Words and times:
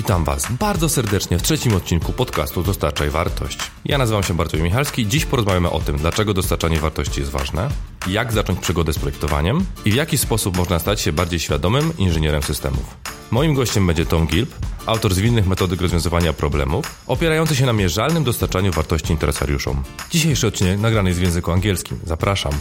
Witam 0.00 0.24
Was 0.24 0.52
bardzo 0.52 0.88
serdecznie 0.88 1.38
w 1.38 1.42
trzecim 1.42 1.74
odcinku 1.74 2.12
podcastu 2.12 2.62
Dostarczaj 2.62 3.10
Wartość. 3.10 3.58
Ja 3.84 3.98
nazywam 3.98 4.22
się 4.22 4.34
Bartłomiej 4.34 4.64
Michalski. 4.64 5.06
Dziś 5.06 5.24
porozmawiamy 5.24 5.70
o 5.70 5.80
tym, 5.80 5.96
dlaczego 5.96 6.34
dostarczanie 6.34 6.80
wartości 6.80 7.20
jest 7.20 7.32
ważne, 7.32 7.68
jak 8.06 8.32
zacząć 8.32 8.60
przygodę 8.60 8.92
z 8.92 8.98
projektowaniem 8.98 9.64
i 9.84 9.92
w 9.92 9.94
jaki 9.94 10.18
sposób 10.18 10.56
można 10.56 10.78
stać 10.78 11.00
się 11.00 11.12
bardziej 11.12 11.40
świadomym 11.40 11.92
inżynierem 11.98 12.42
systemów. 12.42 12.96
Moim 13.30 13.54
gościem 13.54 13.86
będzie 13.86 14.06
Tom 14.06 14.26
Gilb, 14.26 14.54
autor 14.86 15.14
zwinnych 15.14 15.46
metodyk 15.46 15.80
rozwiązywania 15.80 16.32
problemów, 16.32 16.86
opierający 17.06 17.56
się 17.56 17.66
na 17.66 17.72
mierzalnym 17.72 18.24
dostarczaniu 18.24 18.72
wartości 18.72 19.12
interesariuszom. 19.12 19.82
Dzisiejszy 20.10 20.46
odcinek 20.46 20.80
nagrany 20.80 21.10
jest 21.10 21.20
w 21.20 21.22
języku 21.22 21.52
angielskim. 21.52 22.00
Zapraszam. 22.04 22.52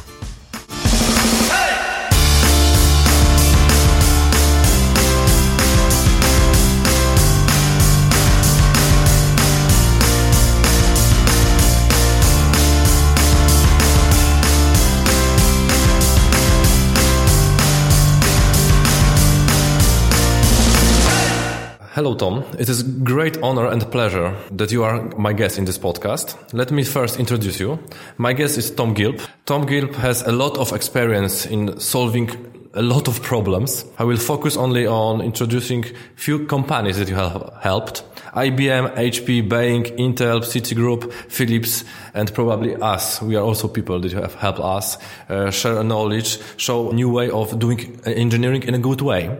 Hello, 21.99 22.15
Tom. 22.15 22.45
It 22.57 22.69
is 22.69 22.81
great 22.81 23.37
honor 23.43 23.65
and 23.65 23.81
pleasure 23.91 24.33
that 24.51 24.71
you 24.71 24.85
are 24.85 25.01
my 25.17 25.33
guest 25.33 25.57
in 25.57 25.65
this 25.65 25.77
podcast. 25.77 26.37
Let 26.53 26.71
me 26.71 26.85
first 26.85 27.19
introduce 27.19 27.59
you. 27.59 27.77
My 28.17 28.31
guest 28.31 28.57
is 28.57 28.71
Tom 28.71 28.95
Gilb. 28.95 29.19
Tom 29.45 29.65
Gilb 29.65 29.95
has 29.95 30.21
a 30.21 30.31
lot 30.31 30.57
of 30.57 30.71
experience 30.71 31.45
in 31.45 31.77
solving 31.77 32.29
a 32.73 32.81
lot 32.81 33.09
of 33.09 33.21
problems. 33.21 33.83
I 33.97 34.05
will 34.05 34.15
focus 34.15 34.55
only 34.55 34.87
on 34.87 35.19
introducing 35.19 35.83
few 36.15 36.47
companies 36.47 36.99
that 36.99 37.09
you 37.09 37.15
have 37.15 37.51
helped. 37.59 38.05
IBM, 38.33 38.95
HP, 38.95 39.49
Boeing, 39.49 39.83
Intel, 39.97 40.39
Citigroup, 40.39 41.11
Philips, 41.27 41.83
and 42.13 42.33
probably 42.33 42.77
us. 42.77 43.21
We 43.21 43.35
are 43.35 43.43
also 43.43 43.67
people 43.67 43.99
that 43.99 44.13
have 44.13 44.35
helped 44.35 44.61
us 44.61 44.97
uh, 45.27 45.51
share 45.51 45.83
knowledge, 45.83 46.39
show 46.55 46.91
new 46.91 47.11
way 47.11 47.29
of 47.29 47.59
doing 47.59 47.99
engineering 48.05 48.63
in 48.63 48.73
a 48.73 48.79
good 48.79 49.01
way. 49.01 49.37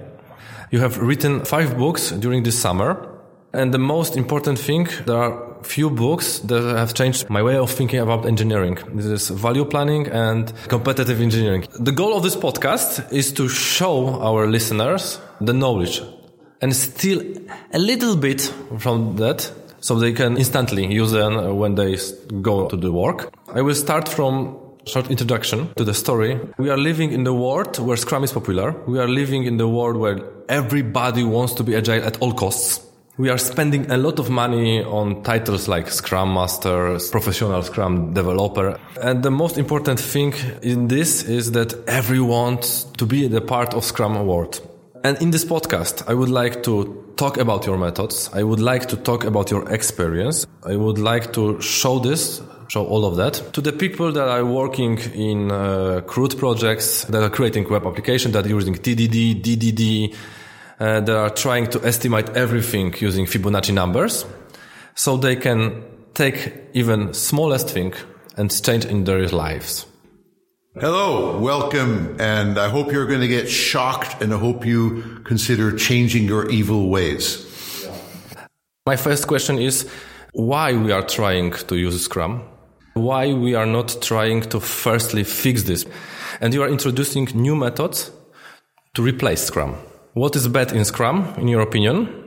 You 0.71 0.79
have 0.81 0.99
written 0.99 1.45
five 1.45 1.77
books 1.77 2.11
during 2.11 2.43
this 2.43 2.59
summer. 2.59 3.07
And 3.51 3.73
the 3.73 3.79
most 3.79 4.15
important 4.15 4.59
thing, 4.59 4.87
there 5.07 5.17
are 5.17 5.63
few 5.63 5.89
books 5.89 6.39
that 6.39 6.61
have 6.77 6.93
changed 6.93 7.27
my 7.27 7.41
way 7.41 7.57
of 7.57 7.71
thinking 7.71 7.99
about 7.99 8.27
engineering. 8.27 8.77
This 8.93 9.05
is 9.05 9.29
value 9.29 9.65
planning 9.65 10.07
and 10.07 10.53
competitive 10.67 11.19
engineering. 11.19 11.65
The 11.79 11.91
goal 11.91 12.15
of 12.15 12.21
this 12.21 12.35
podcast 12.35 13.11
is 13.11 13.33
to 13.33 13.49
show 13.49 14.21
our 14.21 14.45
listeners 14.45 15.19
the 15.41 15.53
knowledge 15.53 16.03
and 16.61 16.75
steal 16.75 17.23
a 17.73 17.79
little 17.79 18.15
bit 18.15 18.41
from 18.77 19.15
that 19.15 19.51
so 19.79 19.95
they 19.95 20.13
can 20.13 20.37
instantly 20.37 20.85
use 20.85 21.13
it 21.13 21.53
when 21.55 21.73
they 21.73 21.97
go 22.43 22.67
to 22.67 22.77
the 22.77 22.91
work. 22.91 23.33
I 23.55 23.61
will 23.61 23.75
start 23.75 24.07
from 24.07 24.68
short 24.85 25.09
introduction 25.09 25.73
to 25.75 25.83
the 25.83 25.93
story. 25.93 26.39
We 26.57 26.69
are 26.69 26.77
living 26.77 27.11
in 27.11 27.23
the 27.23 27.33
world 27.33 27.77
where 27.79 27.97
Scrum 27.97 28.23
is 28.23 28.31
popular. 28.31 28.71
We 28.87 28.99
are 28.99 29.07
living 29.07 29.43
in 29.43 29.57
the 29.57 29.67
world 29.67 29.97
where 29.97 30.19
everybody 30.47 31.23
wants 31.23 31.53
to 31.55 31.63
be 31.63 31.75
agile 31.75 32.03
at 32.03 32.21
all 32.21 32.33
costs. 32.33 32.85
We 33.17 33.29
are 33.29 33.37
spending 33.37 33.91
a 33.91 33.97
lot 33.97 34.17
of 34.17 34.29
money 34.29 34.81
on 34.81 35.23
titles 35.23 35.67
like 35.67 35.91
Scrum 35.91 36.33
Master, 36.33 36.97
Professional 37.11 37.61
Scrum 37.63 38.13
Developer. 38.13 38.79
And 39.01 39.23
the 39.23 39.29
most 39.29 39.57
important 39.57 39.99
thing 39.99 40.33
in 40.61 40.87
this 40.87 41.23
is 41.23 41.51
that 41.51 41.73
everyone 41.85 42.29
wants 42.29 42.85
to 42.97 43.05
be 43.05 43.27
the 43.27 43.41
part 43.41 43.73
of 43.73 43.83
Scrum 43.83 44.25
world. 44.25 44.61
And 45.03 45.21
in 45.21 45.31
this 45.31 45.43
podcast, 45.43 46.07
I 46.07 46.13
would 46.13 46.29
like 46.29 46.63
to 46.63 47.13
talk 47.17 47.37
about 47.37 47.65
your 47.65 47.77
methods. 47.77 48.29
I 48.33 48.43
would 48.43 48.61
like 48.61 48.87
to 48.87 48.95
talk 48.95 49.25
about 49.25 49.51
your 49.51 49.69
experience. 49.69 50.47
I 50.63 50.77
would 50.77 50.97
like 50.97 51.33
to 51.33 51.59
show 51.59 51.99
this 51.99 52.41
show 52.69 52.85
all 52.85 53.03
of 53.03 53.15
that 53.15 53.33
to 53.53 53.61
the 53.61 53.71
people 53.71 54.11
that 54.11 54.27
are 54.27 54.45
working 54.45 54.99
in 55.15 55.51
uh, 55.51 56.01
CRUD 56.05 56.37
projects 56.37 57.03
that 57.05 57.23
are 57.23 57.29
creating 57.29 57.67
web 57.67 57.85
applications 57.85 58.33
that 58.35 58.45
are 58.45 58.49
using 58.49 58.75
TDD, 58.75 59.41
DDD, 59.41 60.15
uh, 60.79 60.99
that 60.99 61.15
are 61.15 61.31
trying 61.31 61.67
to 61.71 61.83
estimate 61.83 62.29
everything 62.29 62.93
using 62.99 63.25
Fibonacci 63.25 63.73
numbers 63.73 64.23
so 64.93 65.17
they 65.17 65.35
can 65.35 65.83
take 66.13 66.53
even 66.73 67.11
smallest 67.13 67.69
thing 67.69 67.91
and 68.37 68.51
change 68.63 68.85
in 68.85 69.03
their 69.03 69.27
lives. 69.29 69.87
Hello, 70.79 71.39
welcome, 71.39 72.15
and 72.19 72.59
I 72.59 72.69
hope 72.69 72.91
you're 72.91 73.07
going 73.07 73.21
to 73.21 73.27
get 73.27 73.49
shocked 73.49 74.21
and 74.21 74.31
I 74.31 74.37
hope 74.37 74.63
you 74.63 75.21
consider 75.23 75.75
changing 75.75 76.25
your 76.25 76.47
evil 76.51 76.89
ways. 76.89 77.47
My 78.85 78.95
first 78.95 79.27
question 79.27 79.57
is 79.57 79.89
why 80.33 80.73
we 80.73 80.91
are 80.91 81.01
trying 81.01 81.53
to 81.53 81.75
use 81.75 82.03
Scrum 82.03 82.43
why 82.93 83.33
we 83.33 83.55
are 83.55 83.65
not 83.65 83.97
trying 84.01 84.41
to 84.41 84.59
firstly 84.59 85.23
fix 85.23 85.63
this. 85.63 85.85
And 86.41 86.53
you 86.53 86.63
are 86.63 86.69
introducing 86.69 87.25
new 87.33 87.55
methods 87.55 88.11
to 88.95 89.01
replace 89.01 89.43
Scrum. 89.43 89.75
What 90.13 90.35
is 90.35 90.47
bad 90.47 90.71
in 90.71 90.85
Scrum, 90.85 91.33
in 91.37 91.47
your 91.47 91.61
opinion? 91.61 92.19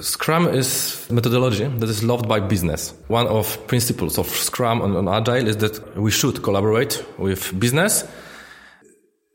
Scrum 0.00 0.48
is 0.48 1.06
methodology 1.10 1.66
that 1.66 1.88
is 1.88 2.02
loved 2.02 2.28
by 2.28 2.40
business. 2.40 2.92
One 3.06 3.26
of 3.28 3.66
principles 3.68 4.18
of 4.18 4.26
Scrum 4.28 4.82
and, 4.82 5.08
Agile 5.08 5.48
is 5.48 5.58
that 5.58 5.96
we 5.96 6.10
should 6.10 6.42
collaborate 6.42 7.04
with 7.18 7.58
business. 7.60 8.04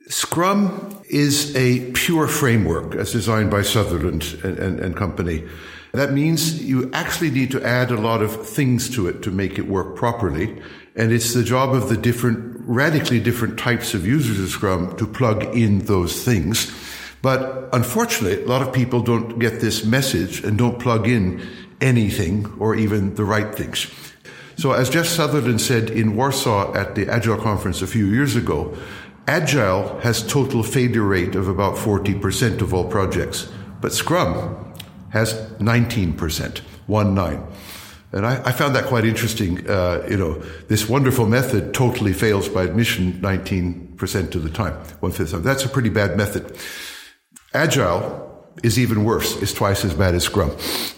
Scrum 0.09 1.01
is 1.09 1.55
a 1.55 1.91
pure 1.91 2.27
framework 2.27 2.95
as 2.95 3.11
designed 3.11 3.51
by 3.51 3.61
Sutherland 3.61 4.37
and, 4.43 4.59
and, 4.59 4.79
and 4.79 4.95
company. 4.97 5.43
That 5.91 6.13
means 6.13 6.61
you 6.61 6.91
actually 6.93 7.31
need 7.31 7.51
to 7.51 7.63
add 7.63 7.89
a 7.89 7.99
lot 7.99 8.21
of 8.21 8.47
things 8.47 8.89
to 8.95 9.07
it 9.07 9.23
to 9.23 9.31
make 9.31 9.57
it 9.57 9.67
work 9.67 9.95
properly. 9.95 10.61
And 10.95 11.11
it's 11.11 11.33
the 11.33 11.43
job 11.43 11.73
of 11.73 11.89
the 11.89 11.97
different, 11.97 12.61
radically 12.67 13.19
different 13.19 13.57
types 13.57 13.93
of 13.93 14.05
users 14.05 14.39
of 14.39 14.49
Scrum 14.49 14.95
to 14.97 15.07
plug 15.07 15.55
in 15.55 15.79
those 15.79 16.23
things. 16.23 16.71
But 17.21 17.69
unfortunately, 17.73 18.43
a 18.43 18.47
lot 18.47 18.61
of 18.61 18.73
people 18.73 19.01
don't 19.01 19.39
get 19.39 19.61
this 19.61 19.83
message 19.83 20.43
and 20.43 20.57
don't 20.57 20.79
plug 20.79 21.07
in 21.07 21.45
anything 21.81 22.53
or 22.59 22.75
even 22.75 23.15
the 23.15 23.23
right 23.23 23.53
things. 23.53 23.91
So 24.57 24.73
as 24.73 24.89
Jeff 24.89 25.05
Sutherland 25.05 25.61
said 25.61 25.89
in 25.89 26.15
Warsaw 26.15 26.73
at 26.75 26.95
the 26.95 27.07
Agile 27.07 27.37
conference 27.37 27.81
a 27.81 27.87
few 27.87 28.05
years 28.07 28.35
ago, 28.35 28.77
Agile 29.27 29.99
has 29.99 30.25
total 30.25 30.63
failure 30.63 31.03
rate 31.03 31.35
of 31.35 31.47
about 31.47 31.75
40% 31.75 32.61
of 32.61 32.73
all 32.73 32.85
projects, 32.85 33.47
but 33.79 33.93
Scrum 33.93 34.68
has 35.11 35.33
19%, 35.59 36.59
one 36.87 37.13
nine. 37.13 37.45
And 38.11 38.25
I, 38.25 38.41
I 38.43 38.51
found 38.51 38.75
that 38.75 38.85
quite 38.85 39.05
interesting. 39.05 39.69
Uh, 39.69 40.05
you 40.09 40.17
know, 40.17 40.41
this 40.67 40.89
wonderful 40.89 41.27
method 41.27 41.73
totally 41.73 42.13
fails 42.13 42.49
by 42.49 42.63
admission 42.63 43.13
19% 43.21 44.35
of 44.35 44.43
the 44.43 44.49
time, 44.49 44.73
one 44.99 45.11
fifth 45.11 45.33
of 45.33 45.43
That's 45.43 45.63
a 45.63 45.69
pretty 45.69 45.89
bad 45.89 46.17
method. 46.17 46.57
Agile 47.53 48.25
is 48.63 48.79
even 48.79 49.03
worse. 49.03 49.41
It's 49.41 49.53
twice 49.53 49.85
as 49.85 49.93
bad 49.93 50.15
as 50.15 50.23
Scrum. 50.23 50.51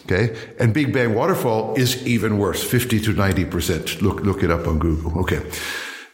Okay. 0.05 0.35
And 0.59 0.73
Big 0.73 0.93
Bang 0.93 1.13
Waterfall 1.13 1.75
is 1.75 2.05
even 2.07 2.37
worse, 2.37 2.63
50 2.63 2.99
to 3.01 3.13
90%. 3.13 4.01
Look, 4.01 4.21
look 4.21 4.43
it 4.43 4.51
up 4.51 4.67
on 4.67 4.79
Google. 4.79 5.19
Okay. 5.21 5.41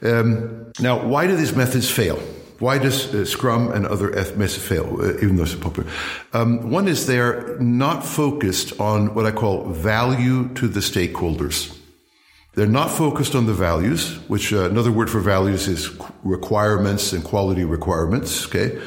Um, 0.03 0.71
now, 0.79 1.05
why 1.05 1.27
do 1.27 1.35
these 1.35 1.55
methods 1.55 1.89
fail? 1.89 2.19
Why 2.59 2.79
does 2.79 3.13
uh, 3.13 3.25
Scrum 3.25 3.71
and 3.71 3.85
other 3.85 4.09
methods 4.35 4.57
fail, 4.57 4.97
uh, 4.99 5.17
even 5.17 5.35
though 5.35 5.43
it's 5.43 5.55
popular? 5.55 5.89
Um, 6.33 6.71
one 6.71 6.87
is 6.87 7.05
they're 7.05 7.57
not 7.59 8.05
focused 8.05 8.79
on 8.79 9.13
what 9.13 9.25
I 9.25 9.31
call 9.31 9.65
value 9.65 10.49
to 10.55 10.67
the 10.67 10.79
stakeholders. 10.79 11.77
They're 12.55 12.65
not 12.65 12.89
focused 12.89 13.35
on 13.35 13.45
the 13.45 13.53
values, 13.53 14.17
which 14.27 14.51
uh, 14.51 14.69
another 14.69 14.91
word 14.91 15.11
for 15.11 15.19
values 15.19 15.67
is 15.67 15.95
requirements 16.23 17.13
and 17.13 17.23
quality 17.23 17.63
requirements. 17.63 18.47
Okay. 18.47 18.81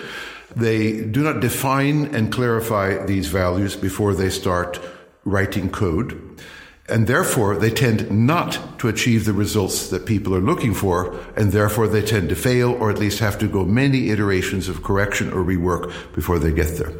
They 0.56 1.04
do 1.04 1.22
not 1.22 1.38
define 1.40 2.12
and 2.12 2.32
clarify 2.32 3.06
these 3.06 3.28
values 3.28 3.76
before 3.76 4.14
they 4.14 4.30
start 4.30 4.80
writing 5.24 5.70
code. 5.70 6.42
And 6.90 7.06
therefore, 7.06 7.56
they 7.56 7.70
tend 7.70 8.10
not 8.10 8.78
to 8.80 8.88
achieve 8.88 9.24
the 9.24 9.32
results 9.32 9.90
that 9.90 10.06
people 10.06 10.34
are 10.34 10.40
looking 10.40 10.74
for, 10.74 11.16
and 11.36 11.52
therefore 11.52 11.86
they 11.86 12.02
tend 12.02 12.28
to 12.30 12.34
fail 12.34 12.72
or 12.72 12.90
at 12.90 12.98
least 12.98 13.20
have 13.20 13.38
to 13.38 13.48
go 13.48 13.64
many 13.64 14.10
iterations 14.10 14.68
of 14.68 14.82
correction 14.82 15.32
or 15.32 15.44
rework 15.44 15.92
before 16.14 16.38
they 16.38 16.52
get 16.52 16.76
there. 16.78 16.92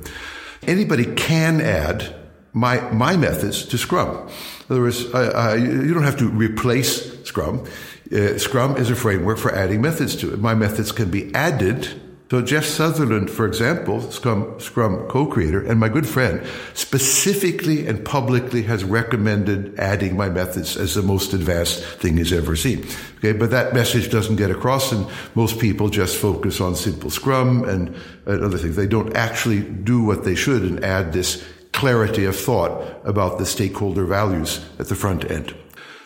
Anybody 0.63 1.07
can 1.15 1.61
add 1.61 2.15
my, 2.53 2.81
my 2.93 3.17
methods 3.17 3.65
to 3.67 3.79
Scrum. 3.79 4.29
In 4.69 4.77
other 4.77 4.81
words, 4.81 5.03
you 5.03 5.95
don't 5.95 6.05
have 6.05 6.19
to 6.19 6.29
replace 6.29 7.25
Scrum. 7.25 7.67
Uh, 8.13 8.39
Scrum 8.39 8.77
is 8.77 8.91
a 8.91 8.97
framework 8.97 9.39
for 9.39 9.55
adding 9.55 9.81
methods 9.81 10.17
to 10.17 10.33
it. 10.33 10.41
My 10.41 10.55
methods 10.55 10.93
can 10.93 11.11
be 11.11 11.35
added 11.35 12.00
so 12.31 12.41
Jeff 12.41 12.65
Sutherland, 12.65 13.29
for 13.29 13.45
example, 13.45 14.01
Scrum, 14.13 14.61
Scrum 14.61 15.09
co-creator 15.09 15.67
and 15.67 15.81
my 15.81 15.89
good 15.89 16.07
friend, 16.07 16.47
specifically 16.75 17.89
and 17.89 18.05
publicly 18.05 18.63
has 18.63 18.85
recommended 18.85 19.77
adding 19.81 20.17
my 20.17 20.29
methods 20.29 20.77
as 20.77 20.95
the 20.95 21.03
most 21.03 21.33
advanced 21.33 21.83
thing 21.83 22.17
he's 22.17 22.33
ever 22.33 22.55
seen. 22.55 22.87
Okay, 23.19 23.33
but 23.33 23.51
that 23.51 23.75
message 23.75 24.11
doesn't 24.11 24.37
get 24.37 24.51
across, 24.51 24.93
and 24.93 25.07
most 25.35 25.59
people 25.59 25.89
just 25.89 26.17
focus 26.17 26.61
on 26.61 26.77
simple 26.77 27.11
Scrum 27.11 27.65
and, 27.65 27.97
and 28.27 28.45
other 28.45 28.59
things. 28.59 28.77
They 28.77 28.87
don't 28.87 29.17
actually 29.17 29.63
do 29.63 30.05
what 30.05 30.23
they 30.23 30.37
should 30.37 30.63
and 30.63 30.85
add 30.85 31.13
this 31.13 31.45
clarity 31.73 32.27
of 32.27 32.37
thought 32.37 33.01
about 33.05 33.39
the 33.39 33.47
stakeholder 33.47 34.05
values 34.05 34.65
at 34.79 34.89
the 34.89 34.95
front 34.95 35.29
end. 35.29 35.53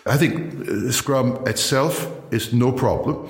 I 0.06 0.17
think 0.17 0.69
uh, 0.69 0.91
Scrum 0.91 1.47
itself 1.47 2.11
is 2.32 2.53
no 2.53 2.73
problem, 2.73 3.29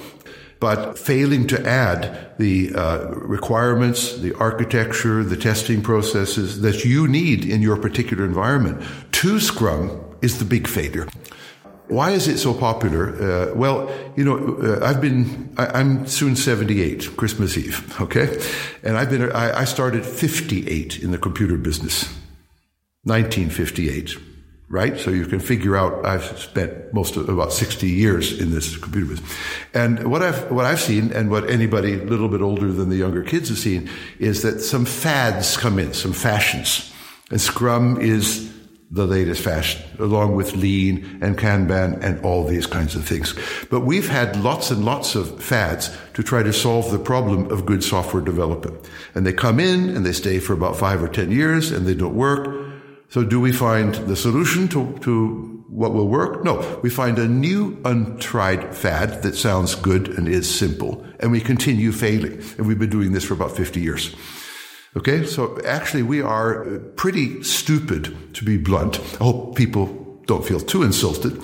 but 0.61 0.99
failing 0.99 1.47
to 1.49 1.67
add 1.67 2.33
the 2.39 2.75
uh, 2.75 3.09
requirements, 3.11 4.17
the 4.19 4.35
architecture, 4.39 5.23
the 5.23 5.37
testing 5.37 5.83
processes 5.83 6.61
that 6.63 6.85
you 6.85 7.07
need 7.09 7.45
in 7.45 7.63
your 7.63 7.77
particular 7.77 8.25
environment 8.25 8.83
to 9.13 9.41
Scrum 9.41 10.01
is 10.23 10.39
the 10.39 10.45
big 10.45 10.67
failure. 10.67 11.07
Why 11.89 12.13
is 12.13 12.29
it 12.29 12.39
so 12.39 12.55
popular? 12.55 13.15
Uh, 13.15 13.55
well, 13.55 13.91
you 14.17 14.25
know, 14.25 14.57
uh, 14.57 14.85
I've 14.85 15.03
been, 15.03 15.53
I, 15.59 15.81
am 15.81 16.07
soon 16.07 16.35
78, 16.35 17.17
Christmas 17.17 17.59
Eve, 17.59 18.01
okay? 18.01 18.41
And 18.83 18.97
I've 18.97 19.11
been, 19.11 19.31
I, 19.33 19.61
I 19.61 19.65
started 19.65 20.07
58 20.07 21.03
in 21.03 21.11
the 21.11 21.19
computer 21.19 21.59
business. 21.59 22.05
1958 23.05 24.34
right? 24.69 24.99
So 24.99 25.11
you 25.11 25.27
can 25.27 25.41
figure 25.41 25.77
out 25.77 26.05
I've 26.05 26.39
spent 26.39 26.93
most 26.93 27.17
of 27.17 27.29
about 27.29 27.53
60 27.53 27.89
years 27.89 28.39
in 28.39 28.51
this 28.51 28.77
computer 28.77 29.07
business. 29.07 29.37
And 29.75 30.11
what 30.11 30.23
I've, 30.23 30.51
what 30.51 30.65
I've 30.65 30.81
seen 30.81 31.13
and 31.13 31.31
what 31.31 31.51
anybody 31.51 31.95
a 31.95 32.05
little 32.05 32.29
bit 32.29 32.41
older 32.41 32.73
than 32.73 32.89
the 32.89 32.97
younger 32.97 33.23
kids 33.23 33.49
have 33.51 33.59
seen 33.59 33.91
is 34.19 34.43
that 34.43 34.61
some 34.61 34.85
fads 34.85 35.57
come 35.57 35.79
in, 35.79 35.93
some 35.93 36.13
fashions. 36.13 36.93
And 37.31 37.41
Scrum 37.41 38.01
is 38.01 38.53
the 38.91 39.07
latest 39.07 39.43
fashion, 39.43 39.83
along 39.99 40.37
with 40.37 40.55
Lean 40.55 41.19
and 41.21 41.37
Kanban 41.37 42.03
and 42.03 42.25
all 42.25 42.45
these 42.45 42.67
kinds 42.67 42.95
of 42.95 43.05
things. 43.05 43.35
But 43.69 43.81
we've 43.81 44.09
had 44.09 44.37
lots 44.37 44.71
and 44.71 44.85
lots 44.85 45.15
of 45.17 45.43
fads 45.43 45.97
to 46.15 46.23
try 46.23 46.43
to 46.43 46.53
solve 46.53 46.93
the 46.93 46.99
problem 46.99 47.51
of 47.51 47.67
good 47.67 47.83
software 47.83 48.23
development. 48.23 48.89
And 49.15 49.27
they 49.27 49.33
come 49.33 49.59
in 49.59 49.91
and 49.97 50.07
they 50.07 50.13
stay 50.13 50.39
for 50.39 50.53
about 50.53 50.77
five 50.77 51.03
or 51.03 51.09
ten 51.09 51.33
years 51.33 51.73
and 51.73 51.87
they 51.87 51.95
don't 51.95 52.15
work 52.15 52.64
so 53.15 53.23
do 53.23 53.39
we 53.39 53.53
find 53.53 53.95
the 53.95 54.17
solution 54.17 54.67
to, 54.71 54.99
to 55.03 55.65
what 55.69 55.95
will 55.95 56.09
work? 56.09 56.43
No. 56.43 56.81
We 56.83 56.91
find 56.91 57.17
a 57.17 57.29
new 57.29 57.81
untried 57.85 58.75
fad 58.75 59.23
that 59.23 59.37
sounds 59.37 59.77
good 59.77 60.09
and 60.09 60.27
is 60.27 60.53
simple. 60.53 61.07
And 61.21 61.31
we 61.31 61.41
continue 61.41 61.93
failing. 61.93 62.43
And 62.59 62.67
we've 62.67 62.77
been 62.77 62.91
doing 62.91 63.13
this 63.13 63.23
for 63.23 63.35
about 63.35 63.53
50 63.53 63.81
years. 63.81 64.17
Okay. 64.97 65.25
So 65.27 65.61
actually 65.65 66.03
we 66.03 66.23
are 66.23 66.65
uh, 66.65 66.79
pretty 66.97 67.45
stupid 67.45 68.35
to 68.35 68.45
be 68.45 68.57
blunt. 68.57 68.99
I 69.21 69.23
hope 69.23 69.55
people 69.55 69.87
don't 70.27 70.45
feel 70.45 70.59
too 70.59 70.83
insulted 70.83 71.39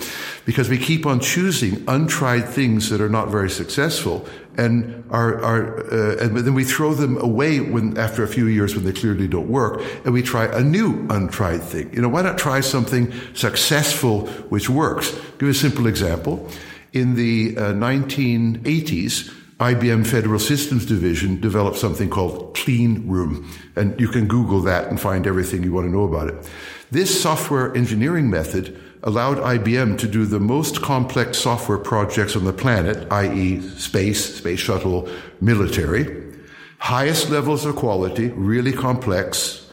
because 0.45 0.67
we 0.67 0.77
keep 0.77 1.05
on 1.05 1.21
choosing 1.21 1.85
untried 1.87 2.49
things 2.49 2.89
that 2.89 2.99
are 2.99 3.09
not 3.09 3.29
very 3.29 3.49
successful 3.49 4.27
and 4.57 5.03
are, 5.09 5.41
are 5.43 5.79
uh, 5.91 6.17
and 6.17 6.37
then 6.37 6.53
we 6.53 6.63
throw 6.63 6.93
them 6.93 7.17
away 7.17 7.59
when 7.59 7.97
after 7.97 8.23
a 8.23 8.27
few 8.27 8.47
years 8.47 8.75
when 8.75 8.83
they 8.83 8.91
clearly 8.91 9.27
don't 9.27 9.47
work 9.47 9.81
and 10.03 10.13
we 10.13 10.21
try 10.21 10.45
a 10.45 10.61
new 10.61 11.05
untried 11.09 11.61
thing 11.61 11.91
you 11.93 12.01
know 12.01 12.09
why 12.09 12.21
not 12.21 12.37
try 12.37 12.59
something 12.59 13.11
successful 13.33 14.27
which 14.49 14.69
works 14.69 15.11
give 15.11 15.43
you 15.43 15.49
a 15.49 15.53
simple 15.53 15.87
example 15.87 16.49
in 16.93 17.15
the 17.15 17.55
uh, 17.57 17.71
1980s 17.71 19.33
IBM 19.61 20.07
Federal 20.07 20.39
Systems 20.39 20.87
Division 20.87 21.39
developed 21.39 21.77
something 21.77 22.09
called 22.09 22.55
Clean 22.55 23.07
Room. 23.07 23.47
And 23.75 23.97
you 23.99 24.07
can 24.07 24.27
Google 24.27 24.59
that 24.61 24.87
and 24.87 24.99
find 24.99 25.27
everything 25.27 25.61
you 25.61 25.71
want 25.71 25.85
to 25.85 25.91
know 25.91 26.03
about 26.03 26.29
it. 26.29 26.49
This 26.89 27.21
software 27.21 27.71
engineering 27.77 28.27
method 28.27 28.81
allowed 29.03 29.37
IBM 29.37 29.97
to 29.99 30.07
do 30.07 30.25
the 30.25 30.39
most 30.39 30.81
complex 30.81 31.37
software 31.39 31.77
projects 31.77 32.35
on 32.35 32.45
the 32.45 32.53
planet, 32.53 33.07
i.e. 33.11 33.61
space, 33.61 34.35
space 34.35 34.59
shuttle, 34.59 35.09
military, 35.39 36.33
highest 36.79 37.29
levels 37.29 37.65
of 37.65 37.75
quality, 37.75 38.29
really 38.29 38.73
complex, 38.73 39.69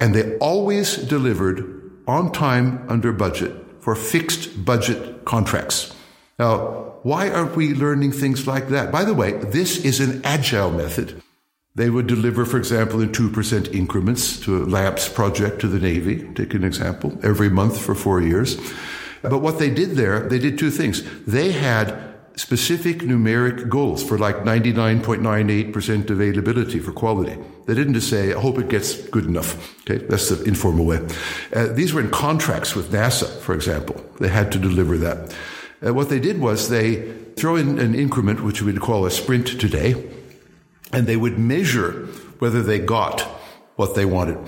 and 0.00 0.14
they 0.14 0.36
always 0.38 0.96
delivered 0.96 1.90
on 2.06 2.32
time 2.32 2.84
under 2.88 3.12
budget 3.12 3.52
for 3.80 3.94
fixed 3.94 4.64
budget 4.64 5.24
contracts. 5.24 5.94
Now, 6.38 6.82
why 7.02 7.30
aren't 7.30 7.56
we 7.56 7.74
learning 7.74 8.12
things 8.12 8.46
like 8.46 8.68
that? 8.68 8.90
By 8.92 9.04
the 9.04 9.14
way, 9.14 9.32
this 9.32 9.84
is 9.84 10.00
an 10.00 10.20
agile 10.24 10.70
method. 10.70 11.22
They 11.74 11.88
would 11.88 12.06
deliver, 12.06 12.44
for 12.44 12.58
example, 12.58 13.00
in 13.00 13.12
2% 13.12 13.72
increments 13.74 14.38
to 14.40 14.62
a 14.62 14.66
LAMPS 14.66 15.08
project 15.08 15.58
to 15.60 15.68
the 15.68 15.78
Navy, 15.78 16.28
take 16.34 16.52
an 16.52 16.64
example, 16.64 17.18
every 17.22 17.48
month 17.48 17.80
for 17.80 17.94
four 17.94 18.20
years. 18.20 18.60
But 19.22 19.38
what 19.38 19.58
they 19.58 19.70
did 19.70 19.92
there, 19.92 20.28
they 20.28 20.38
did 20.38 20.58
two 20.58 20.70
things. 20.70 21.02
They 21.24 21.52
had 21.52 22.12
specific 22.36 22.98
numeric 22.98 23.68
goals 23.70 24.02
for 24.04 24.18
like 24.18 24.36
99.98% 24.38 26.10
availability 26.10 26.78
for 26.78 26.92
quality. 26.92 27.38
They 27.66 27.74
didn't 27.74 27.94
just 27.94 28.10
say, 28.10 28.34
I 28.34 28.40
hope 28.40 28.58
it 28.58 28.68
gets 28.68 28.94
good 29.08 29.24
enough. 29.24 29.74
Okay. 29.82 30.04
That's 30.06 30.28
the 30.28 30.42
informal 30.44 30.84
way. 30.84 31.06
Uh, 31.54 31.68
these 31.68 31.94
were 31.94 32.00
in 32.00 32.10
contracts 32.10 32.74
with 32.74 32.90
NASA, 32.90 33.28
for 33.40 33.54
example. 33.54 34.04
They 34.20 34.28
had 34.28 34.52
to 34.52 34.58
deliver 34.58 34.98
that. 34.98 35.34
Uh, 35.86 35.94
what 35.94 36.10
they 36.10 36.20
did 36.20 36.38
was 36.40 36.68
they 36.68 37.12
throw 37.36 37.56
in 37.56 37.78
an 37.78 37.94
increment, 37.94 38.42
which 38.42 38.60
we'd 38.60 38.80
call 38.80 39.06
a 39.06 39.10
sprint 39.10 39.46
today 39.60 39.94
and 40.92 41.06
they 41.06 41.16
would 41.16 41.38
measure 41.38 42.06
whether 42.38 42.62
they 42.62 42.78
got 42.78 43.22
what 43.76 43.94
they 43.94 44.04
wanted. 44.04 44.38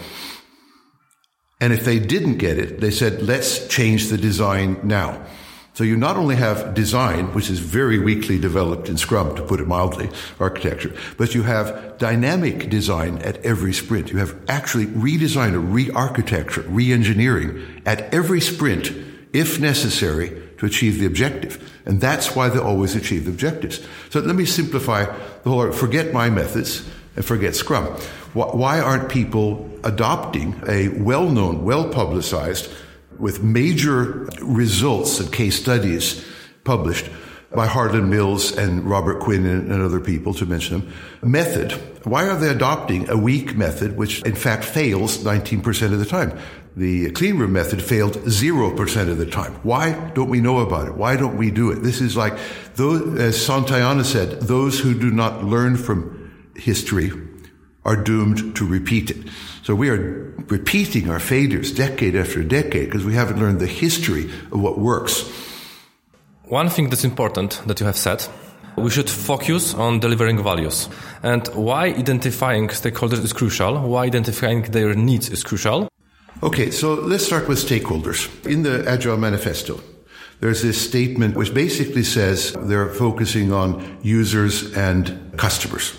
And 1.60 1.72
if 1.72 1.84
they 1.84 1.98
didn't 1.98 2.38
get 2.38 2.58
it, 2.58 2.80
they 2.80 2.90
said, 2.90 3.22
let's 3.22 3.66
change 3.68 4.08
the 4.08 4.18
design 4.18 4.80
now. 4.82 5.24
So 5.72 5.82
you 5.82 5.96
not 5.96 6.16
only 6.16 6.36
have 6.36 6.74
design, 6.74 7.32
which 7.34 7.50
is 7.50 7.58
very 7.58 7.98
weakly 7.98 8.38
developed 8.38 8.88
in 8.88 8.96
Scrum, 8.96 9.34
to 9.34 9.42
put 9.42 9.58
it 9.60 9.66
mildly, 9.66 10.08
architecture, 10.38 10.94
but 11.16 11.34
you 11.34 11.42
have 11.42 11.98
dynamic 11.98 12.70
design 12.70 13.18
at 13.18 13.38
every 13.44 13.72
sprint. 13.72 14.12
You 14.12 14.18
have 14.18 14.38
actually 14.46 14.86
redesign 14.86 15.54
or 15.54 15.58
re-architecture, 15.58 16.62
re-engineering 16.68 17.82
at 17.84 18.14
every 18.14 18.40
sprint, 18.40 18.92
if 19.32 19.58
necessary, 19.58 20.43
to 20.58 20.66
achieve 20.66 20.98
the 20.98 21.06
objective. 21.06 21.72
And 21.86 22.00
that's 22.00 22.34
why 22.34 22.48
they 22.48 22.58
always 22.58 22.94
achieve 22.94 23.24
the 23.24 23.30
objectives. 23.30 23.80
So 24.10 24.20
let 24.20 24.36
me 24.36 24.44
simplify 24.44 25.04
the 25.42 25.50
whole, 25.50 25.72
forget 25.72 26.12
my 26.12 26.30
methods 26.30 26.88
and 27.16 27.24
forget 27.24 27.54
Scrum. 27.54 27.86
Why 28.34 28.80
aren't 28.80 29.08
people 29.08 29.70
adopting 29.84 30.60
a 30.66 30.88
well-known, 30.88 31.64
well-publicized, 31.64 32.72
with 33.18 33.44
major 33.44 34.28
results 34.40 35.20
and 35.20 35.32
case 35.32 35.60
studies 35.60 36.24
published 36.64 37.08
by 37.54 37.66
Harlan 37.66 38.10
Mills 38.10 38.56
and 38.56 38.84
Robert 38.84 39.20
Quinnan 39.20 39.70
and, 39.70 39.82
other 39.82 40.00
people, 40.00 40.34
to 40.34 40.46
mention 40.46 40.80
them, 40.80 40.92
method. 41.22 41.72
Why 42.04 42.28
are 42.28 42.36
they 42.36 42.48
adopting 42.48 43.08
a 43.08 43.16
weak 43.16 43.56
method, 43.56 43.96
which 43.96 44.22
in 44.22 44.34
fact 44.34 44.64
fails 44.64 45.18
19% 45.18 45.92
of 45.92 45.98
the 45.98 46.04
time? 46.04 46.38
The 46.76 47.10
clean 47.12 47.38
room 47.38 47.52
method 47.52 47.80
failed 47.82 48.14
0% 48.14 49.10
of 49.10 49.18
the 49.18 49.26
time. 49.26 49.52
Why 49.62 49.92
don't 50.14 50.28
we 50.28 50.40
know 50.40 50.58
about 50.58 50.88
it? 50.88 50.96
Why 50.96 51.16
don't 51.16 51.36
we 51.36 51.50
do 51.50 51.70
it? 51.70 51.82
This 51.82 52.00
is 52.00 52.16
like, 52.16 52.36
those, 52.74 53.18
as 53.20 53.36
Santayana 53.36 54.04
said, 54.04 54.40
those 54.42 54.80
who 54.80 54.98
do 54.98 55.10
not 55.10 55.44
learn 55.44 55.76
from 55.76 56.50
history 56.56 57.12
are 57.84 57.96
doomed 57.96 58.56
to 58.56 58.66
repeat 58.66 59.10
it. 59.10 59.18
So 59.62 59.74
we 59.74 59.88
are 59.88 60.34
repeating 60.48 61.10
our 61.10 61.20
failures 61.20 61.72
decade 61.72 62.16
after 62.16 62.42
decade 62.42 62.86
because 62.86 63.04
we 63.04 63.14
haven't 63.14 63.38
learned 63.38 63.60
the 63.60 63.66
history 63.66 64.24
of 64.24 64.60
what 64.60 64.78
works. 64.78 65.30
One 66.54 66.68
thing 66.68 66.88
that's 66.88 67.02
important 67.02 67.60
that 67.66 67.80
you 67.80 67.86
have 67.86 67.96
said 67.96 68.24
we 68.76 68.88
should 68.88 69.10
focus 69.10 69.74
on 69.74 69.98
delivering 69.98 70.40
values. 70.40 70.88
And 71.20 71.44
why 71.48 71.86
identifying 71.86 72.68
stakeholders 72.68 73.24
is 73.24 73.32
crucial, 73.32 73.80
why 73.80 74.04
identifying 74.04 74.62
their 74.62 74.94
needs 74.94 75.30
is 75.30 75.42
crucial. 75.42 75.88
Okay, 76.44 76.70
so 76.70 76.94
let's 76.94 77.26
start 77.26 77.48
with 77.48 77.58
stakeholders. 77.58 78.28
In 78.46 78.62
the 78.62 78.88
Agile 78.88 79.16
Manifesto, 79.16 79.80
there's 80.38 80.62
this 80.62 80.80
statement 80.80 81.36
which 81.36 81.52
basically 81.52 82.04
says 82.04 82.52
they're 82.52 82.94
focusing 82.94 83.52
on 83.52 83.98
users 84.02 84.72
and 84.76 85.32
customers. 85.36 85.92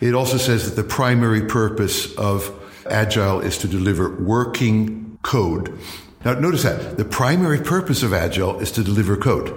It 0.00 0.14
also 0.14 0.38
says 0.38 0.64
that 0.64 0.82
the 0.82 0.88
primary 0.88 1.42
purpose 1.42 2.14
of 2.16 2.50
Agile 2.88 3.40
is 3.40 3.58
to 3.58 3.68
deliver 3.68 4.16
working 4.24 5.18
code 5.20 5.78
now, 6.24 6.34
notice 6.34 6.64
that 6.64 6.96
the 6.96 7.04
primary 7.04 7.60
purpose 7.60 8.02
of 8.02 8.12
Agile 8.12 8.58
is 8.58 8.72
to 8.72 8.82
deliver 8.82 9.16
code. 9.16 9.54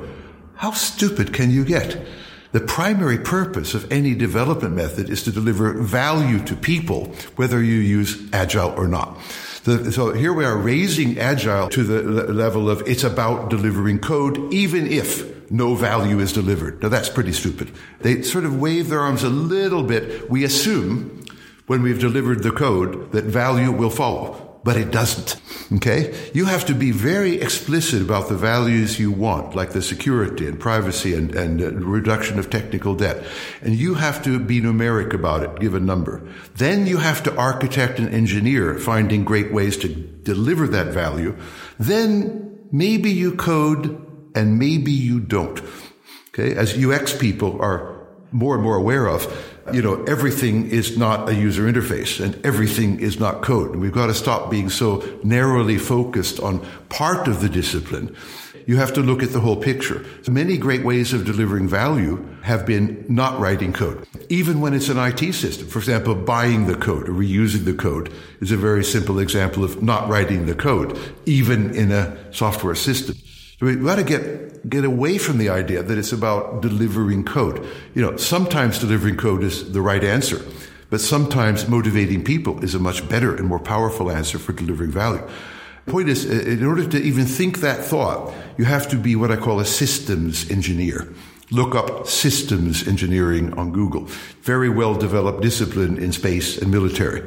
How 0.55 0.71
stupid 0.71 1.33
can 1.33 1.49
you 1.49 1.65
get? 1.65 2.05
The 2.51 2.59
primary 2.59 3.17
purpose 3.17 3.73
of 3.73 3.91
any 3.91 4.13
development 4.13 4.75
method 4.75 5.09
is 5.09 5.23
to 5.23 5.31
deliver 5.31 5.73
value 5.81 6.43
to 6.45 6.55
people, 6.55 7.05
whether 7.35 7.63
you 7.63 7.75
use 7.75 8.29
Agile 8.31 8.73
or 8.77 8.87
not. 8.87 9.17
The, 9.63 9.91
so 9.91 10.13
here 10.13 10.33
we 10.33 10.45
are 10.45 10.57
raising 10.57 11.17
Agile 11.17 11.69
to 11.69 11.83
the 11.83 12.01
level 12.31 12.69
of 12.69 12.87
it's 12.87 13.03
about 13.03 13.49
delivering 13.49 13.99
code, 13.99 14.53
even 14.53 14.85
if 14.85 15.49
no 15.49 15.75
value 15.75 16.19
is 16.19 16.33
delivered. 16.33 16.81
Now 16.83 16.89
that's 16.89 17.09
pretty 17.09 17.31
stupid. 17.31 17.71
They 18.01 18.21
sort 18.21 18.45
of 18.45 18.59
wave 18.59 18.89
their 18.89 18.99
arms 18.99 19.23
a 19.23 19.29
little 19.29 19.83
bit. 19.83 20.29
We 20.29 20.43
assume 20.43 21.25
when 21.67 21.81
we've 21.81 21.99
delivered 21.99 22.43
the 22.43 22.51
code 22.51 23.13
that 23.13 23.25
value 23.25 23.71
will 23.71 23.89
follow. 23.89 24.50
But 24.63 24.77
it 24.77 24.91
doesn't. 24.91 25.41
Okay? 25.73 26.13
You 26.33 26.45
have 26.45 26.65
to 26.65 26.75
be 26.75 26.91
very 26.91 27.41
explicit 27.41 28.01
about 28.01 28.29
the 28.29 28.35
values 28.35 28.99
you 28.99 29.11
want, 29.11 29.55
like 29.55 29.71
the 29.71 29.81
security 29.81 30.47
and 30.47 30.59
privacy 30.59 31.13
and, 31.13 31.33
and 31.33 31.61
uh, 31.61 31.71
reduction 31.71 32.37
of 32.37 32.49
technical 32.49 32.95
debt. 32.95 33.23
And 33.61 33.75
you 33.75 33.95
have 33.95 34.23
to 34.23 34.39
be 34.39 34.61
numeric 34.61 35.13
about 35.13 35.43
it, 35.43 35.59
give 35.59 35.73
a 35.73 35.79
number. 35.79 36.21
Then 36.55 36.85
you 36.87 36.97
have 36.97 37.23
to 37.23 37.35
architect 37.35 37.99
and 37.99 38.13
engineer, 38.13 38.77
finding 38.77 39.23
great 39.23 39.51
ways 39.51 39.77
to 39.77 39.87
deliver 39.87 40.67
that 40.67 40.87
value. 40.87 41.35
Then 41.79 42.59
maybe 42.71 43.11
you 43.11 43.35
code 43.35 44.07
and 44.35 44.59
maybe 44.59 44.91
you 44.91 45.19
don't. 45.19 45.61
Okay? 46.29 46.55
As 46.55 46.77
UX 46.77 47.17
people 47.17 47.61
are 47.61 47.97
more 48.31 48.55
and 48.55 48.63
more 48.63 48.77
aware 48.77 49.07
of, 49.07 49.50
you 49.73 49.81
know, 49.81 50.03
everything 50.05 50.69
is 50.69 50.97
not 50.97 51.29
a 51.29 51.35
user 51.35 51.63
interface 51.63 52.23
and 52.23 52.43
everything 52.45 52.99
is 52.99 53.19
not 53.19 53.41
code. 53.41 53.75
We've 53.75 53.91
got 53.91 54.07
to 54.07 54.13
stop 54.13 54.49
being 54.49 54.69
so 54.69 55.03
narrowly 55.23 55.77
focused 55.77 56.39
on 56.39 56.65
part 56.89 57.27
of 57.27 57.41
the 57.41 57.49
discipline. 57.49 58.15
You 58.67 58.77
have 58.77 58.93
to 58.93 59.01
look 59.01 59.23
at 59.23 59.31
the 59.31 59.39
whole 59.39 59.55
picture. 59.55 60.05
Many 60.29 60.57
great 60.57 60.83
ways 60.83 61.13
of 61.13 61.25
delivering 61.25 61.67
value 61.67 62.25
have 62.43 62.65
been 62.65 63.05
not 63.07 63.39
writing 63.39 63.73
code, 63.73 64.07
even 64.29 64.61
when 64.61 64.73
it's 64.73 64.89
an 64.89 64.97
IT 64.97 65.33
system. 65.33 65.67
For 65.67 65.79
example, 65.79 66.15
buying 66.15 66.67
the 66.67 66.75
code 66.75 67.09
or 67.09 67.13
reusing 67.13 67.65
the 67.65 67.73
code 67.73 68.13
is 68.39 68.51
a 68.51 68.57
very 68.57 68.83
simple 68.83 69.19
example 69.19 69.63
of 69.63 69.81
not 69.81 70.07
writing 70.09 70.45
the 70.45 70.55
code, 70.55 70.97
even 71.25 71.75
in 71.75 71.91
a 71.91 72.17
software 72.33 72.75
system. 72.75 73.15
So 73.61 73.67
we've 73.67 73.83
got 73.83 73.97
to 73.97 74.03
get, 74.03 74.67
get 74.67 74.83
away 74.85 75.19
from 75.19 75.37
the 75.37 75.49
idea 75.49 75.83
that 75.83 75.95
it's 75.95 76.11
about 76.11 76.63
delivering 76.63 77.23
code. 77.23 77.63
You 77.93 78.01
know, 78.01 78.17
sometimes 78.17 78.79
delivering 78.79 79.17
code 79.17 79.43
is 79.43 79.71
the 79.71 79.81
right 79.81 80.03
answer, 80.03 80.43
but 80.89 80.99
sometimes 80.99 81.67
motivating 81.67 82.23
people 82.23 82.63
is 82.63 82.73
a 82.73 82.79
much 82.79 83.07
better 83.07 83.35
and 83.35 83.45
more 83.45 83.59
powerful 83.59 84.09
answer 84.09 84.39
for 84.39 84.51
delivering 84.51 84.89
value. 84.89 85.21
Point 85.85 86.09
is, 86.09 86.25
in 86.25 86.65
order 86.65 86.87
to 86.87 86.99
even 87.03 87.25
think 87.25 87.59
that 87.59 87.85
thought, 87.85 88.33
you 88.57 88.65
have 88.65 88.87
to 88.89 88.97
be 88.97 89.15
what 89.15 89.29
I 89.29 89.35
call 89.35 89.59
a 89.59 89.65
systems 89.65 90.49
engineer. 90.49 91.13
Look 91.51 91.75
up 91.75 92.07
systems 92.07 92.87
engineering 92.87 93.53
on 93.59 93.73
Google. 93.73 94.05
Very 94.41 94.69
well 94.69 94.95
developed 94.95 95.43
discipline 95.43 95.99
in 95.99 96.13
space 96.13 96.57
and 96.57 96.71
military. 96.71 97.21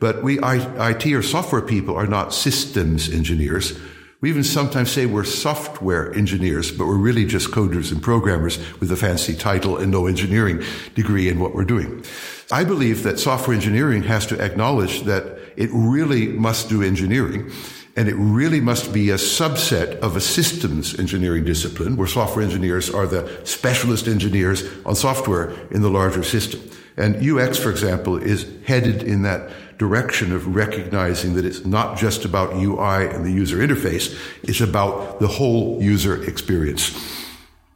But 0.00 0.24
we 0.24 0.40
IT 0.42 1.06
or 1.06 1.22
software 1.22 1.62
people 1.62 1.94
are 1.94 2.08
not 2.08 2.34
systems 2.34 3.08
engineers. 3.08 3.78
We 4.26 4.30
even 4.30 4.42
sometimes 4.42 4.90
say 4.90 5.06
we're 5.06 5.22
software 5.22 6.12
engineers, 6.12 6.72
but 6.72 6.88
we're 6.88 6.96
really 6.96 7.24
just 7.24 7.52
coders 7.52 7.92
and 7.92 8.02
programmers 8.02 8.58
with 8.80 8.90
a 8.90 8.96
fancy 8.96 9.36
title 9.36 9.76
and 9.76 9.92
no 9.92 10.08
engineering 10.08 10.64
degree 10.96 11.28
in 11.28 11.38
what 11.38 11.54
we're 11.54 11.62
doing. 11.62 12.04
I 12.50 12.64
believe 12.64 13.04
that 13.04 13.20
software 13.20 13.54
engineering 13.54 14.02
has 14.02 14.26
to 14.26 14.44
acknowledge 14.44 15.02
that 15.02 15.38
it 15.54 15.70
really 15.72 16.26
must 16.26 16.68
do 16.68 16.82
engineering 16.82 17.52
and 17.94 18.08
it 18.08 18.16
really 18.16 18.60
must 18.60 18.92
be 18.92 19.10
a 19.10 19.14
subset 19.14 19.96
of 20.00 20.16
a 20.16 20.20
systems 20.20 20.98
engineering 20.98 21.44
discipline 21.44 21.96
where 21.96 22.08
software 22.08 22.44
engineers 22.44 22.90
are 22.90 23.06
the 23.06 23.30
specialist 23.44 24.08
engineers 24.08 24.64
on 24.84 24.96
software 24.96 25.52
in 25.70 25.82
the 25.82 25.88
larger 25.88 26.24
system. 26.24 26.60
And 26.96 27.14
UX, 27.24 27.58
for 27.58 27.70
example, 27.70 28.16
is 28.16 28.44
headed 28.64 29.04
in 29.04 29.22
that 29.22 29.52
direction 29.78 30.32
of 30.32 30.54
recognizing 30.54 31.34
that 31.34 31.44
it's 31.44 31.64
not 31.64 31.98
just 31.98 32.24
about 32.24 32.54
UI 32.54 33.06
and 33.06 33.24
the 33.24 33.30
user 33.30 33.58
interface, 33.58 34.16
it's 34.42 34.60
about 34.60 35.20
the 35.20 35.26
whole 35.26 35.82
user 35.82 36.22
experience. 36.24 36.92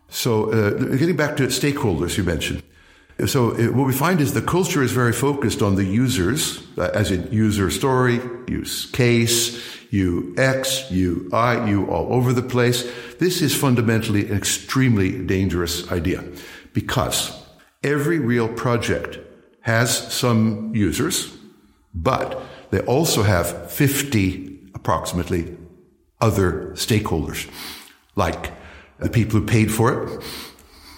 So, 0.09 0.51
uh, 0.51 0.71
getting 0.97 1.17
back 1.17 1.37
to 1.37 1.45
stakeholders 1.45 2.17
you 2.17 2.25
mentioned. 2.25 2.63
So, 3.27 3.51
uh, 3.51 3.73
what 3.77 3.87
we 3.87 3.93
find 3.93 4.21
is 4.21 4.33
the 4.33 4.43
culture 4.43 4.83
is 4.83 4.93
very 4.93 5.13
focused 5.13 5.63
on 5.63 5.77
the 5.77 5.85
users, 5.85 6.67
uh, 6.79 6.91
as 6.95 7.11
in 7.11 7.31
user 7.31 7.71
story, 7.71 8.21
use 8.49 8.87
case, 8.87 9.61
UX, 9.93 10.91
UI, 10.91 11.71
U 11.71 11.87
all 11.91 12.13
over 12.13 12.33
the 12.33 12.43
place. 12.43 12.91
This 13.19 13.43
is 13.43 13.55
fundamentally 13.55 14.29
an 14.31 14.37
extremely 14.37 15.25
dangerous 15.27 15.91
idea 15.93 16.25
because 16.73 17.33
every 17.83 18.19
real 18.19 18.49
project 18.49 19.19
has 19.63 20.13
some 20.13 20.75
users, 20.75 21.37
but 21.95 22.43
they 22.71 22.81
also 22.81 23.23
have 23.23 23.71
50 23.71 24.71
approximately 24.75 25.57
other 26.21 26.73
stakeholders, 26.75 27.49
like 28.15 28.53
the 28.99 29.09
people 29.09 29.41
who 29.41 29.47
paid 29.47 29.73
for 29.73 30.05
it, 30.05 30.23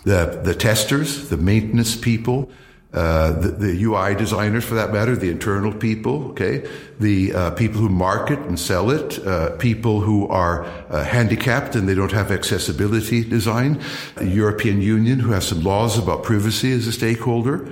the, 0.05 0.41
the 0.43 0.55
testers, 0.55 1.29
the 1.29 1.37
maintenance 1.37 1.97
people, 1.97 2.51
uh, 2.93 3.33
the, 3.33 3.49
the, 3.49 3.85
UI 3.85 4.15
designers, 4.15 4.65
for 4.65 4.75
that 4.75 4.93
matter, 4.93 5.17
the 5.17 5.31
internal 5.31 5.73
people, 5.73 6.25
okay, 6.31 6.69
the 7.01 7.33
uh, 7.33 7.51
people 7.53 7.81
who 7.81 7.89
market 7.89 8.39
and 8.41 8.61
sell 8.61 8.91
it, 8.91 9.19
uh, 9.27 9.57
people 9.57 10.03
who 10.03 10.29
are 10.29 10.65
uh, 10.91 11.03
handicapped 11.03 11.75
and 11.75 11.89
they 11.89 11.95
don't 11.95 12.13
have 12.13 12.31
accessibility 12.31 13.25
design, 13.25 13.81
the 14.17 14.29
European 14.29 14.83
Union, 14.83 15.21
who 15.21 15.33
has 15.33 15.49
some 15.49 15.63
laws 15.63 15.97
about 15.97 16.23
privacy 16.23 16.71
as 16.71 16.87
a 16.87 16.93
stakeholder, 16.93 17.67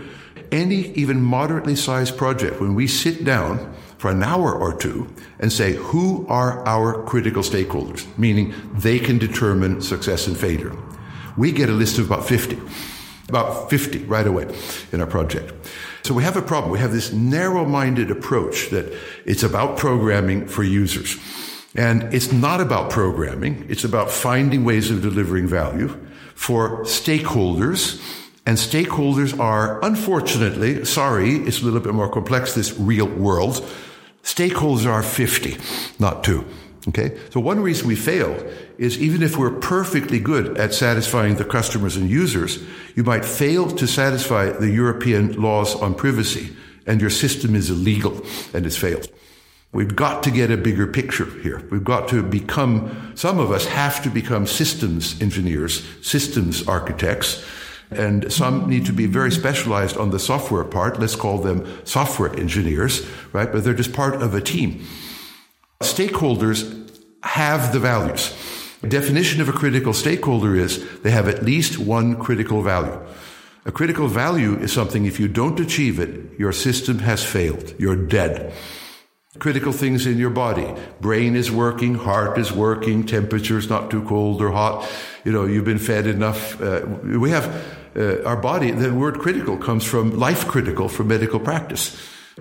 any 0.53 0.93
even 0.93 1.23
moderately 1.23 1.77
sized 1.77 2.17
project, 2.17 2.61
when 2.61 2.75
we 2.75 2.87
sit 2.87 3.25
down 3.25 3.75
for 3.99 4.11
an 4.11 4.23
hour 4.23 4.55
or 4.55 4.75
two 4.75 5.13
and 5.39 5.53
say, 5.53 5.75
who 5.75 6.27
are 6.29 6.67
our 6.67 7.03
critical 7.05 7.43
stakeholders? 7.43 8.07
Meaning 8.19 8.55
they 8.75 8.99
can 8.99 9.19
determine 9.19 9.83
success 9.83 10.27
and 10.27 10.37
failure. 10.37 10.77
We 11.37 11.53
get 11.53 11.69
a 11.69 11.73
list 11.73 11.99
of 11.99 12.07
about 12.07 12.27
50, 12.27 12.59
about 13.29 13.71
50 13.71 14.05
right 14.05 14.27
away 14.27 14.47
in 14.93 15.01
our 15.01 15.07
project. 15.07 15.53
So 16.03 16.15
we 16.15 16.23
have 16.23 16.37
a 16.37 16.43
problem. 16.43 16.73
We 16.73 16.79
have 16.79 16.93
this 16.93 17.13
narrow 17.13 17.65
minded 17.65 18.11
approach 18.11 18.71
that 18.71 18.93
it's 19.25 19.43
about 19.43 19.77
programming 19.77 20.47
for 20.47 20.63
users. 20.63 21.19
And 21.75 22.13
it's 22.13 22.33
not 22.33 22.61
about 22.61 22.91
programming. 22.91 23.67
It's 23.69 23.85
about 23.85 24.11
finding 24.11 24.65
ways 24.65 24.91
of 24.91 25.03
delivering 25.03 25.47
value 25.47 25.89
for 26.35 26.85
stakeholders 26.85 28.01
and 28.47 28.57
stakeholders 28.57 29.39
are, 29.39 29.83
unfortunately, 29.85 30.85
sorry, 30.85 31.37
it's 31.37 31.61
a 31.61 31.65
little 31.65 31.81
bit 31.81 31.95
more 31.95 32.09
complex, 32.09 32.55
this 32.55 32.79
real 32.79 33.07
world. 33.07 33.65
Stakeholders 34.23 34.87
are 34.87 35.03
50, 35.03 35.57
not 35.99 36.25
two. 36.25 36.45
Okay? 36.89 37.19
So 37.31 37.41
one 37.41 37.61
reason 37.61 37.87
we 37.87 37.97
fail 37.97 38.35
is 38.79 38.99
even 38.99 39.23
if 39.23 39.37
we're 39.37 39.51
perfectly 39.51 40.19
good 40.19 40.57
at 40.59 40.73
satisfying 40.73 41.37
the 41.37 41.45
customers 41.45 41.97
and 41.97 42.09
users, 42.09 42.59
you 42.97 43.05
might 43.05 43.25
fail 43.25 43.71
to 43.71 43.87
satisfy 43.87 44.51
the 44.51 44.71
European 44.71 45.41
laws 45.41 45.75
on 45.77 45.95
privacy 45.95 46.57
and 46.87 47.01
your 47.01 47.11
system 47.11 47.55
is 47.55 47.71
illegal 47.71 48.25
and 48.55 48.65
it's 48.65 48.77
failed. 48.77 49.07
We've 49.73 49.95
got 49.95 50.25
to 50.25 50.31
get 50.31 50.51
a 50.51 50.57
bigger 50.57 50.87
picture 50.87 51.27
here. 51.43 51.63
We've 51.71 51.85
got 51.85 52.09
to 52.09 52.23
become, 52.23 53.13
some 53.15 53.39
of 53.39 53.53
us 53.53 53.67
have 53.67 54.03
to 54.03 54.11
become 54.11 54.47
systems 54.47 55.21
engineers, 55.23 55.87
systems 56.03 56.67
architects, 56.67 57.45
and 57.91 58.33
some 58.33 58.69
need 58.69 58.87
to 58.87 58.93
be 58.93 59.07
very 59.07 59.33
specialized 59.33 59.97
on 59.97 60.11
the 60.11 60.19
software 60.19 60.65
part. 60.65 61.01
Let's 61.01 61.17
call 61.17 61.39
them 61.39 61.67
software 61.85 62.35
engineers, 62.37 63.07
right? 63.33 63.51
But 63.51 63.65
they're 63.65 63.75
just 63.75 63.93
part 63.93 64.23
of 64.23 64.35
a 64.35 64.41
team. 64.41 64.87
Stakeholders 65.83 66.77
have 67.23 67.73
the 67.73 67.81
values. 67.81 68.35
The 68.81 68.89
definition 68.89 69.41
of 69.41 69.49
a 69.49 69.53
critical 69.53 69.93
stakeholder 69.93 70.57
is 70.57 71.01
they 71.03 71.11
have 71.11 71.29
at 71.29 71.43
least 71.43 71.79
one 71.79 72.17
critical 72.17 72.63
value. 72.63 72.99
A 73.67 73.73
critical 73.73 74.09
value 74.09 74.57
is 74.57 74.73
something 74.73 75.05
if 75.05 75.21
you 75.21 75.29
don't 75.29 75.61
achieve 75.61 76.01
it, 76.01 76.39
your 76.39 76.53
system 76.53 77.01
has 77.01 77.23
failed. 77.23 77.75
You're 77.79 78.07
dead. 78.07 78.55
Critical 79.39 79.73
things 79.73 80.07
in 80.07 80.19
your 80.19 80.31
body. 80.31 80.67
Brain 81.01 81.37
is 81.37 81.51
working, 81.51 81.95
heart 81.95 82.39
is 82.39 82.53
working, 82.53 83.05
temperature 83.05 83.59
is 83.59 83.69
not 83.69 83.91
too 83.91 84.03
cold 84.05 84.41
or 84.41 84.51
hot. 84.51 84.89
You 85.25 85.33
know, 85.33 85.45
you've 85.45 85.67
been 85.67 85.79
fed 85.79 86.07
enough. 86.07 86.61
Uh, 86.61 86.87
we 87.05 87.31
have 87.31 87.80
uh, 87.97 88.23
our 88.23 88.37
body, 88.37 88.71
the 88.71 88.93
word 88.93 89.19
critical 89.19 89.57
comes 89.57 89.85
from 89.85 90.19
life 90.19 90.47
critical 90.47 90.89
for 90.89 91.05
medical 91.05 91.41
practice. 91.41 91.97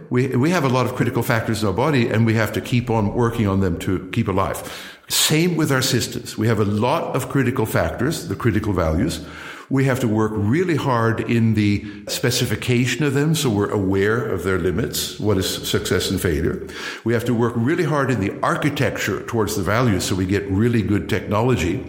We, 0.09 0.35
we 0.35 0.51
have 0.51 0.63
a 0.63 0.69
lot 0.69 0.85
of 0.85 0.95
critical 0.95 1.23
factors 1.23 1.61
in 1.61 1.67
our 1.67 1.73
body 1.73 2.09
and 2.09 2.25
we 2.25 2.35
have 2.35 2.53
to 2.53 2.61
keep 2.61 2.89
on 2.89 3.13
working 3.13 3.47
on 3.47 3.59
them 3.59 3.77
to 3.79 4.09
keep 4.11 4.27
alive. 4.27 4.97
Same 5.09 5.57
with 5.57 5.71
our 5.71 5.81
systems. 5.81 6.37
We 6.37 6.47
have 6.47 6.59
a 6.59 6.65
lot 6.65 7.15
of 7.15 7.29
critical 7.29 7.65
factors, 7.65 8.27
the 8.27 8.35
critical 8.35 8.73
values. 8.73 9.25
We 9.69 9.85
have 9.85 9.99
to 9.99 10.07
work 10.07 10.31
really 10.35 10.75
hard 10.75 11.19
in 11.19 11.53
the 11.53 11.85
specification 12.07 13.03
of 13.03 13.13
them 13.13 13.35
so 13.35 13.49
we're 13.49 13.69
aware 13.69 14.25
of 14.25 14.43
their 14.43 14.57
limits. 14.57 15.19
What 15.19 15.37
is 15.37 15.67
success 15.67 16.09
and 16.09 16.19
failure? 16.19 16.65
We 17.03 17.13
have 17.13 17.25
to 17.25 17.33
work 17.33 17.53
really 17.55 17.83
hard 17.83 18.09
in 18.09 18.19
the 18.19 18.33
architecture 18.41 19.21
towards 19.23 19.55
the 19.55 19.63
values 19.63 20.05
so 20.05 20.15
we 20.15 20.25
get 20.25 20.47
really 20.49 20.81
good 20.81 21.09
technology 21.09 21.85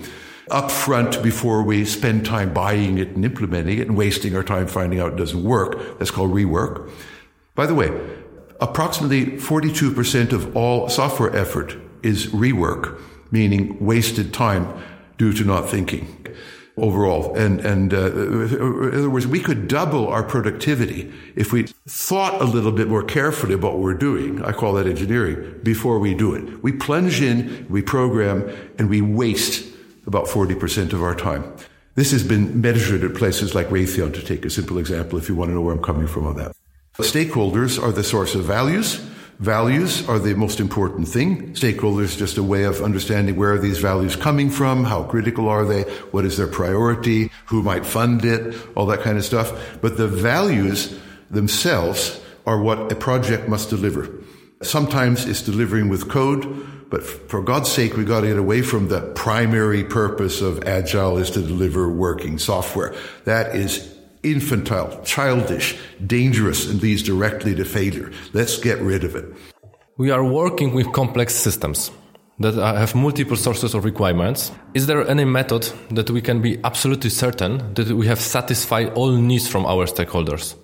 up 0.51 0.71
front 0.71 1.23
before 1.23 1.63
we 1.63 1.85
spend 1.85 2.27
time 2.27 2.53
buying 2.53 2.99
it 2.99 3.09
and 3.09 3.25
implementing 3.25 3.79
it 3.79 3.89
and 3.89 3.97
wasting 3.97 4.35
our 4.35 4.43
time 4.43 4.67
finding 4.67 5.01
out 5.01 5.13
it 5.13 5.17
doesn't 5.17 5.45
work. 5.45 5.99
That's 5.99 6.11
called 6.11 6.31
rework. 6.33 6.91
By 7.55 7.67
the 7.67 7.75
way, 7.75 7.91
approximately 8.61 9.27
42% 9.27 10.33
of 10.33 10.57
all 10.57 10.89
software 10.89 11.35
effort 11.35 11.77
is 12.03 12.29
rework, 12.29 13.01
meaning 13.31 13.85
wasted 13.85 14.33
time 14.33 14.83
due 15.19 15.33
to 15.33 15.45
not 15.45 15.69
thinking. 15.69 16.17
overall. 16.77 17.37
And, 17.37 17.61
and 17.61 17.93
uh, 17.93 18.11
in 18.13 18.95
other 18.95 19.11
words, 19.11 19.27
we 19.27 19.41
could 19.41 19.69
double 19.69 20.09
our 20.09 20.23
productivity 20.23 21.13
if 21.37 21.53
we 21.53 21.65
thought 21.87 22.41
a 22.41 22.45
little 22.45 22.73
bit 22.73 22.89
more 22.89 23.03
carefully 23.03 23.55
about 23.55 23.73
what 23.73 23.83
we're 23.83 23.95
doing. 23.95 24.43
I 24.43 24.53
call 24.53 24.73
that 24.75 24.87
engineering 24.87 25.61
before 25.63 25.99
we 25.99 26.15
do 26.15 26.35
it. 26.35 26.63
We 26.63 26.73
plunge 26.73 27.21
in, 27.21 27.67
we 27.69 27.83
program, 27.83 28.51
and 28.79 28.89
we 28.89 29.01
waste 29.01 29.67
about 30.07 30.27
40% 30.27 30.93
of 30.93 31.03
our 31.03 31.15
time. 31.15 31.45
This 31.95 32.13
has 32.13 32.23
been 32.23 32.61
measured 32.61 33.05
at 33.05 33.15
places 33.15 33.55
like 33.55 33.69
Raytheon, 33.69 34.15
to 34.15 34.23
take 34.23 34.45
a 34.45 34.51
simple 34.51 34.79
example, 34.79 35.19
if 35.19 35.29
you 35.29 35.35
want 35.35 35.51
to 35.51 35.55
know 35.55 35.61
where 35.61 35.75
I'm 35.75 35.83
coming 35.83 36.07
from 36.07 36.27
on 36.27 36.37
that. 36.37 36.53
Stakeholders 36.99 37.83
are 37.83 37.93
the 37.93 38.05
source 38.05 38.35
of 38.35 38.45
values. 38.45 39.01
Values 39.39 40.07
are 40.07 40.19
the 40.19 40.35
most 40.35 40.61
important 40.61 41.09
thing. 41.09 41.55
Stakeholders 41.55 42.17
just 42.17 42.37
a 42.37 42.43
way 42.43 42.65
of 42.65 42.83
understanding 42.83 43.37
where 43.37 43.55
are 43.55 43.59
these 43.59 43.79
values 43.79 44.15
coming 44.15 44.51
from, 44.51 44.85
how 44.85 45.03
critical 45.05 45.49
are 45.49 45.65
they, 45.65 45.83
what 46.13 46.27
is 46.27 46.37
their 46.37 46.47
priority, 46.47 47.31
who 47.47 47.63
might 47.63 47.87
fund 47.87 48.23
it, 48.25 48.55
all 48.77 48.85
that 48.87 49.01
kind 49.01 49.17
of 49.17 49.25
stuff. 49.25 49.79
But 49.81 49.97
the 49.97 50.09
values 50.09 50.99
themselves 51.31 52.21
are 52.47 52.61
what 52.61 52.93
a 52.93 52.95
project 52.95 53.49
must 53.49 53.71
deliver. 53.71 54.11
Sometimes 54.63 55.27
it's 55.27 55.43
delivering 55.43 55.89
with 55.89 56.11
code, 56.11 56.45
but 56.91 57.05
for 57.05 57.41
God's 57.41 57.71
sake, 57.71 57.97
we 57.97 58.05
got 58.05 58.23
to 58.23 58.27
get 58.27 58.37
away 58.37 58.63
from 58.63 58.89
the 58.89 59.01
primary 59.15 59.85
purpose 59.85 60.41
of 60.41 60.65
Agile 60.65 61.19
is 61.19 61.31
to 61.31 61.41
deliver 61.41 61.89
working 61.89 62.37
software. 62.39 62.95
That 63.25 63.55
is 63.55 63.95
infantile, 64.23 65.01
childish, 65.05 65.79
dangerous, 66.05 66.69
and 66.69 66.83
leads 66.83 67.03
directly 67.03 67.55
to 67.55 67.65
failure. 67.65 68.11
Let's 68.33 68.59
get 68.59 68.79
rid 68.81 69.05
of 69.05 69.15
it. 69.15 69.25
We 69.97 70.11
are 70.11 70.25
working 70.25 70.75
with 70.75 70.93
complex 70.93 71.35
systems 71.35 71.91
that 72.41 72.59
uh, 72.59 72.75
have 72.75 72.95
multiple 72.95 73.37
sources 73.37 73.75
of 73.75 73.85
requirements. 73.85 74.51
Is 74.75 74.87
there 74.87 75.07
any 75.09 75.25
method 75.25 75.71
that 75.91 76.11
we 76.11 76.21
can 76.21 76.43
be 76.43 76.59
absolutely 76.65 77.11
certain 77.11 77.75
that 77.75 77.89
we 77.89 78.07
have 78.07 78.19
satisfied 78.19 78.89
all 78.95 79.13
needs 79.13 79.47
from 79.47 79.65
our 79.65 79.87
stakeholders? 79.87 80.57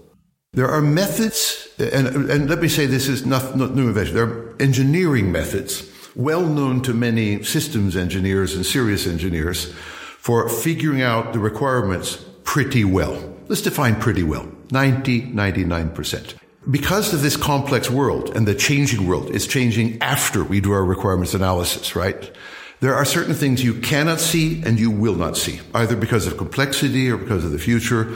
There 0.54 0.68
are 0.68 0.80
methods, 0.80 1.68
and, 1.78 2.30
and 2.30 2.48
let 2.48 2.60
me 2.60 2.68
say 2.68 2.86
this 2.86 3.08
is 3.08 3.26
not, 3.26 3.56
not 3.56 3.74
new 3.74 3.88
invention. 3.88 4.14
There 4.14 4.24
are 4.24 4.56
engineering 4.58 5.30
methods 5.30 5.86
well 6.16 6.40
known 6.40 6.80
to 6.82 6.94
many 6.94 7.42
systems 7.42 7.94
engineers 7.94 8.54
and 8.54 8.64
serious 8.64 9.06
engineers 9.06 9.72
for 10.18 10.48
figuring 10.48 11.02
out 11.02 11.34
the 11.34 11.38
requirements 11.38 12.24
pretty 12.42 12.84
well. 12.84 13.34
Let's 13.48 13.62
define 13.62 14.00
pretty 14.00 14.22
well 14.22 14.50
90, 14.72 15.32
99%. 15.32 16.34
Because 16.68 17.14
of 17.14 17.22
this 17.22 17.36
complex 17.36 17.88
world 17.88 18.34
and 18.34 18.48
the 18.48 18.54
changing 18.54 19.06
world 19.06 19.30
is 19.30 19.46
changing 19.46 20.02
after 20.02 20.42
we 20.42 20.60
do 20.60 20.72
our 20.72 20.84
requirements 20.84 21.34
analysis, 21.34 21.94
right? 21.94 22.32
There 22.80 22.94
are 22.94 23.04
certain 23.04 23.34
things 23.34 23.62
you 23.62 23.74
cannot 23.74 24.18
see 24.18 24.62
and 24.64 24.80
you 24.80 24.90
will 24.90 25.14
not 25.14 25.36
see, 25.36 25.60
either 25.74 25.96
because 25.96 26.26
of 26.26 26.36
complexity 26.36 27.10
or 27.10 27.18
because 27.18 27.44
of 27.44 27.52
the 27.52 27.58
future. 27.58 28.14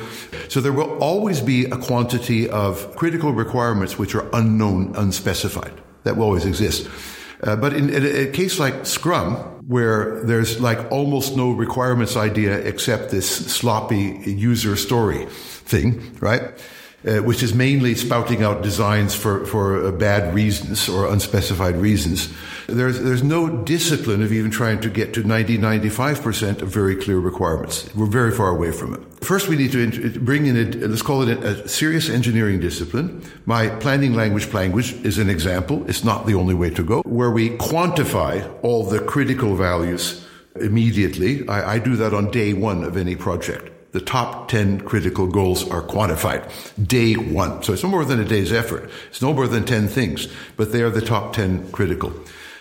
So 0.48 0.60
there 0.60 0.72
will 0.72 0.98
always 0.98 1.40
be 1.40 1.66
a 1.66 1.76
quantity 1.76 2.48
of 2.48 2.96
critical 2.96 3.32
requirements 3.32 3.98
which 3.98 4.14
are 4.14 4.28
unknown, 4.32 4.96
unspecified. 4.96 5.72
That 6.02 6.16
will 6.16 6.24
always 6.24 6.44
exist. 6.44 6.88
Uh, 7.42 7.56
but 7.56 7.72
in, 7.72 7.88
in, 7.90 8.04
a 8.04 8.30
case 8.30 8.58
like 8.58 8.84
Scrum, 8.84 9.36
where 9.66 10.22
there's 10.24 10.60
like 10.60 10.90
almost 10.90 11.36
no 11.36 11.52
requirements 11.52 12.16
idea 12.16 12.58
except 12.58 13.10
this 13.10 13.28
sloppy 13.28 14.20
user 14.26 14.76
story 14.76 15.26
thing, 15.26 16.16
right? 16.20 16.42
Uh, 17.06 17.18
which 17.18 17.42
is 17.42 17.54
mainly 17.54 17.94
spouting 17.94 18.42
out 18.42 18.62
designs 18.62 19.14
for, 19.14 19.46
for 19.46 19.86
uh, 19.86 19.90
bad 19.90 20.34
reasons 20.34 20.88
or 20.88 21.10
unspecified 21.10 21.76
reasons. 21.76 22.32
There's, 22.66 23.00
there's 23.00 23.22
no 23.22 23.48
discipline 23.64 24.22
of 24.22 24.32
even 24.32 24.50
trying 24.50 24.80
to 24.82 24.90
get 24.90 25.14
to 25.14 25.22
90, 25.22 25.58
95% 25.58 26.62
of 26.62 26.68
very 26.68 26.94
clear 26.94 27.18
requirements. 27.18 27.92
We're 27.94 28.06
very 28.06 28.32
far 28.32 28.48
away 28.48 28.70
from 28.70 28.94
it. 28.94 29.00
First, 29.24 29.48
we 29.48 29.56
need 29.56 29.72
to 29.72 30.20
bring 30.20 30.46
in 30.46 30.56
a, 30.56 30.86
let's 30.88 31.02
call 31.02 31.22
it 31.22 31.38
a, 31.38 31.64
a 31.64 31.68
serious 31.68 32.10
engineering 32.10 32.60
discipline. 32.60 33.22
My 33.46 33.68
planning 33.68 34.14
language 34.14 34.52
language 34.52 34.92
is 35.04 35.18
an 35.18 35.30
example. 35.30 35.88
It's 35.88 36.04
not 36.04 36.26
the 36.26 36.34
only 36.34 36.54
way 36.54 36.70
to 36.70 36.82
go, 36.82 37.02
where 37.02 37.30
we 37.30 37.50
quantify 37.50 38.48
all 38.62 38.84
the 38.84 39.00
critical 39.00 39.56
values 39.56 40.24
immediately. 40.56 41.48
I, 41.48 41.74
I 41.74 41.78
do 41.78 41.96
that 41.96 42.12
on 42.12 42.30
day 42.30 42.52
one 42.52 42.84
of 42.84 42.96
any 42.96 43.16
project 43.16 43.72
the 43.92 44.00
top 44.00 44.48
10 44.48 44.82
critical 44.82 45.26
goals 45.26 45.68
are 45.68 45.82
quantified. 45.82 46.48
Day 46.86 47.14
one. 47.14 47.62
So 47.62 47.72
it's 47.72 47.82
no 47.82 47.88
more 47.88 48.04
than 48.04 48.20
a 48.20 48.24
day's 48.24 48.52
effort. 48.52 48.88
It's 49.08 49.22
no 49.22 49.32
more 49.32 49.48
than 49.48 49.64
10 49.64 49.88
things, 49.88 50.28
but 50.56 50.72
they 50.72 50.82
are 50.82 50.90
the 50.90 51.00
top 51.00 51.32
10 51.32 51.72
critical. 51.72 52.12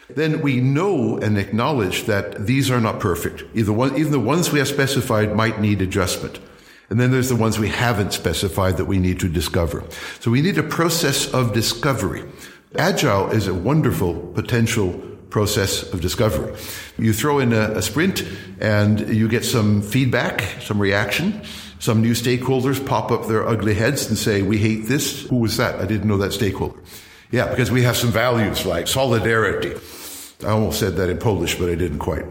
Then 0.10 0.42
we 0.42 0.60
know 0.60 1.18
and 1.20 1.38
acknowledge 1.38 2.06
that 2.06 2.48
these 2.48 2.72
are 2.72 2.82
not 2.82 3.00
perfect. 3.00 3.44
Either 3.54 3.72
one, 3.72 3.96
even 3.96 4.12
the 4.12 4.20
ones 4.20 4.52
we 4.52 4.60
have 4.60 4.68
specified 4.68 5.36
might 5.36 5.62
need 5.62 5.82
adjustment. 5.82 6.40
And 6.90 7.00
then 7.00 7.12
there's 7.12 7.30
the 7.30 7.36
ones 7.36 7.60
we 7.60 7.70
haven't 7.70 8.14
specified 8.14 8.78
that 8.78 8.86
we 8.86 8.98
need 8.98 9.20
to 9.20 9.30
discover. 9.30 9.84
So 10.20 10.32
we 10.32 10.42
need 10.42 10.58
a 10.58 10.64
process 10.64 11.32
of 11.32 11.54
discovery. 11.54 12.24
Agile 12.76 13.30
is 13.30 13.48
a 13.48 13.54
wonderful 13.54 14.16
potential 14.34 15.00
process 15.30 15.84
of 15.94 16.02
discovery. 16.02 16.56
You 16.98 17.14
throw 17.14 17.40
in 17.40 17.54
a, 17.54 17.78
a, 17.78 17.82
sprint 17.82 18.26
and 18.60 19.00
you 19.16 19.28
get 19.28 19.46
some 19.46 19.82
feedback, 19.82 20.42
some 20.62 20.80
reaction. 20.80 21.42
Some 21.80 22.02
new 22.02 22.14
stakeholders 22.14 22.86
pop 22.86 23.12
up 23.12 23.28
their 23.28 23.48
ugly 23.48 23.74
heads 23.74 24.08
and 24.10 24.18
say, 24.18 24.42
we 24.42 24.58
hate 24.58 24.88
this. 24.88 25.24
Who 25.28 25.38
was 25.38 25.58
that? 25.58 25.80
I 25.80 25.86
didn't 25.86 26.08
know 26.08 26.18
that 26.18 26.34
stakeholder. 26.34 26.80
Yeah, 27.32 27.48
because 27.48 27.72
we 27.72 27.84
have 27.84 27.96
some 27.96 28.12
values 28.12 28.66
like 28.66 28.88
solidarity. 28.88 29.76
I 30.42 30.52
almost 30.52 30.80
said 30.80 30.96
that 30.96 31.10
in 31.10 31.18
Polish, 31.18 31.56
but 31.56 31.70
I 31.70 31.76
didn't 31.76 32.00
quite. 32.00 32.26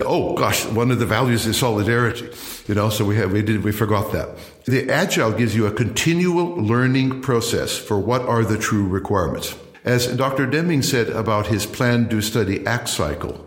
Oh 0.00 0.34
gosh, 0.34 0.64
one 0.66 0.90
of 0.90 0.98
the 0.98 1.06
values 1.06 1.46
is 1.46 1.58
solidarity. 1.58 2.28
You 2.66 2.74
know, 2.74 2.88
so 2.88 3.04
we 3.04 3.16
have, 3.16 3.32
we 3.32 3.42
did, 3.42 3.62
we 3.62 3.72
forgot 3.72 4.12
that. 4.12 4.30
The 4.64 4.90
agile 4.90 5.32
gives 5.32 5.54
you 5.54 5.66
a 5.66 5.72
continual 5.72 6.56
learning 6.56 7.20
process 7.20 7.76
for 7.76 7.98
what 7.98 8.22
are 8.22 8.44
the 8.44 8.56
true 8.56 8.86
requirements. 8.86 9.54
As 9.84 10.06
Dr. 10.06 10.46
Deming 10.46 10.82
said 10.82 11.08
about 11.08 11.46
his 11.46 11.66
plan 11.66 12.08
do 12.08 12.20
study 12.20 12.66
act 12.66 12.88
cycle, 12.88 13.46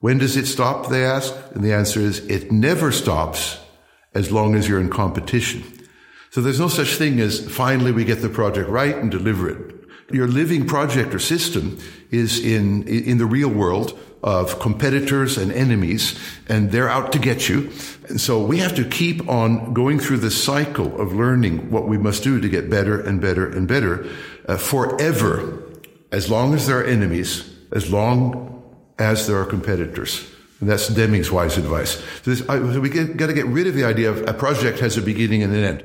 when 0.00 0.18
does 0.18 0.36
it 0.36 0.46
stop, 0.46 0.88
they 0.88 1.04
ask? 1.04 1.34
And 1.54 1.64
the 1.64 1.72
answer 1.72 2.00
is 2.00 2.20
it 2.26 2.52
never 2.52 2.92
stops 2.92 3.58
as 4.14 4.30
long 4.30 4.54
as 4.54 4.68
you're 4.68 4.80
in 4.80 4.90
competition. 4.90 5.62
So 6.30 6.40
there's 6.40 6.60
no 6.60 6.68
such 6.68 6.96
thing 6.96 7.20
as 7.20 7.40
finally 7.50 7.92
we 7.92 8.04
get 8.04 8.22
the 8.22 8.28
project 8.28 8.68
right 8.68 8.96
and 8.96 9.10
deliver 9.10 9.48
it. 9.48 9.74
Your 10.12 10.28
living 10.28 10.66
project 10.66 11.14
or 11.14 11.18
system 11.18 11.78
is 12.10 12.38
in, 12.38 12.86
in 12.86 13.18
the 13.18 13.26
real 13.26 13.48
world 13.48 13.98
of 14.22 14.58
competitors 14.60 15.38
and 15.38 15.52
enemies, 15.52 16.18
and 16.48 16.70
they're 16.70 16.88
out 16.88 17.12
to 17.12 17.18
get 17.18 17.48
you. 17.48 17.70
And 18.08 18.20
so 18.20 18.44
we 18.44 18.58
have 18.58 18.74
to 18.76 18.84
keep 18.84 19.28
on 19.28 19.72
going 19.72 19.98
through 19.98 20.18
the 20.18 20.30
cycle 20.30 21.00
of 21.00 21.12
learning 21.12 21.70
what 21.70 21.88
we 21.88 21.98
must 21.98 22.22
do 22.22 22.40
to 22.40 22.48
get 22.48 22.70
better 22.70 23.00
and 23.00 23.20
better 23.20 23.48
and 23.48 23.68
better 23.68 24.06
uh, 24.46 24.56
forever, 24.56 25.62
as 26.12 26.30
long 26.30 26.54
as 26.54 26.66
there 26.66 26.80
are 26.80 26.84
enemies, 26.84 27.48
as 27.72 27.90
long 27.90 28.62
as 28.98 29.26
there 29.26 29.36
are 29.36 29.44
competitors. 29.44 30.30
And 30.60 30.68
that's 30.68 30.88
Deming's 30.88 31.30
wise 31.30 31.58
advice. 31.58 32.02
So, 32.22 32.30
this, 32.30 32.48
I, 32.48 32.58
so 32.58 32.80
we 32.80 32.88
got 32.88 33.26
to 33.26 33.34
get 33.34 33.46
rid 33.46 33.66
of 33.66 33.74
the 33.74 33.84
idea 33.84 34.10
of 34.10 34.26
a 34.26 34.32
project 34.32 34.78
has 34.80 34.96
a 34.96 35.02
beginning 35.02 35.42
and 35.42 35.54
an 35.54 35.64
end, 35.64 35.82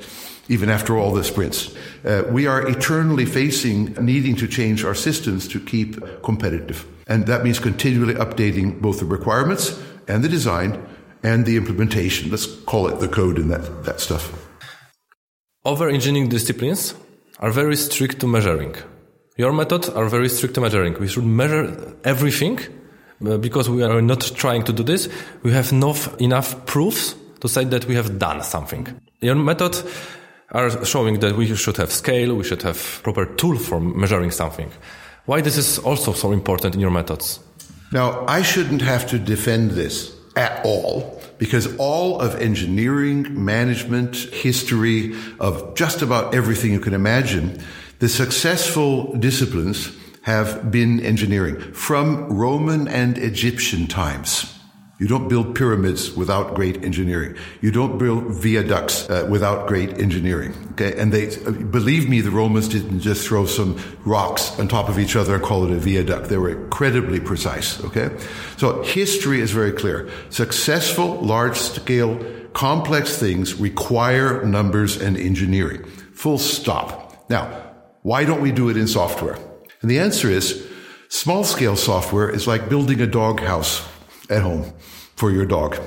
even 0.48 0.70
after 0.70 0.98
all 0.98 1.12
the 1.12 1.24
sprints. 1.24 1.76
Uh, 2.06 2.24
we 2.30 2.48
are 2.48 2.66
eternally 2.68 3.26
facing 3.26 3.94
needing 3.96 4.36
to 4.38 4.48
change 4.48 4.86
our 4.86 4.96
systems 4.96 5.48
to 5.50 5.60
keep 5.60 6.00
competitive. 6.24 6.86
And 7.08 7.28
that 7.28 7.44
means 7.44 7.60
continually 7.60 8.14
updating 8.14 8.80
both 8.80 9.00
the 9.00 9.06
requirements 9.06 9.78
and 10.08 10.24
the 10.24 10.30
design 10.30 10.88
and 11.22 11.46
the 11.46 11.58
implementation. 11.58 12.32
Let's 12.32 12.46
call 12.46 12.88
it 12.88 13.00
the 13.00 13.10
code 13.10 13.38
and 13.38 13.52
that, 13.52 13.84
that 13.84 14.00
stuff. 14.00 14.34
Other 15.66 15.90
engineering 15.90 16.30
disciplines 16.30 16.96
are 17.42 17.52
very 17.52 17.76
strict 17.76 18.20
to 18.20 18.28
measuring. 18.28 18.76
Your 19.38 19.52
methods 19.52 19.90
are 19.90 20.06
very 20.06 20.30
strict 20.30 20.56
to 20.56 20.62
measuring. 20.62 20.94
We 21.00 21.08
should 21.08 21.26
measure 21.26 21.96
everything 22.04 22.60
uh, 23.26 23.38
because 23.38 23.70
we 23.70 23.84
are 23.84 24.02
not 24.02 24.22
trying 24.36 24.64
to 24.66 24.74
do 24.74 24.84
this. 24.84 25.10
We 25.44 25.52
have 25.52 25.72
enough, 25.72 26.20
enough 26.22 26.66
proofs 26.66 27.16
to 27.40 27.48
say 27.48 27.66
that 27.66 27.86
we 27.86 27.96
have 27.96 28.20
done 28.20 28.44
something. 28.44 28.88
Your 29.22 29.36
methods 29.36 29.84
are 30.52 30.86
showing 30.86 31.20
that 31.20 31.36
we 31.36 31.56
should 31.56 31.78
have 31.78 31.92
scale, 31.92 32.36
we 32.36 32.44
should 32.44 32.62
have 32.62 33.00
proper 33.04 33.26
tool 33.26 33.58
for 33.58 33.80
measuring 33.80 34.32
something. 34.32 34.72
Why 35.26 35.42
this 35.42 35.58
is 35.58 35.80
also 35.80 36.14
so 36.14 36.32
important 36.32 36.76
in 36.76 36.82
your 36.82 36.92
methods? 36.92 37.40
Now, 37.92 38.26
I 38.28 38.42
shouldn't 38.42 38.82
have 38.82 39.08
to 39.08 39.20
defend 39.20 39.72
this 39.72 40.14
at 40.36 40.64
all 40.66 41.21
because 41.42 41.76
all 41.78 42.22
of 42.22 42.40
engineering, 42.40 43.44
management, 43.44 44.16
history 44.16 45.16
of 45.40 45.74
just 45.74 46.04
about 46.04 46.36
everything 46.36 46.72
you 46.72 46.80
can 46.80 46.94
imagine, 46.94 47.60
the 47.98 48.08
successful 48.08 49.16
disciplines 49.16 49.92
have 50.22 50.70
been 50.70 51.00
engineering 51.00 51.60
from 51.74 52.32
Roman 52.32 52.88
and 52.88 53.18
Egyptian 53.18 53.88
times. 53.88 54.56
You 55.02 55.08
don't 55.08 55.28
build 55.28 55.56
pyramids 55.56 56.16
without 56.16 56.54
great 56.54 56.84
engineering. 56.84 57.36
You 57.60 57.72
don't 57.72 57.98
build 57.98 58.36
viaducts 58.36 59.10
uh, 59.10 59.28
without 59.28 59.68
great 59.68 59.98
engineering. 59.98 60.54
Okay, 60.74 60.96
and 60.96 61.12
they 61.12 61.36
believe 61.48 62.08
me, 62.08 62.22
the 62.22 62.30
Romans 62.30 62.68
didn't 62.68 63.00
just 63.00 63.28
throw 63.28 63.48
some 63.48 63.80
rocks 64.06 64.60
on 64.60 64.68
top 64.68 64.90
of 64.90 65.00
each 65.00 65.16
other 65.16 65.34
and 65.34 65.44
call 65.44 65.66
it 65.66 65.72
a 65.72 65.80
viaduct. 65.80 66.30
They 66.30 66.38
were 66.38 66.52
incredibly 66.52 67.20
precise. 67.20 67.84
Okay, 67.84 68.16
so 68.58 68.84
history 68.84 69.42
is 69.42 69.50
very 69.50 69.72
clear. 69.72 70.08
Successful, 70.30 71.20
large-scale, 71.20 72.24
complex 72.54 73.18
things 73.18 73.56
require 73.56 74.46
numbers 74.46 75.02
and 75.02 75.18
engineering. 75.18 75.84
Full 76.14 76.38
stop. 76.38 77.28
Now, 77.28 77.50
why 78.04 78.24
don't 78.24 78.42
we 78.42 78.52
do 78.52 78.70
it 78.70 78.78
in 78.78 78.88
software? 78.88 79.40
And 79.82 79.90
the 79.90 79.98
answer 79.98 80.30
is 80.30 80.64
small 81.10 81.44
scale 81.44 81.76
software 81.76 82.30
is 82.30 82.46
like 82.46 82.70
building 82.70 83.02
a 83.02 83.08
doghouse 83.08 83.88
at 84.32 84.42
home 84.42 84.72
for 85.16 85.30
your 85.32 85.46
dog. 85.46 85.78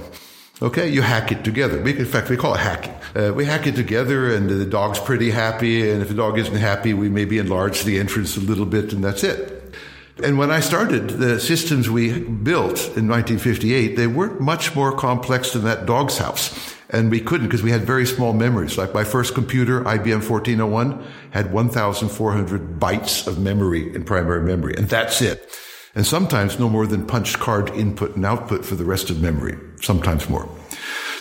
Okay, 0.62 0.88
you 0.88 1.02
hack 1.02 1.32
it 1.32 1.44
together. 1.44 1.82
We, 1.82 1.98
in 1.98 2.06
fact, 2.06 2.30
we 2.30 2.36
call 2.36 2.54
it 2.54 2.60
hacking. 2.60 2.94
Uh, 3.16 3.32
we 3.34 3.44
hack 3.44 3.66
it 3.66 3.74
together, 3.74 4.32
and 4.32 4.48
the 4.48 4.64
dog's 4.64 5.00
pretty 5.00 5.30
happy. 5.30 5.90
And 5.90 6.00
if 6.00 6.08
the 6.08 6.14
dog 6.14 6.38
isn't 6.38 6.54
happy, 6.54 6.94
we 6.94 7.08
maybe 7.08 7.38
enlarge 7.38 7.82
the 7.82 7.98
entrance 7.98 8.36
a 8.36 8.40
little 8.40 8.64
bit, 8.64 8.92
and 8.92 9.02
that's 9.02 9.24
it. 9.24 9.74
And 10.22 10.38
when 10.38 10.52
I 10.52 10.60
started, 10.60 11.10
the 11.10 11.40
systems 11.40 11.90
we 11.90 12.20
built 12.20 12.78
in 12.96 13.08
1958, 13.08 13.96
they 13.96 14.06
weren't 14.06 14.40
much 14.40 14.76
more 14.76 14.96
complex 14.96 15.52
than 15.52 15.64
that 15.64 15.86
dog's 15.86 16.18
house. 16.18 16.56
And 16.88 17.10
we 17.10 17.20
couldn't 17.20 17.48
because 17.48 17.64
we 17.64 17.72
had 17.72 17.82
very 17.82 18.06
small 18.06 18.32
memories. 18.32 18.78
Like 18.78 18.94
my 18.94 19.02
first 19.02 19.34
computer, 19.34 19.80
IBM 19.80 20.22
1401, 20.28 21.04
had 21.32 21.52
1,400 21.52 22.78
bytes 22.78 23.26
of 23.26 23.40
memory 23.40 23.92
in 23.92 24.04
primary 24.04 24.42
memory. 24.42 24.74
And 24.76 24.88
that's 24.88 25.20
it 25.20 25.50
and 25.94 26.06
sometimes 26.06 26.58
no 26.58 26.68
more 26.68 26.86
than 26.86 27.06
punch 27.06 27.38
card 27.38 27.70
input 27.70 28.16
and 28.16 28.26
output 28.26 28.64
for 28.64 28.74
the 28.74 28.84
rest 28.84 29.10
of 29.10 29.20
memory, 29.20 29.56
sometimes 29.80 30.28
more. 30.28 30.48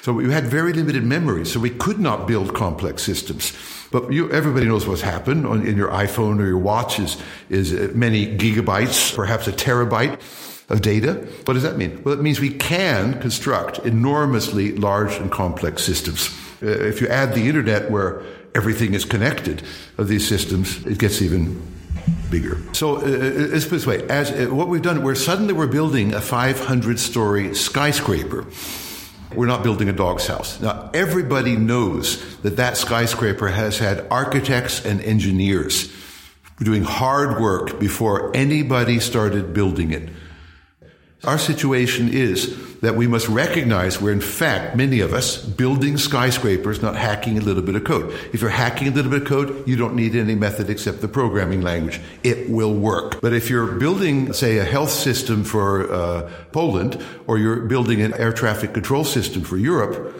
So 0.01 0.11
we 0.11 0.31
had 0.33 0.45
very 0.47 0.73
limited 0.73 1.03
memory, 1.03 1.45
so 1.45 1.59
we 1.59 1.69
could 1.69 1.99
not 1.99 2.27
build 2.27 2.53
complex 2.53 3.03
systems. 3.03 3.53
But 3.89 4.11
you, 4.11 4.29
everybody 4.31 4.65
knows 4.65 4.85
what's 4.85 5.01
happened 5.01 5.45
on, 5.45 5.65
in 5.65 5.77
your 5.77 5.89
iPhone 5.89 6.39
or 6.41 6.45
your 6.45 6.57
watch 6.57 6.99
is, 6.99 7.21
is 7.49 7.71
many 7.95 8.37
gigabytes, 8.37 9.15
perhaps 9.15 9.47
a 9.47 9.53
terabyte 9.53 10.19
of 10.69 10.81
data. 10.81 11.13
What 11.45 11.53
does 11.53 11.63
that 11.63 11.77
mean? 11.77 12.01
Well, 12.03 12.13
it 12.13 12.21
means 12.21 12.39
we 12.39 12.49
can 12.49 13.21
construct 13.21 13.79
enormously 13.79 14.73
large 14.75 15.13
and 15.13 15.31
complex 15.31 15.83
systems. 15.83 16.29
Uh, 16.61 16.67
if 16.67 16.99
you 16.99 17.07
add 17.07 17.33
the 17.33 17.47
internet 17.47 17.91
where 17.91 18.23
everything 18.55 18.93
is 18.93 19.05
connected 19.05 19.63
of 19.97 20.07
these 20.07 20.27
systems, 20.27 20.85
it 20.85 20.97
gets 20.97 21.21
even 21.21 21.61
bigger. 22.33 22.57
So 22.73 22.97
uh, 22.97 22.99
uh, 22.99 23.05
let's 23.53 23.65
put 23.65 23.75
this 23.75 23.87
way: 23.87 24.07
as 24.09 24.31
uh, 24.31 24.47
what 24.53 24.67
we've 24.67 24.81
done, 24.81 25.03
we're 25.03 25.15
suddenly 25.15 25.53
we're 25.53 25.67
building 25.67 26.13
a 26.13 26.21
500 26.21 26.99
story 26.99 27.53
skyscraper. 27.53 28.45
We're 29.35 29.47
not 29.47 29.63
building 29.63 29.89
a 29.89 29.93
dog's 29.93 30.27
house. 30.27 30.59
Now, 30.59 30.89
everybody 30.93 31.55
knows 31.55 32.37
that 32.41 32.57
that 32.57 32.77
skyscraper 32.77 33.47
has 33.47 33.79
had 33.79 34.05
architects 34.11 34.85
and 34.85 35.01
engineers 35.01 35.91
doing 36.59 36.83
hard 36.83 37.41
work 37.41 37.79
before 37.79 38.35
anybody 38.35 38.99
started 38.99 39.53
building 39.53 39.91
it. 39.91 40.09
Our 41.23 41.37
situation 41.37 42.09
is 42.09 42.55
that 42.83 42.97
we 42.97 43.07
must 43.07 43.29
recognize 43.29 44.01
we're 44.01 44.11
in 44.11 44.19
fact, 44.19 44.75
many 44.75 44.99
of 44.99 45.13
us, 45.13 45.37
building 45.37 45.97
skyscrapers, 45.97 46.81
not 46.81 46.97
hacking 46.97 47.37
a 47.37 47.41
little 47.41 47.63
bit 47.63 47.75
of 47.75 47.85
code. 47.85 48.13
If 48.33 48.41
you're 48.41 48.49
hacking 48.49 48.89
a 48.89 48.91
little 48.91 49.09
bit 49.09 49.21
of 49.21 49.27
code, 49.27 49.65
you 49.65 49.77
don't 49.77 49.95
need 49.95 50.15
any 50.17 50.35
method 50.35 50.69
except 50.69 50.99
the 50.99 51.07
programming 51.07 51.61
language. 51.61 52.01
It 52.23 52.49
will 52.49 52.73
work. 52.73 53.21
But 53.21 53.31
if 53.31 53.49
you're 53.49 53.79
building, 53.79 54.33
say, 54.33 54.57
a 54.57 54.65
health 54.65 54.91
system 54.91 55.45
for 55.45 55.91
uh, 55.93 56.29
Poland, 56.51 57.01
or 57.25 57.37
you're 57.37 57.61
building 57.67 58.01
an 58.01 58.13
air 58.15 58.33
traffic 58.33 58.73
control 58.73 59.05
system 59.05 59.43
for 59.43 59.55
Europe, 59.55 60.13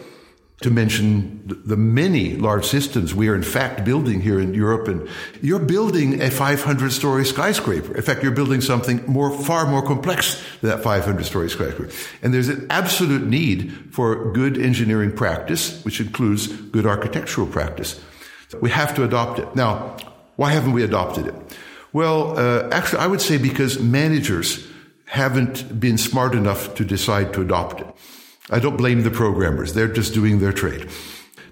to 0.60 0.70
mention 0.70 1.42
the 1.66 1.76
many 1.76 2.36
large 2.36 2.64
systems 2.64 3.12
we 3.14 3.28
are 3.28 3.34
in 3.34 3.42
fact 3.42 3.84
building 3.84 4.20
here 4.20 4.38
in 4.38 4.54
Europe. 4.54 4.88
And 4.88 5.08
you're 5.42 5.58
building 5.58 6.22
a 6.22 6.30
500 6.30 6.92
story 6.92 7.26
skyscraper. 7.26 7.94
In 7.94 8.02
fact, 8.02 8.22
you're 8.22 8.32
building 8.32 8.60
something 8.60 9.04
more, 9.06 9.36
far 9.42 9.66
more 9.66 9.82
complex 9.82 10.42
than 10.60 10.70
that 10.70 10.82
500 10.82 11.26
story 11.26 11.50
skyscraper. 11.50 11.92
And 12.22 12.32
there's 12.32 12.48
an 12.48 12.66
absolute 12.70 13.26
need 13.26 13.72
for 13.90 14.32
good 14.32 14.56
engineering 14.56 15.12
practice, 15.12 15.84
which 15.84 16.00
includes 16.00 16.46
good 16.46 16.86
architectural 16.86 17.46
practice. 17.46 18.00
We 18.60 18.70
have 18.70 18.94
to 18.94 19.04
adopt 19.04 19.40
it. 19.40 19.56
Now, 19.56 19.96
why 20.36 20.52
haven't 20.52 20.72
we 20.72 20.84
adopted 20.84 21.26
it? 21.26 21.34
Well, 21.92 22.38
uh, 22.38 22.68
actually, 22.70 23.00
I 23.00 23.06
would 23.08 23.20
say 23.20 23.38
because 23.38 23.80
managers 23.80 24.66
haven't 25.06 25.78
been 25.78 25.98
smart 25.98 26.34
enough 26.34 26.74
to 26.76 26.84
decide 26.84 27.32
to 27.34 27.42
adopt 27.42 27.80
it. 27.80 27.86
I 28.50 28.58
don't 28.58 28.76
blame 28.76 29.02
the 29.02 29.10
programmers. 29.10 29.72
They're 29.72 29.92
just 29.92 30.12
doing 30.14 30.38
their 30.38 30.52
trade. 30.52 30.90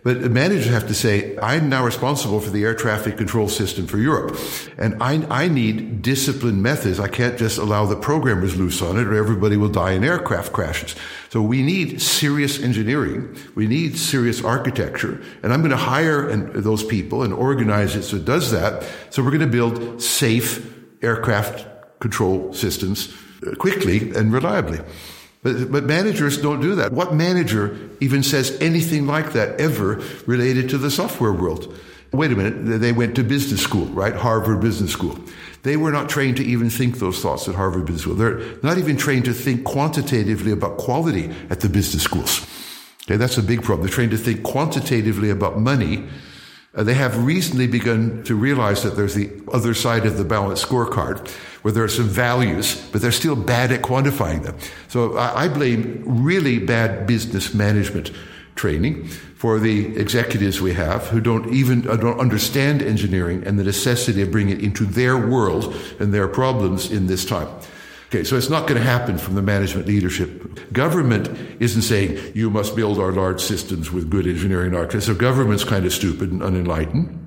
But 0.04 0.20
managers 0.32 0.66
have 0.66 0.88
to 0.88 0.94
say, 0.94 1.38
I'm 1.38 1.68
now 1.68 1.84
responsible 1.84 2.40
for 2.40 2.50
the 2.50 2.64
air 2.64 2.74
traffic 2.74 3.16
control 3.16 3.48
system 3.48 3.86
for 3.86 3.98
Europe. 3.98 4.36
And 4.76 5.00
I, 5.00 5.24
I 5.30 5.46
need 5.46 6.02
disciplined 6.02 6.60
methods. 6.60 6.98
I 6.98 7.06
can't 7.06 7.38
just 7.38 7.56
allow 7.56 7.86
the 7.86 7.94
programmers 7.94 8.56
loose 8.56 8.82
on 8.82 8.98
it 8.98 9.06
or 9.06 9.14
everybody 9.14 9.56
will 9.56 9.68
die 9.68 9.92
in 9.92 10.02
aircraft 10.02 10.52
crashes. 10.52 10.96
So 11.30 11.40
we 11.40 11.62
need 11.62 12.02
serious 12.02 12.60
engineering. 12.60 13.36
We 13.54 13.68
need 13.68 13.96
serious 13.96 14.42
architecture. 14.42 15.22
And 15.44 15.52
I'm 15.52 15.60
going 15.60 15.70
to 15.70 15.76
hire 15.76 16.28
and, 16.28 16.52
those 16.52 16.82
people 16.82 17.22
and 17.22 17.32
organize 17.32 17.94
it 17.94 18.02
so 18.02 18.16
it 18.16 18.24
does 18.24 18.50
that. 18.50 18.84
So 19.10 19.22
we're 19.22 19.30
going 19.30 19.40
to 19.40 19.46
build 19.46 20.02
safe 20.02 20.68
aircraft 21.00 22.00
control 22.00 22.52
systems 22.52 23.14
uh, 23.46 23.54
quickly 23.54 24.10
and 24.16 24.32
reliably. 24.32 24.80
But, 25.42 25.72
but 25.72 25.84
managers 25.84 26.38
don't 26.38 26.60
do 26.60 26.76
that. 26.76 26.92
What 26.92 27.14
manager 27.14 27.76
even 28.00 28.22
says 28.22 28.56
anything 28.60 29.06
like 29.06 29.32
that 29.32 29.60
ever 29.60 30.02
related 30.26 30.68
to 30.70 30.78
the 30.78 30.90
software 30.90 31.32
world? 31.32 31.74
Wait 32.12 32.30
a 32.30 32.36
minute. 32.36 32.80
They 32.80 32.92
went 32.92 33.16
to 33.16 33.24
business 33.24 33.62
school, 33.62 33.86
right? 33.86 34.14
Harvard 34.14 34.60
Business 34.60 34.92
School. 34.92 35.18
They 35.62 35.76
were 35.76 35.90
not 35.90 36.08
trained 36.08 36.36
to 36.36 36.44
even 36.44 36.70
think 36.70 36.98
those 36.98 37.20
thoughts 37.20 37.48
at 37.48 37.54
Harvard 37.54 37.86
Business 37.86 38.02
School. 38.02 38.14
They're 38.14 38.40
not 38.62 38.78
even 38.78 38.96
trained 38.96 39.24
to 39.24 39.32
think 39.32 39.64
quantitatively 39.64 40.52
about 40.52 40.76
quality 40.76 41.30
at 41.50 41.60
the 41.60 41.68
business 41.68 42.02
schools. 42.02 42.46
Okay, 43.04 43.16
that's 43.16 43.38
a 43.38 43.42
big 43.42 43.62
problem. 43.62 43.86
They're 43.86 43.94
trained 43.94 44.10
to 44.12 44.18
think 44.18 44.42
quantitatively 44.42 45.30
about 45.30 45.58
money 45.58 46.06
uh, 46.74 46.82
they 46.82 46.94
have 46.94 47.24
recently 47.24 47.66
begun 47.66 48.22
to 48.24 48.34
realize 48.34 48.82
that 48.82 48.96
there's 48.96 49.14
the 49.14 49.30
other 49.52 49.74
side 49.74 50.06
of 50.06 50.16
the 50.16 50.24
balance 50.24 50.64
scorecard 50.64 51.28
where 51.62 51.72
there 51.72 51.84
are 51.84 51.88
some 51.88 52.08
values, 52.08 52.76
but 52.90 53.00
they're 53.00 53.12
still 53.12 53.36
bad 53.36 53.70
at 53.70 53.82
quantifying 53.82 54.42
them. 54.42 54.56
So 54.88 55.16
I, 55.16 55.44
I 55.44 55.48
blame 55.48 56.02
really 56.04 56.58
bad 56.58 57.06
business 57.06 57.54
management 57.54 58.10
training 58.54 59.06
for 59.36 59.58
the 59.58 59.96
executives 59.98 60.60
we 60.60 60.72
have 60.72 61.06
who 61.08 61.20
don't 61.20 61.52
even 61.52 61.88
uh, 61.88 61.96
don't 61.96 62.20
understand 62.20 62.82
engineering 62.82 63.42
and 63.44 63.58
the 63.58 63.64
necessity 63.64 64.22
of 64.22 64.30
bringing 64.30 64.58
it 64.58 64.64
into 64.64 64.84
their 64.84 65.16
world 65.16 65.74
and 65.98 66.12
their 66.12 66.28
problems 66.28 66.90
in 66.90 67.06
this 67.06 67.24
time. 67.24 67.48
Okay, 68.12 68.24
so 68.24 68.36
it's 68.36 68.50
not 68.50 68.68
going 68.68 68.78
to 68.78 68.86
happen 68.86 69.16
from 69.16 69.36
the 69.36 69.40
management 69.40 69.86
leadership. 69.86 70.70
Government 70.70 71.30
isn't 71.60 71.80
saying 71.80 72.32
you 72.34 72.50
must 72.50 72.76
build 72.76 72.98
our 72.98 73.10
large 73.10 73.40
systems 73.40 73.90
with 73.90 74.10
good 74.10 74.26
engineering 74.26 74.74
architects. 74.74 75.06
So 75.06 75.14
government's 75.14 75.64
kind 75.64 75.86
of 75.86 75.94
stupid 75.94 76.30
and 76.30 76.42
unenlightened. 76.42 77.18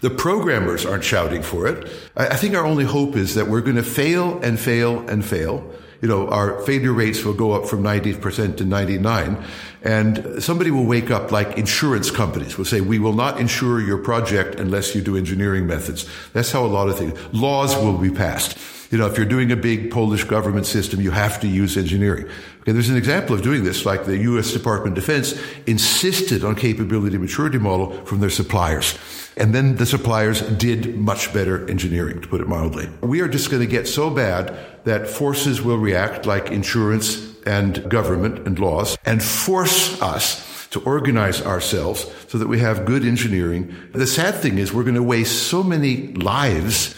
The 0.00 0.10
programmers 0.10 0.84
aren't 0.84 1.04
shouting 1.04 1.44
for 1.44 1.68
it. 1.68 1.88
I 2.16 2.34
think 2.34 2.56
our 2.56 2.66
only 2.66 2.82
hope 2.82 3.14
is 3.14 3.36
that 3.36 3.46
we're 3.46 3.60
going 3.60 3.76
to 3.76 3.84
fail 3.84 4.40
and 4.40 4.58
fail 4.58 5.08
and 5.08 5.24
fail. 5.24 5.64
You 6.02 6.08
know, 6.08 6.28
our 6.28 6.60
failure 6.62 6.92
rates 6.92 7.24
will 7.24 7.32
go 7.32 7.52
up 7.52 7.66
from 7.66 7.82
90% 7.82 8.58
to 8.58 8.64
99. 8.64 9.42
And 9.82 10.42
somebody 10.42 10.70
will 10.70 10.84
wake 10.84 11.10
up 11.10 11.32
like 11.32 11.56
insurance 11.56 12.10
companies 12.10 12.58
will 12.58 12.64
say, 12.64 12.80
we 12.82 12.98
will 12.98 13.14
not 13.14 13.40
insure 13.40 13.80
your 13.80 13.98
project 13.98 14.56
unless 14.60 14.94
you 14.94 15.00
do 15.00 15.16
engineering 15.16 15.66
methods. 15.66 16.08
That's 16.34 16.52
how 16.52 16.66
a 16.66 16.68
lot 16.68 16.88
of 16.88 16.98
things, 16.98 17.18
laws 17.32 17.74
will 17.76 17.96
be 17.96 18.10
passed 18.10 18.58
you 18.92 18.98
know, 18.98 19.06
if 19.06 19.16
you're 19.16 19.26
doing 19.26 19.50
a 19.50 19.56
big 19.56 19.90
Polish 19.90 20.24
government 20.24 20.66
system, 20.66 21.00
you 21.00 21.10
have 21.12 21.40
to 21.40 21.48
use 21.48 21.78
engineering. 21.78 22.26
Okay, 22.60 22.72
there's 22.72 22.90
an 22.90 22.96
example 22.98 23.34
of 23.34 23.40
doing 23.40 23.64
this, 23.64 23.86
like 23.86 24.04
the 24.04 24.18
U.S. 24.18 24.52
Department 24.52 24.98
of 24.98 25.02
Defense 25.02 25.34
insisted 25.66 26.44
on 26.44 26.54
capability 26.56 27.16
maturity 27.16 27.56
model 27.56 27.92
from 28.04 28.20
their 28.20 28.28
suppliers. 28.28 28.98
And 29.38 29.54
then 29.54 29.76
the 29.76 29.86
suppliers 29.86 30.42
did 30.42 30.98
much 30.98 31.32
better 31.32 31.66
engineering, 31.70 32.20
to 32.20 32.28
put 32.28 32.42
it 32.42 32.48
mildly. 32.48 32.90
We 33.00 33.22
are 33.22 33.28
just 33.28 33.50
going 33.50 33.62
to 33.62 33.66
get 33.66 33.88
so 33.88 34.10
bad 34.10 34.54
that 34.84 35.08
forces 35.08 35.62
will 35.62 35.78
react 35.78 36.26
like 36.26 36.50
insurance 36.50 37.32
and 37.46 37.88
government 37.90 38.46
and 38.46 38.58
laws 38.58 38.96
and 39.04 39.22
force 39.22 40.00
us 40.00 40.68
to 40.68 40.80
organize 40.80 41.42
ourselves 41.42 42.10
so 42.28 42.38
that 42.38 42.48
we 42.48 42.58
have 42.58 42.84
good 42.84 43.04
engineering. 43.04 43.74
The 43.92 44.06
sad 44.06 44.36
thing 44.36 44.58
is 44.58 44.72
we're 44.72 44.84
going 44.84 44.94
to 44.94 45.02
waste 45.02 45.48
so 45.48 45.62
many 45.62 46.08
lives 46.14 46.94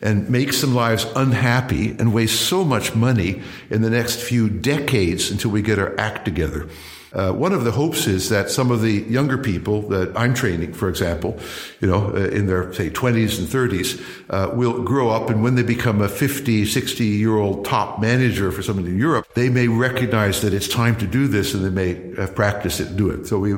and 0.00 0.28
make 0.28 0.52
some 0.52 0.74
lives 0.74 1.06
unhappy 1.16 1.90
and 1.90 2.12
waste 2.12 2.42
so 2.42 2.64
much 2.64 2.94
money 2.94 3.42
in 3.70 3.82
the 3.82 3.90
next 3.90 4.20
few 4.20 4.48
decades 4.48 5.30
until 5.30 5.50
we 5.50 5.62
get 5.62 5.78
our 5.78 5.98
act 5.98 6.24
together. 6.24 6.68
Uh, 7.16 7.32
one 7.32 7.54
of 7.54 7.64
the 7.64 7.72
hopes 7.72 8.06
is 8.06 8.28
that 8.28 8.50
some 8.50 8.70
of 8.70 8.82
the 8.82 9.00
younger 9.08 9.38
people 9.38 9.80
that 9.88 10.12
I'm 10.14 10.34
training, 10.34 10.74
for 10.74 10.90
example, 10.90 11.38
you 11.80 11.88
know, 11.88 12.14
uh, 12.14 12.28
in 12.28 12.46
their, 12.46 12.70
say, 12.74 12.90
20s 12.90 13.38
and 13.38 13.48
30s, 13.48 13.98
uh, 14.28 14.54
will 14.54 14.82
grow 14.82 15.08
up 15.08 15.30
and 15.30 15.42
when 15.42 15.54
they 15.54 15.62
become 15.62 16.02
a 16.02 16.10
50, 16.10 16.66
60 16.66 17.04
year 17.04 17.36
old 17.38 17.64
top 17.64 18.00
manager 18.00 18.52
for 18.52 18.62
someone 18.62 18.86
in 18.86 18.98
Europe, 18.98 19.26
they 19.32 19.48
may 19.48 19.66
recognize 19.66 20.42
that 20.42 20.52
it's 20.52 20.68
time 20.68 20.94
to 20.96 21.06
do 21.06 21.26
this 21.26 21.54
and 21.54 21.64
they 21.64 21.70
may 21.70 22.14
have 22.16 22.34
practiced 22.34 22.80
it 22.80 22.88
and 22.88 22.98
do 22.98 23.08
it. 23.08 23.26
So 23.26 23.38
we, 23.38 23.54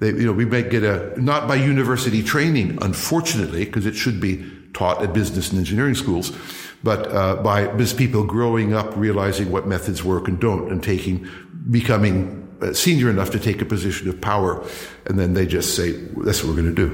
they, 0.00 0.08
you 0.08 0.26
know, 0.26 0.32
we 0.32 0.44
may 0.44 0.62
get 0.62 0.84
a, 0.84 1.18
not 1.18 1.48
by 1.48 1.54
university 1.54 2.22
training, 2.22 2.78
unfortunately, 2.82 3.64
because 3.64 3.86
it 3.86 3.94
should 3.94 4.20
be 4.20 4.44
taught 4.74 5.02
at 5.02 5.14
business 5.14 5.50
and 5.50 5.58
engineering 5.58 5.94
schools, 5.94 6.36
but 6.84 7.10
uh, 7.12 7.36
by 7.36 7.66
people 7.96 8.24
growing 8.24 8.74
up, 8.74 8.94
realizing 8.94 9.50
what 9.50 9.66
methods 9.66 10.04
work 10.04 10.28
and 10.28 10.38
don't, 10.38 10.70
and 10.70 10.82
taking, 10.82 11.26
becoming 11.70 12.39
senior 12.72 13.10
enough 13.10 13.30
to 13.30 13.38
take 13.38 13.62
a 13.62 13.64
position 13.64 14.08
of 14.08 14.20
power, 14.20 14.62
and 15.06 15.18
then 15.18 15.34
they 15.34 15.46
just 15.46 15.74
say, 15.74 15.92
"That's 16.24 16.42
what 16.42 16.54
we're 16.54 16.62
going 16.62 16.74
to 16.74 16.88
do." 16.88 16.90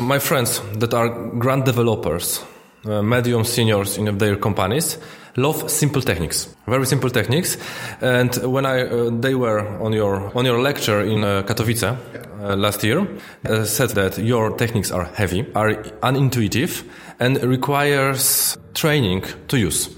My 0.00 0.18
friends 0.18 0.60
that 0.78 0.94
are 0.94 1.08
grand 1.38 1.64
developers, 1.64 2.44
uh, 2.84 3.02
medium 3.02 3.44
seniors 3.44 3.98
in 3.98 4.18
their 4.18 4.36
companies, 4.36 4.98
love 5.36 5.70
simple 5.70 6.02
techniques, 6.02 6.48
very 6.66 6.86
simple 6.86 7.10
techniques. 7.10 7.56
And 8.00 8.34
when 8.52 8.66
I 8.66 8.82
uh, 8.82 9.10
they 9.20 9.34
were 9.34 9.60
on 9.80 9.92
your 9.92 10.30
on 10.34 10.44
your 10.44 10.60
lecture 10.60 11.00
in 11.00 11.24
uh, 11.24 11.42
Katowice 11.42 11.84
uh, 11.84 12.56
last 12.56 12.84
year, 12.84 13.06
uh, 13.48 13.64
said 13.64 13.90
that 13.90 14.18
your 14.18 14.56
techniques 14.56 14.90
are 14.90 15.04
heavy, 15.14 15.46
are 15.54 15.74
unintuitive, 16.02 16.84
and 17.18 17.42
requires 17.42 18.58
training 18.74 19.24
to 19.48 19.56
use. 19.56 19.90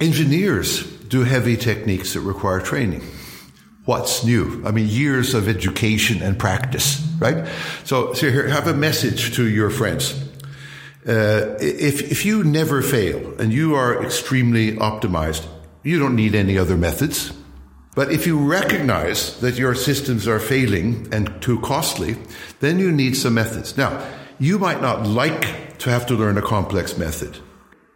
Engineers 0.00 0.84
do 1.08 1.24
heavy 1.24 1.56
techniques 1.56 2.12
that 2.12 2.20
require 2.20 2.60
training. 2.60 3.02
What's 3.88 4.22
new? 4.22 4.62
I 4.66 4.70
mean, 4.70 4.86
years 4.86 5.32
of 5.32 5.48
education 5.48 6.20
and 6.20 6.38
practice, 6.38 7.00
right? 7.18 7.48
So, 7.84 8.12
so 8.12 8.30
here, 8.30 8.46
have 8.46 8.66
a 8.66 8.74
message 8.74 9.34
to 9.36 9.48
your 9.48 9.70
friends. 9.70 10.12
Uh, 11.08 11.56
if, 11.58 12.12
if 12.12 12.26
you 12.26 12.44
never 12.44 12.82
fail 12.82 13.40
and 13.40 13.50
you 13.50 13.76
are 13.76 14.04
extremely 14.04 14.72
optimized, 14.72 15.46
you 15.82 15.98
don't 15.98 16.16
need 16.16 16.34
any 16.34 16.58
other 16.58 16.76
methods. 16.76 17.32
But 17.94 18.12
if 18.12 18.26
you 18.26 18.38
recognize 18.38 19.40
that 19.40 19.56
your 19.56 19.74
systems 19.74 20.28
are 20.28 20.38
failing 20.38 21.08
and 21.10 21.40
too 21.40 21.58
costly, 21.60 22.18
then 22.60 22.78
you 22.78 22.92
need 22.92 23.16
some 23.16 23.32
methods. 23.32 23.78
Now, 23.78 24.06
you 24.38 24.58
might 24.58 24.82
not 24.82 25.06
like 25.06 25.78
to 25.78 25.88
have 25.88 26.06
to 26.08 26.14
learn 26.14 26.36
a 26.36 26.42
complex 26.42 26.98
method. 26.98 27.38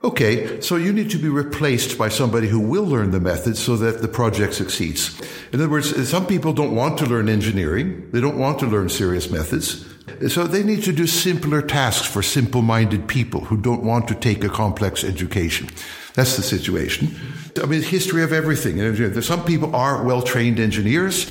Okay, 0.04 0.60
so 0.60 0.74
you 0.74 0.92
need 0.92 1.10
to 1.10 1.18
be 1.18 1.28
replaced 1.28 1.96
by 1.96 2.08
somebody 2.08 2.48
who 2.48 2.58
will 2.58 2.84
learn 2.84 3.12
the 3.12 3.20
method 3.20 3.56
so 3.56 3.76
that 3.76 4.02
the 4.02 4.08
project 4.08 4.52
succeeds. 4.54 5.20
In 5.52 5.60
other 5.60 5.70
words, 5.70 6.08
some 6.08 6.26
people 6.26 6.52
don't 6.52 6.74
want 6.74 6.98
to 6.98 7.06
learn 7.06 7.28
engineering. 7.28 8.10
They 8.10 8.20
don't 8.20 8.36
want 8.36 8.58
to 8.60 8.66
learn 8.66 8.88
serious 8.88 9.30
methods. 9.30 9.86
So 10.28 10.44
they 10.44 10.64
need 10.64 10.82
to 10.84 10.92
do 10.92 11.06
simpler 11.06 11.62
tasks 11.62 12.06
for 12.06 12.20
simple-minded 12.20 13.06
people 13.06 13.42
who 13.42 13.56
don't 13.56 13.84
want 13.84 14.08
to 14.08 14.16
take 14.16 14.42
a 14.42 14.48
complex 14.48 15.04
education. 15.04 15.68
That's 16.14 16.36
the 16.36 16.42
situation. 16.42 17.14
I 17.62 17.66
mean, 17.66 17.82
history 17.82 18.24
of 18.24 18.32
everything. 18.32 19.22
Some 19.22 19.44
people 19.44 19.74
are 19.74 20.02
well-trained 20.02 20.58
engineers 20.58 21.30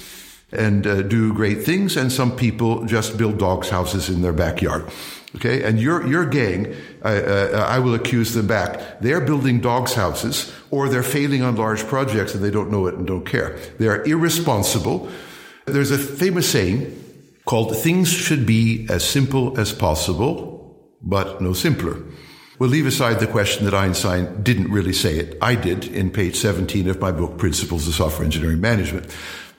and 0.53 0.87
uh, 0.87 1.01
do 1.01 1.33
great 1.33 1.63
things, 1.63 1.97
and 1.97 2.11
some 2.11 2.35
people 2.35 2.85
just 2.85 3.17
build 3.17 3.37
dogs' 3.37 3.69
houses 3.69 4.09
in 4.09 4.21
their 4.21 4.33
backyard. 4.33 4.89
Okay, 5.35 5.63
and 5.63 5.79
your 5.79 6.05
your 6.07 6.25
gang, 6.25 6.75
uh, 7.03 7.07
uh, 7.07 7.65
I 7.67 7.79
will 7.79 7.93
accuse 7.93 8.33
them 8.33 8.47
back. 8.47 8.99
They're 8.99 9.21
building 9.21 9.61
dogs' 9.61 9.93
houses, 9.93 10.51
or 10.71 10.89
they're 10.89 11.03
failing 11.03 11.41
on 11.41 11.55
large 11.55 11.87
projects 11.87 12.35
and 12.35 12.43
they 12.43 12.51
don't 12.51 12.69
know 12.69 12.87
it 12.87 12.95
and 12.95 13.07
don't 13.07 13.25
care. 13.25 13.57
They 13.79 13.87
are 13.87 14.03
irresponsible. 14.03 15.09
There's 15.65 15.91
a 15.91 15.97
famous 15.97 16.51
saying 16.51 16.97
called 17.45 17.77
"Things 17.77 18.11
should 18.11 18.45
be 18.45 18.87
as 18.89 19.07
simple 19.07 19.57
as 19.57 19.71
possible, 19.71 20.91
but 21.01 21.41
no 21.41 21.53
simpler." 21.53 21.97
We'll 22.59 22.69
leave 22.69 22.85
aside 22.85 23.19
the 23.19 23.25
question 23.25 23.65
that 23.65 23.73
Einstein 23.73 24.43
didn't 24.43 24.69
really 24.69 24.93
say 24.93 25.17
it. 25.17 25.35
I 25.41 25.55
did 25.55 25.87
in 25.87 26.11
page 26.11 26.35
17 26.35 26.87
of 26.89 27.01
my 27.01 27.11
book, 27.11 27.39
Principles 27.39 27.87
of 27.87 27.95
Software 27.95 28.23
Engineering 28.23 28.61
Management. 28.61 29.07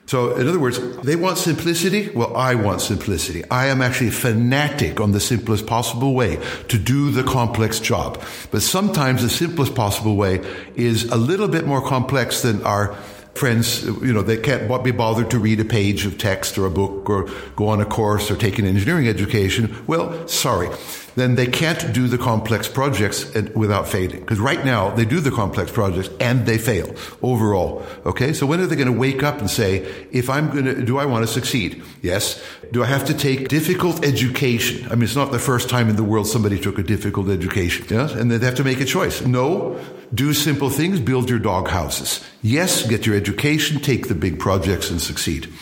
So, 0.06 0.34
in 0.36 0.48
other 0.48 0.58
words, 0.58 0.78
they 0.98 1.16
want 1.16 1.38
simplicity. 1.38 2.10
Well, 2.10 2.36
I 2.36 2.54
want 2.54 2.80
simplicity. 2.80 3.44
I 3.50 3.66
am 3.66 3.80
actually 3.80 4.10
fanatic 4.10 5.00
on 5.00 5.12
the 5.12 5.20
simplest 5.20 5.66
possible 5.66 6.14
way 6.14 6.42
to 6.68 6.78
do 6.78 7.10
the 7.10 7.22
complex 7.22 7.80
job. 7.80 8.22
But 8.50 8.62
sometimes 8.62 9.22
the 9.22 9.30
simplest 9.30 9.74
possible 9.74 10.16
way 10.16 10.44
is 10.74 11.04
a 11.04 11.16
little 11.16 11.48
bit 11.48 11.66
more 11.66 11.80
complex 11.80 12.42
than 12.42 12.62
our 12.64 12.94
friends, 13.34 13.84
you 13.84 14.12
know, 14.12 14.22
they 14.22 14.36
can't 14.36 14.84
be 14.84 14.90
bothered 14.90 15.30
to 15.30 15.38
read 15.38 15.60
a 15.60 15.64
page 15.64 16.04
of 16.04 16.18
text 16.18 16.58
or 16.58 16.66
a 16.66 16.70
book 16.70 17.08
or 17.08 17.30
go 17.56 17.68
on 17.68 17.80
a 17.80 17.86
course 17.86 18.30
or 18.30 18.36
take 18.36 18.58
an 18.58 18.66
engineering 18.66 19.08
education. 19.08 19.74
Well, 19.86 20.28
sorry 20.28 20.68
then 21.14 21.34
they 21.34 21.46
can't 21.46 21.92
do 21.92 22.08
the 22.08 22.18
complex 22.18 22.68
projects 22.68 23.32
without 23.54 23.88
failing. 23.88 24.20
Because 24.20 24.38
right 24.38 24.64
now 24.64 24.90
they 24.90 25.04
do 25.04 25.20
the 25.20 25.30
complex 25.30 25.70
projects 25.70 26.08
and 26.20 26.46
they 26.46 26.58
fail 26.58 26.94
overall. 27.22 27.84
Okay. 28.06 28.32
So 28.32 28.46
when 28.46 28.60
are 28.60 28.66
they 28.66 28.76
going 28.76 28.92
to 28.92 28.98
wake 28.98 29.22
up 29.22 29.38
and 29.38 29.50
say, 29.50 29.78
if 30.10 30.30
I'm 30.30 30.50
going 30.50 30.64
to, 30.64 30.82
do 30.82 30.98
I 30.98 31.04
want 31.04 31.26
to 31.26 31.32
succeed? 31.32 31.82
Yes. 32.02 32.42
Do 32.70 32.82
I 32.82 32.86
have 32.86 33.04
to 33.06 33.14
take 33.14 33.48
difficult 33.48 34.04
education? 34.04 34.86
I 34.90 34.94
mean, 34.94 35.04
it's 35.04 35.16
not 35.16 35.32
the 35.32 35.38
first 35.38 35.68
time 35.68 35.88
in 35.88 35.96
the 35.96 36.04
world 36.04 36.26
somebody 36.26 36.58
took 36.58 36.78
a 36.78 36.82
difficult 36.82 37.28
education. 37.28 37.86
Yes. 37.88 38.12
And 38.12 38.30
they 38.30 38.44
have 38.44 38.56
to 38.56 38.64
make 38.64 38.80
a 38.80 38.86
choice. 38.86 39.20
No. 39.24 39.78
Do 40.14 40.32
simple 40.34 40.70
things. 40.70 41.00
Build 41.00 41.28
your 41.30 41.38
dog 41.38 41.68
houses. 41.68 42.24
Yes. 42.42 42.86
Get 42.86 43.06
your 43.06 43.16
education. 43.16 43.80
Take 43.80 44.08
the 44.08 44.14
big 44.14 44.38
projects 44.38 44.90
and 44.90 45.00
succeed. 45.00 45.52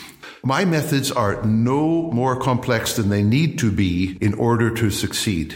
My 0.43 0.65
methods 0.65 1.11
are 1.11 1.43
no 1.43 2.11
more 2.11 2.35
complex 2.35 2.95
than 2.95 3.09
they 3.09 3.21
need 3.21 3.59
to 3.59 3.71
be 3.71 4.17
in 4.21 4.33
order 4.33 4.73
to 4.75 4.89
succeed. 4.89 5.55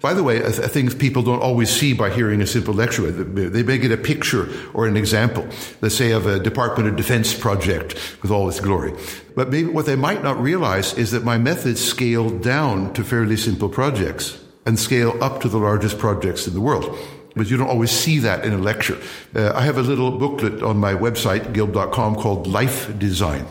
By 0.00 0.14
the 0.14 0.22
way, 0.22 0.40
things 0.40 0.94
people 0.94 1.22
don't 1.22 1.40
always 1.40 1.70
see 1.70 1.94
by 1.94 2.10
hearing 2.10 2.42
a 2.42 2.46
simple 2.46 2.74
lecture. 2.74 3.10
They 3.10 3.62
may 3.62 3.78
get 3.78 3.92
a 3.92 3.96
picture 3.96 4.48
or 4.74 4.86
an 4.86 4.96
example, 4.96 5.46
let's 5.80 5.94
say 5.94 6.10
of 6.10 6.26
a 6.26 6.38
Department 6.38 6.88
of 6.88 6.96
Defense 6.96 7.32
project 7.34 7.94
with 8.20 8.30
all 8.30 8.48
its 8.48 8.60
glory. 8.60 8.92
But 9.34 9.48
maybe 9.48 9.68
what 9.68 9.86
they 9.86 9.96
might 9.96 10.22
not 10.22 10.40
realize 10.40 10.92
is 10.94 11.12
that 11.12 11.24
my 11.24 11.38
methods 11.38 11.82
scale 11.82 12.28
down 12.28 12.92
to 12.94 13.04
fairly 13.04 13.36
simple 13.36 13.70
projects 13.70 14.38
and 14.66 14.78
scale 14.78 15.16
up 15.22 15.40
to 15.42 15.48
the 15.48 15.58
largest 15.58 15.98
projects 15.98 16.46
in 16.46 16.52
the 16.52 16.60
world. 16.60 16.98
But 17.34 17.48
you 17.48 17.56
don't 17.56 17.68
always 17.68 17.90
see 17.90 18.18
that 18.18 18.44
in 18.44 18.52
a 18.52 18.58
lecture. 18.58 18.98
Uh, 19.34 19.52
I 19.54 19.62
have 19.62 19.78
a 19.78 19.82
little 19.82 20.10
booklet 20.10 20.62
on 20.62 20.76
my 20.78 20.94
website, 20.94 21.52
gilb.com, 21.52 22.16
called 22.16 22.46
Life 22.46 22.98
Design. 22.98 23.46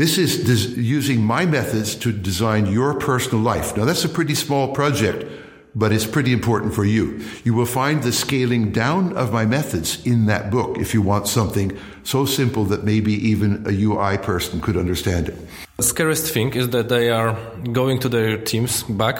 This 0.00 0.16
is 0.16 0.44
des- 0.44 0.80
using 0.80 1.22
my 1.22 1.44
methods 1.44 1.94
to 1.96 2.10
design 2.10 2.64
your 2.72 2.94
personal 2.94 3.44
life. 3.44 3.76
Now, 3.76 3.84
that's 3.84 4.02
a 4.02 4.08
pretty 4.08 4.34
small 4.34 4.72
project, 4.72 5.26
but 5.74 5.92
it's 5.92 6.06
pretty 6.06 6.32
important 6.32 6.72
for 6.72 6.86
you. 6.86 7.20
You 7.44 7.52
will 7.52 7.66
find 7.66 8.02
the 8.02 8.10
scaling 8.10 8.72
down 8.72 9.14
of 9.14 9.30
my 9.30 9.44
methods 9.44 10.00
in 10.06 10.24
that 10.24 10.50
book 10.50 10.78
if 10.78 10.94
you 10.94 11.02
want 11.02 11.28
something 11.28 11.76
so 12.02 12.24
simple 12.24 12.64
that 12.72 12.82
maybe 12.82 13.12
even 13.12 13.62
a 13.66 13.72
UI 13.72 14.16
person 14.16 14.62
could 14.62 14.78
understand 14.78 15.28
it. 15.28 15.36
The 15.76 15.82
scariest 15.82 16.32
thing 16.32 16.54
is 16.54 16.70
that 16.70 16.88
they 16.88 17.10
are 17.10 17.36
going 17.70 17.98
to 17.98 18.08
their 18.08 18.38
teams 18.38 18.82
back 18.84 19.18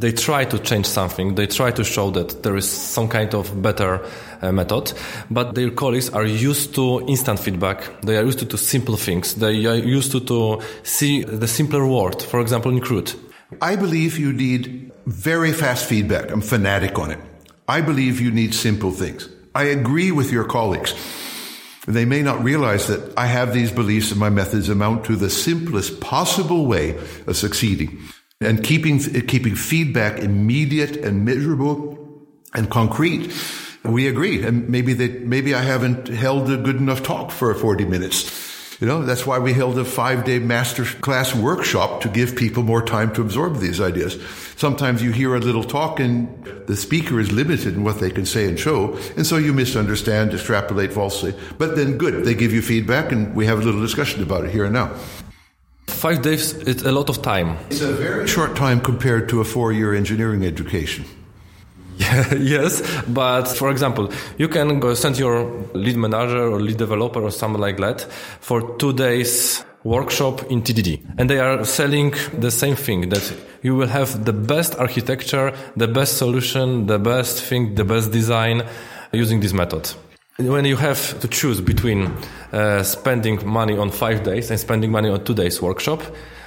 they 0.00 0.12
try 0.12 0.44
to 0.46 0.58
change 0.58 0.86
something. 0.86 1.34
They 1.34 1.46
try 1.46 1.70
to 1.72 1.84
show 1.84 2.10
that 2.10 2.42
there 2.42 2.56
is 2.56 2.68
some 2.68 3.08
kind 3.08 3.34
of 3.34 3.60
better 3.60 4.00
uh, 4.40 4.50
method, 4.50 4.92
but 5.30 5.54
their 5.54 5.70
colleagues 5.70 6.08
are 6.10 6.24
used 6.24 6.74
to 6.76 7.06
instant 7.06 7.38
feedback. 7.38 8.00
They 8.00 8.16
are 8.16 8.24
used 8.24 8.38
to, 8.38 8.46
to 8.46 8.56
simple 8.56 8.96
things. 8.96 9.34
They 9.34 9.66
are 9.66 9.74
used 9.74 10.12
to, 10.12 10.20
to 10.20 10.62
see 10.82 11.22
the 11.22 11.46
simpler 11.46 11.86
word, 11.86 12.22
for 12.22 12.40
example, 12.40 12.72
in 12.72 12.80
CRUD. 12.80 13.14
I 13.60 13.76
believe 13.76 14.18
you 14.18 14.32
need 14.32 14.90
very 15.06 15.52
fast 15.52 15.86
feedback. 15.86 16.30
I'm 16.30 16.40
fanatic 16.40 16.98
on 16.98 17.10
it. 17.10 17.18
I 17.68 17.82
believe 17.82 18.20
you 18.20 18.30
need 18.30 18.54
simple 18.54 18.92
things. 18.92 19.28
I 19.54 19.64
agree 19.64 20.12
with 20.12 20.32
your 20.32 20.44
colleagues. 20.44 20.94
They 21.86 22.04
may 22.04 22.22
not 22.22 22.42
realize 22.42 22.86
that 22.86 23.12
I 23.18 23.26
have 23.26 23.52
these 23.52 23.72
beliefs 23.72 24.12
and 24.12 24.20
my 24.20 24.30
methods 24.30 24.68
amount 24.68 25.04
to 25.06 25.16
the 25.16 25.28
simplest 25.28 26.00
possible 26.00 26.66
way 26.66 26.96
of 27.26 27.36
succeeding 27.36 27.98
and 28.40 28.64
keeping, 28.64 28.98
keeping 29.26 29.54
feedback 29.54 30.18
immediate 30.20 30.96
and 30.96 31.24
measurable 31.24 31.98
and 32.54 32.70
concrete. 32.70 33.32
We 33.84 34.08
agree. 34.08 34.42
And 34.42 34.68
maybe 34.68 34.94
that, 34.94 35.22
maybe 35.22 35.54
I 35.54 35.62
haven't 35.62 36.08
held 36.08 36.50
a 36.50 36.56
good 36.56 36.76
enough 36.76 37.02
talk 37.02 37.30
for 37.30 37.54
40 37.54 37.84
minutes. 37.84 38.48
You 38.80 38.86
know, 38.86 39.04
that's 39.04 39.26
why 39.26 39.38
we 39.38 39.52
held 39.52 39.78
a 39.78 39.84
five 39.84 40.24
day 40.24 40.38
master 40.38 40.84
class 40.86 41.34
workshop 41.34 42.00
to 42.00 42.08
give 42.08 42.34
people 42.34 42.62
more 42.62 42.82
time 42.82 43.12
to 43.12 43.20
absorb 43.20 43.58
these 43.58 43.78
ideas. 43.78 44.18
Sometimes 44.56 45.02
you 45.02 45.12
hear 45.12 45.34
a 45.34 45.38
little 45.38 45.64
talk 45.64 46.00
and 46.00 46.42
the 46.66 46.76
speaker 46.76 47.20
is 47.20 47.30
limited 47.30 47.74
in 47.74 47.84
what 47.84 48.00
they 48.00 48.10
can 48.10 48.24
say 48.24 48.48
and 48.48 48.58
show. 48.58 48.96
And 49.18 49.26
so 49.26 49.36
you 49.36 49.52
misunderstand, 49.52 50.32
extrapolate 50.32 50.94
falsely. 50.94 51.34
But 51.58 51.76
then 51.76 51.98
good, 51.98 52.24
they 52.24 52.34
give 52.34 52.54
you 52.54 52.62
feedback 52.62 53.12
and 53.12 53.34
we 53.34 53.44
have 53.44 53.60
a 53.60 53.62
little 53.62 53.82
discussion 53.82 54.22
about 54.22 54.46
it 54.46 54.50
here 54.50 54.64
and 54.64 54.72
now. 54.72 54.96
Five 56.00 56.22
days 56.22 56.54
is 56.54 56.82
a 56.82 56.92
lot 56.92 57.10
of 57.10 57.20
time. 57.20 57.58
It's 57.68 57.82
a 57.82 57.92
very 57.92 58.26
short 58.26 58.56
time 58.56 58.80
compared 58.80 59.28
to 59.28 59.42
a 59.42 59.44
four 59.44 59.70
year 59.70 59.92
engineering 59.92 60.46
education. 60.46 61.04
yes, 61.98 62.80
but 63.06 63.44
for 63.44 63.70
example, 63.70 64.10
you 64.38 64.48
can 64.48 64.80
go 64.80 64.94
send 64.94 65.18
your 65.18 65.44
lead 65.74 65.98
manager 65.98 66.48
or 66.48 66.58
lead 66.58 66.78
developer 66.78 67.20
or 67.20 67.30
something 67.30 67.60
like 67.60 67.76
that 67.76 68.00
for 68.40 68.78
two 68.78 68.94
days 68.94 69.62
workshop 69.84 70.50
in 70.50 70.62
TDD. 70.62 71.02
And 71.18 71.28
they 71.28 71.38
are 71.38 71.66
selling 71.66 72.14
the 72.32 72.50
same 72.50 72.76
thing 72.76 73.10
that 73.10 73.34
you 73.60 73.76
will 73.76 73.88
have 73.88 74.24
the 74.24 74.32
best 74.32 74.74
architecture, 74.76 75.52
the 75.76 75.88
best 75.88 76.16
solution, 76.16 76.86
the 76.86 76.98
best 76.98 77.42
thing, 77.42 77.74
the 77.74 77.84
best 77.84 78.10
design 78.10 78.62
using 79.12 79.40
this 79.40 79.52
method. 79.52 79.92
When 80.40 80.64
you 80.64 80.76
have 80.76 81.20
to 81.20 81.28
choose 81.28 81.60
between 81.60 82.10
uh, 82.52 82.82
spending 82.82 83.46
money 83.46 83.76
on 83.76 83.90
five 83.90 84.22
days 84.22 84.50
and 84.50 84.58
spending 84.58 84.90
money 84.90 85.10
on 85.10 85.22
two 85.22 85.34
days 85.34 85.60
workshop, 85.60 86.02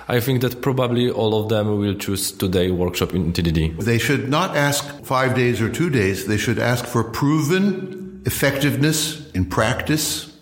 I 0.07 0.19
think 0.19 0.41
that 0.41 0.61
probably 0.61 1.11
all 1.11 1.39
of 1.39 1.49
them 1.49 1.77
will 1.77 1.93
choose 1.93 2.31
today 2.31 2.71
workshop 2.71 3.13
in 3.13 3.31
TDD. 3.31 3.79
They 3.83 3.99
should 3.99 4.29
not 4.29 4.57
ask 4.57 5.03
five 5.03 5.35
days 5.35 5.61
or 5.61 5.69
two 5.69 5.91
days. 5.91 6.25
They 6.25 6.37
should 6.37 6.57
ask 6.57 6.85
for 6.85 7.03
proven 7.03 8.23
effectiveness 8.25 9.31
in 9.33 9.45
practice 9.45 10.35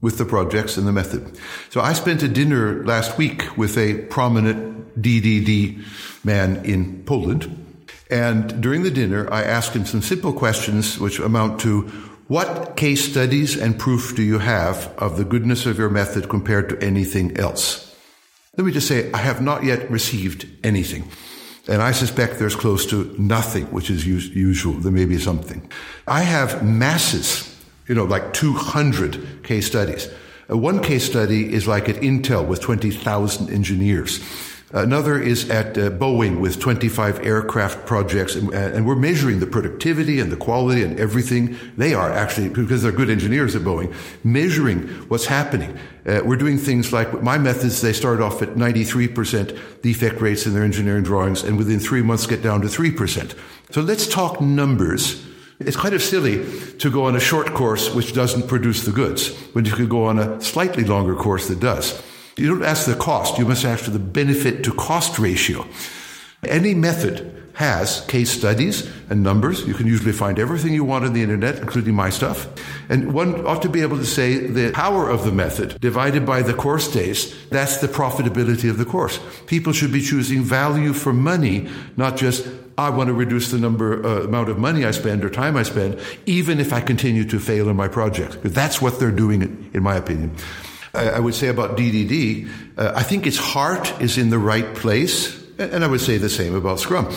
with 0.00 0.16
the 0.16 0.24
projects 0.24 0.78
and 0.78 0.86
the 0.86 0.92
method. 0.92 1.38
So 1.68 1.80
I 1.82 1.92
spent 1.92 2.22
a 2.22 2.28
dinner 2.28 2.84
last 2.86 3.18
week 3.18 3.56
with 3.56 3.76
a 3.76 4.02
prominent 4.06 5.00
DDD 5.00 5.84
man 6.24 6.64
in 6.64 7.04
Poland. 7.04 7.58
And 8.10 8.60
during 8.60 8.82
the 8.82 8.90
dinner, 8.90 9.32
I 9.32 9.42
asked 9.42 9.74
him 9.74 9.86
some 9.86 10.02
simple 10.02 10.32
questions 10.32 10.98
which 10.98 11.18
amount 11.18 11.60
to 11.60 11.90
what 12.28 12.76
case 12.76 13.10
studies 13.10 13.56
and 13.56 13.78
proof 13.78 14.14
do 14.14 14.22
you 14.22 14.38
have 14.38 14.92
of 14.98 15.16
the 15.16 15.24
goodness 15.24 15.66
of 15.66 15.78
your 15.78 15.90
method 15.90 16.28
compared 16.28 16.68
to 16.68 16.82
anything 16.82 17.36
else? 17.36 17.94
Let 18.56 18.64
me 18.66 18.72
just 18.72 18.88
say, 18.88 19.10
I 19.12 19.18
have 19.18 19.40
not 19.40 19.64
yet 19.64 19.90
received 19.90 20.46
anything. 20.62 21.08
And 21.68 21.80
I 21.80 21.92
suspect 21.92 22.38
there's 22.38 22.56
close 22.56 22.84
to 22.86 23.14
nothing, 23.18 23.66
which 23.66 23.88
is 23.88 24.06
usual. 24.06 24.74
There 24.74 24.92
may 24.92 25.04
be 25.04 25.18
something. 25.18 25.70
I 26.06 26.22
have 26.22 26.64
masses, 26.64 27.56
you 27.86 27.94
know, 27.94 28.04
like 28.04 28.32
200 28.32 29.44
case 29.44 29.66
studies. 29.66 30.08
Uh, 30.50 30.58
one 30.58 30.80
case 30.80 31.04
study 31.04 31.52
is 31.52 31.68
like 31.68 31.88
at 31.88 31.96
Intel 31.96 32.46
with 32.46 32.60
20,000 32.60 33.50
engineers. 33.50 34.20
Another 34.72 35.20
is 35.20 35.50
at 35.50 35.76
uh, 35.76 35.90
Boeing 35.90 36.40
with 36.40 36.58
25 36.58 37.26
aircraft 37.26 37.84
projects, 37.84 38.34
and, 38.34 38.54
and, 38.54 38.86
we're 38.86 38.96
measuring 38.96 39.38
the 39.38 39.46
productivity 39.46 40.18
and 40.18 40.32
the 40.32 40.36
quality 40.36 40.82
and 40.82 40.98
everything. 40.98 41.58
They 41.76 41.92
are 41.92 42.10
actually, 42.10 42.48
because 42.48 42.82
they're 42.82 42.90
good 42.90 43.10
engineers 43.10 43.54
at 43.54 43.62
Boeing, 43.62 43.94
measuring 44.24 44.88
what's 45.08 45.26
happening. 45.26 45.78
Uh, 46.06 46.22
we're 46.24 46.36
doing 46.36 46.56
things 46.56 46.90
like 46.90 47.22
my 47.22 47.36
methods, 47.36 47.82
they 47.82 47.92
start 47.92 48.22
off 48.22 48.40
at 48.40 48.54
93% 48.54 49.82
defect 49.82 50.22
rates 50.22 50.46
in 50.46 50.54
their 50.54 50.64
engineering 50.64 51.02
drawings, 51.02 51.42
and 51.42 51.58
within 51.58 51.78
three 51.78 52.00
months 52.00 52.26
get 52.26 52.42
down 52.42 52.62
to 52.62 52.68
3%. 52.68 53.36
So 53.72 53.82
let's 53.82 54.06
talk 54.06 54.40
numbers. 54.40 55.22
It's 55.60 55.76
kind 55.76 55.94
of 55.94 56.02
silly 56.02 56.46
to 56.78 56.90
go 56.90 57.04
on 57.04 57.14
a 57.14 57.20
short 57.20 57.48
course 57.52 57.94
which 57.94 58.14
doesn't 58.14 58.48
produce 58.48 58.86
the 58.86 58.90
goods 58.90 59.36
when 59.52 59.66
you 59.66 59.72
could 59.72 59.90
go 59.90 60.06
on 60.06 60.18
a 60.18 60.40
slightly 60.40 60.84
longer 60.84 61.14
course 61.14 61.48
that 61.48 61.60
does. 61.60 62.02
You 62.36 62.48
don't 62.48 62.64
ask 62.64 62.86
the 62.86 62.96
cost, 62.96 63.38
you 63.38 63.46
must 63.46 63.64
ask 63.64 63.84
for 63.84 63.90
the 63.90 63.98
benefit 63.98 64.64
to 64.64 64.72
cost 64.72 65.18
ratio. 65.18 65.66
Any 66.44 66.74
method 66.74 67.42
has 67.54 68.00
case 68.06 68.30
studies 68.30 68.90
and 69.10 69.22
numbers. 69.22 69.66
You 69.66 69.74
can 69.74 69.86
usually 69.86 70.12
find 70.12 70.38
everything 70.38 70.72
you 70.72 70.84
want 70.84 71.04
on 71.04 71.12
the 71.12 71.22
internet, 71.22 71.58
including 71.58 71.94
my 71.94 72.10
stuff. 72.10 72.48
And 72.88 73.12
one 73.12 73.46
ought 73.46 73.62
to 73.62 73.68
be 73.68 73.82
able 73.82 73.98
to 73.98 74.06
say 74.06 74.46
the 74.46 74.72
power 74.72 75.08
of 75.08 75.24
the 75.24 75.32
method 75.32 75.78
divided 75.80 76.24
by 76.24 76.42
the 76.42 76.54
course 76.54 76.90
days, 76.90 77.34
that's 77.48 77.76
the 77.78 77.88
profitability 77.88 78.70
of 78.70 78.78
the 78.78 78.84
course. 78.84 79.20
People 79.46 79.72
should 79.72 79.92
be 79.92 80.00
choosing 80.00 80.42
value 80.42 80.92
for 80.92 81.12
money, 81.12 81.68
not 81.96 82.16
just 82.16 82.48
I 82.78 82.88
want 82.88 83.08
to 83.08 83.14
reduce 83.14 83.50
the 83.50 83.58
number 83.58 84.04
uh, 84.04 84.22
amount 84.22 84.48
of 84.48 84.58
money 84.58 84.86
I 84.86 84.92
spend 84.92 85.24
or 85.24 85.30
time 85.30 85.56
I 85.56 85.62
spend, 85.62 86.00
even 86.24 86.58
if 86.58 86.72
I 86.72 86.80
continue 86.80 87.24
to 87.24 87.38
fail 87.38 87.68
in 87.68 87.76
my 87.76 87.88
project. 87.88 88.38
That's 88.42 88.80
what 88.80 88.98
they're 88.98 89.10
doing, 89.10 89.70
in 89.74 89.82
my 89.82 89.96
opinion. 89.96 90.34
I 90.94 91.18
would 91.18 91.34
say 91.34 91.48
about 91.48 91.76
DDD, 91.76 92.50
uh, 92.76 92.92
I 92.94 93.02
think 93.02 93.26
its 93.26 93.38
heart 93.38 94.00
is 94.00 94.18
in 94.18 94.30
the 94.30 94.38
right 94.38 94.74
place. 94.74 95.40
And 95.58 95.84
I 95.84 95.86
would 95.86 96.00
say 96.00 96.18
the 96.18 96.28
same 96.28 96.54
about 96.54 96.80
Scrum. 96.80 97.08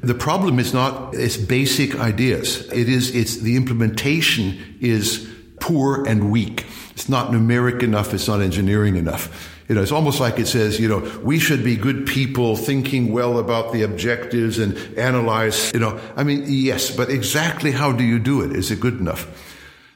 The 0.00 0.14
problem 0.14 0.58
is 0.58 0.72
not 0.72 1.14
its 1.14 1.36
basic 1.36 1.96
ideas. 1.96 2.70
It 2.72 2.88
is, 2.88 3.14
it's 3.14 3.36
the 3.36 3.56
implementation 3.56 4.78
is 4.80 5.28
poor 5.60 6.06
and 6.06 6.30
weak. 6.30 6.66
It's 6.90 7.08
not 7.08 7.32
numeric 7.32 7.82
enough. 7.82 8.14
It's 8.14 8.28
not 8.28 8.40
engineering 8.40 8.96
enough. 8.96 9.54
You 9.68 9.74
know, 9.74 9.82
it's 9.82 9.92
almost 9.92 10.18
like 10.18 10.38
it 10.38 10.46
says, 10.46 10.80
you 10.80 10.88
know, 10.88 11.20
we 11.22 11.38
should 11.38 11.62
be 11.62 11.76
good 11.76 12.06
people 12.06 12.56
thinking 12.56 13.12
well 13.12 13.38
about 13.38 13.72
the 13.72 13.82
objectives 13.82 14.58
and 14.58 14.76
analyze, 14.96 15.72
you 15.74 15.80
know, 15.80 16.00
I 16.16 16.22
mean, 16.22 16.44
yes, 16.46 16.94
but 16.94 17.10
exactly 17.10 17.70
how 17.70 17.92
do 17.92 18.02
you 18.02 18.18
do 18.18 18.42
it? 18.42 18.52
Is 18.52 18.70
it 18.70 18.80
good 18.80 18.98
enough? 18.98 19.26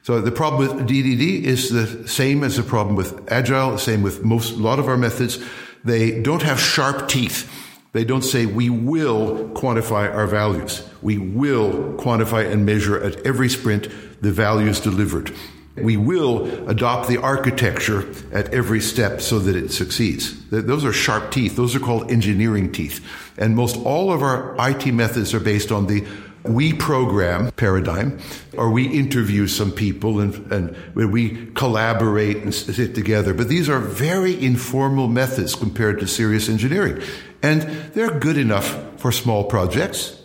So 0.03 0.19
the 0.19 0.31
problem 0.31 0.59
with 0.59 0.85
DDD 0.85 1.43
is 1.43 1.69
the 1.69 2.05
same 2.09 2.43
as 2.43 2.57
the 2.57 2.63
problem 2.63 2.97
with 2.97 3.31
Agile, 3.31 3.77
same 3.77 4.01
with 4.01 4.25
most, 4.25 4.51
a 4.51 4.57
lot 4.57 4.77
of 4.77 4.89
our 4.89 4.97
methods. 4.97 5.39
They 5.85 6.21
don't 6.21 6.41
have 6.41 6.59
sharp 6.59 7.07
teeth. 7.07 7.49
They 7.93 8.03
don't 8.03 8.21
say, 8.21 8.45
we 8.45 8.69
will 8.69 9.49
quantify 9.51 10.13
our 10.13 10.27
values. 10.27 10.85
We 11.01 11.17
will 11.19 11.93
quantify 11.93 12.51
and 12.51 12.65
measure 12.65 13.01
at 13.01 13.25
every 13.25 13.47
sprint 13.47 13.87
the 14.21 14.33
values 14.33 14.81
delivered. 14.81 15.33
We 15.77 15.95
will 15.95 16.69
adopt 16.69 17.07
the 17.07 17.21
architecture 17.21 18.05
at 18.33 18.53
every 18.53 18.81
step 18.81 19.21
so 19.21 19.39
that 19.39 19.55
it 19.55 19.71
succeeds. 19.71 20.49
Those 20.49 20.83
are 20.83 20.91
sharp 20.91 21.31
teeth. 21.31 21.55
Those 21.55 21.75
are 21.75 21.79
called 21.79 22.11
engineering 22.11 22.73
teeth. 22.73 23.05
And 23.37 23.55
most 23.55 23.77
all 23.77 24.11
of 24.11 24.21
our 24.21 24.53
IT 24.59 24.85
methods 24.87 25.33
are 25.33 25.39
based 25.39 25.71
on 25.71 25.87
the 25.87 26.05
we 26.43 26.73
program 26.73 27.51
paradigm, 27.51 28.19
or 28.57 28.69
we 28.69 28.87
interview 28.87 29.47
some 29.47 29.71
people 29.71 30.19
and, 30.19 30.51
and 30.51 30.75
we 30.93 31.47
collaborate 31.53 32.37
and 32.37 32.53
sit 32.53 32.95
together. 32.95 33.33
But 33.33 33.47
these 33.47 33.69
are 33.69 33.79
very 33.79 34.43
informal 34.43 35.07
methods 35.07 35.55
compared 35.55 35.99
to 36.01 36.07
serious 36.07 36.49
engineering. 36.49 37.01
And 37.41 37.61
they're 37.93 38.19
good 38.19 38.37
enough 38.37 38.99
for 38.99 39.11
small 39.11 39.45
projects. 39.45 40.19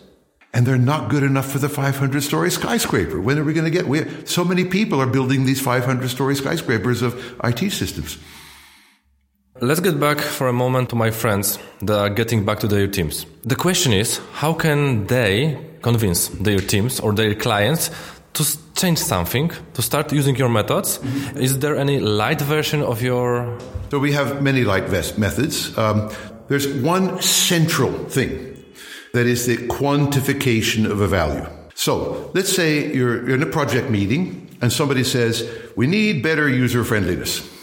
And 0.51 0.65
they're 0.65 0.77
not 0.77 1.11
good 1.11 1.21
enough 1.21 1.51
for 1.51 1.59
the 1.59 1.69
500 1.69 2.23
story 2.23 2.49
skyscraper. 2.49 3.21
When 3.21 3.37
are 3.37 3.43
we 3.43 3.53
going 3.53 3.65
to 3.65 3.71
get? 3.71 3.87
We, 3.87 4.07
so 4.25 4.43
many 4.43 4.65
people 4.65 4.99
are 4.99 5.05
building 5.05 5.45
these 5.45 5.61
500 5.61 6.09
story 6.09 6.35
skyscrapers 6.35 7.03
of 7.03 7.39
IT 7.43 7.71
systems. 7.71 8.17
Let's 9.61 9.81
get 9.81 9.99
back 9.99 10.21
for 10.21 10.47
a 10.47 10.53
moment 10.53 10.89
to 10.91 10.95
my 10.95 11.11
friends 11.11 11.59
that 11.81 11.99
are 11.99 12.09
getting 12.09 12.45
back 12.45 12.59
to 12.59 12.67
their 12.67 12.87
teams. 12.87 13.25
The 13.43 13.57
question 13.57 13.91
is, 13.91 14.21
how 14.31 14.53
can 14.53 15.05
they 15.07 15.59
convince 15.81 16.29
their 16.29 16.59
teams 16.59 17.01
or 17.01 17.11
their 17.11 17.35
clients 17.35 17.91
to 18.35 18.45
change 18.75 18.99
something, 18.99 19.51
to 19.73 19.81
start 19.81 20.13
using 20.13 20.37
your 20.37 20.47
methods? 20.47 20.99
Is 21.35 21.59
there 21.59 21.75
any 21.75 21.99
light 21.99 22.39
version 22.39 22.81
of 22.81 23.01
your? 23.01 23.59
So 23.91 23.99
we 23.99 24.13
have 24.13 24.41
many 24.41 24.63
light 24.63 24.89
methods. 25.17 25.77
Um, 25.77 26.09
there's 26.47 26.67
one 26.81 27.21
central 27.21 27.91
thing 28.05 28.63
that 29.11 29.25
is 29.25 29.45
the 29.45 29.57
quantification 29.67 30.89
of 30.89 31.01
a 31.01 31.07
value. 31.07 31.45
So 31.75 32.31
let's 32.33 32.53
say 32.55 32.93
you're, 32.93 33.27
you're 33.27 33.35
in 33.35 33.43
a 33.43 33.51
project 33.51 33.89
meeting 33.89 34.55
and 34.61 34.71
somebody 34.71 35.03
says, 35.03 35.49
we 35.75 35.85
need 35.85 36.23
better 36.23 36.47
user 36.47 36.85
friendliness. 36.85 37.58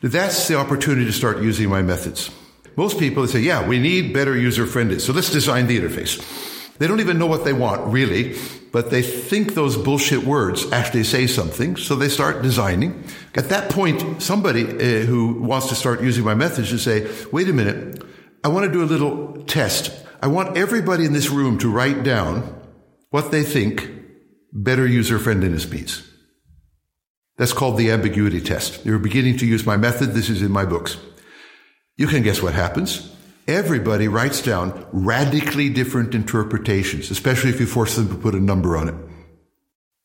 That's 0.00 0.46
the 0.48 0.56
opportunity 0.56 1.06
to 1.06 1.12
start 1.12 1.42
using 1.42 1.68
my 1.68 1.82
methods. 1.82 2.30
Most 2.76 2.98
people 2.98 3.26
say, 3.26 3.40
yeah, 3.40 3.66
we 3.66 3.78
need 3.80 4.14
better 4.14 4.36
user 4.36 4.64
friendly. 4.66 5.00
So 5.00 5.12
let's 5.12 5.30
design 5.30 5.66
the 5.66 5.80
interface. 5.80 6.22
They 6.78 6.86
don't 6.86 7.00
even 7.00 7.18
know 7.18 7.26
what 7.26 7.44
they 7.44 7.52
want, 7.52 7.84
really, 7.92 8.36
but 8.72 8.90
they 8.90 9.02
think 9.02 9.54
those 9.54 9.76
bullshit 9.76 10.22
words 10.22 10.70
actually 10.70 11.02
say 11.02 11.26
something. 11.26 11.76
So 11.76 11.96
they 11.96 12.08
start 12.08 12.42
designing. 12.42 13.02
At 13.34 13.48
that 13.48 13.70
point, 13.70 14.22
somebody 14.22 14.64
uh, 14.64 15.04
who 15.04 15.40
wants 15.40 15.68
to 15.68 15.74
start 15.74 16.02
using 16.02 16.24
my 16.24 16.34
methods 16.34 16.68
should 16.68 16.80
say, 16.80 17.10
wait 17.32 17.48
a 17.48 17.52
minute. 17.52 18.00
I 18.44 18.48
want 18.48 18.66
to 18.66 18.72
do 18.72 18.84
a 18.84 18.86
little 18.86 19.42
test. 19.46 19.90
I 20.22 20.28
want 20.28 20.56
everybody 20.56 21.04
in 21.04 21.12
this 21.12 21.30
room 21.30 21.58
to 21.58 21.70
write 21.70 22.04
down 22.04 22.54
what 23.10 23.32
they 23.32 23.42
think 23.42 23.90
better 24.52 24.86
user 24.86 25.18
friendliness 25.18 25.68
means. 25.68 26.08
That's 27.38 27.52
called 27.52 27.78
the 27.78 27.92
ambiguity 27.92 28.40
test. 28.40 28.84
You're 28.84 28.98
beginning 28.98 29.38
to 29.38 29.46
use 29.46 29.64
my 29.64 29.76
method. 29.76 30.10
This 30.10 30.28
is 30.28 30.42
in 30.42 30.50
my 30.50 30.64
books. 30.64 30.98
You 31.96 32.08
can 32.08 32.22
guess 32.22 32.42
what 32.42 32.52
happens. 32.52 33.14
Everybody 33.46 34.08
writes 34.08 34.42
down 34.42 34.86
radically 34.92 35.70
different 35.70 36.14
interpretations, 36.14 37.10
especially 37.10 37.50
if 37.50 37.60
you 37.60 37.66
force 37.66 37.96
them 37.96 38.08
to 38.08 38.14
put 38.16 38.34
a 38.34 38.40
number 38.40 38.76
on 38.76 38.88
it. 38.88 38.94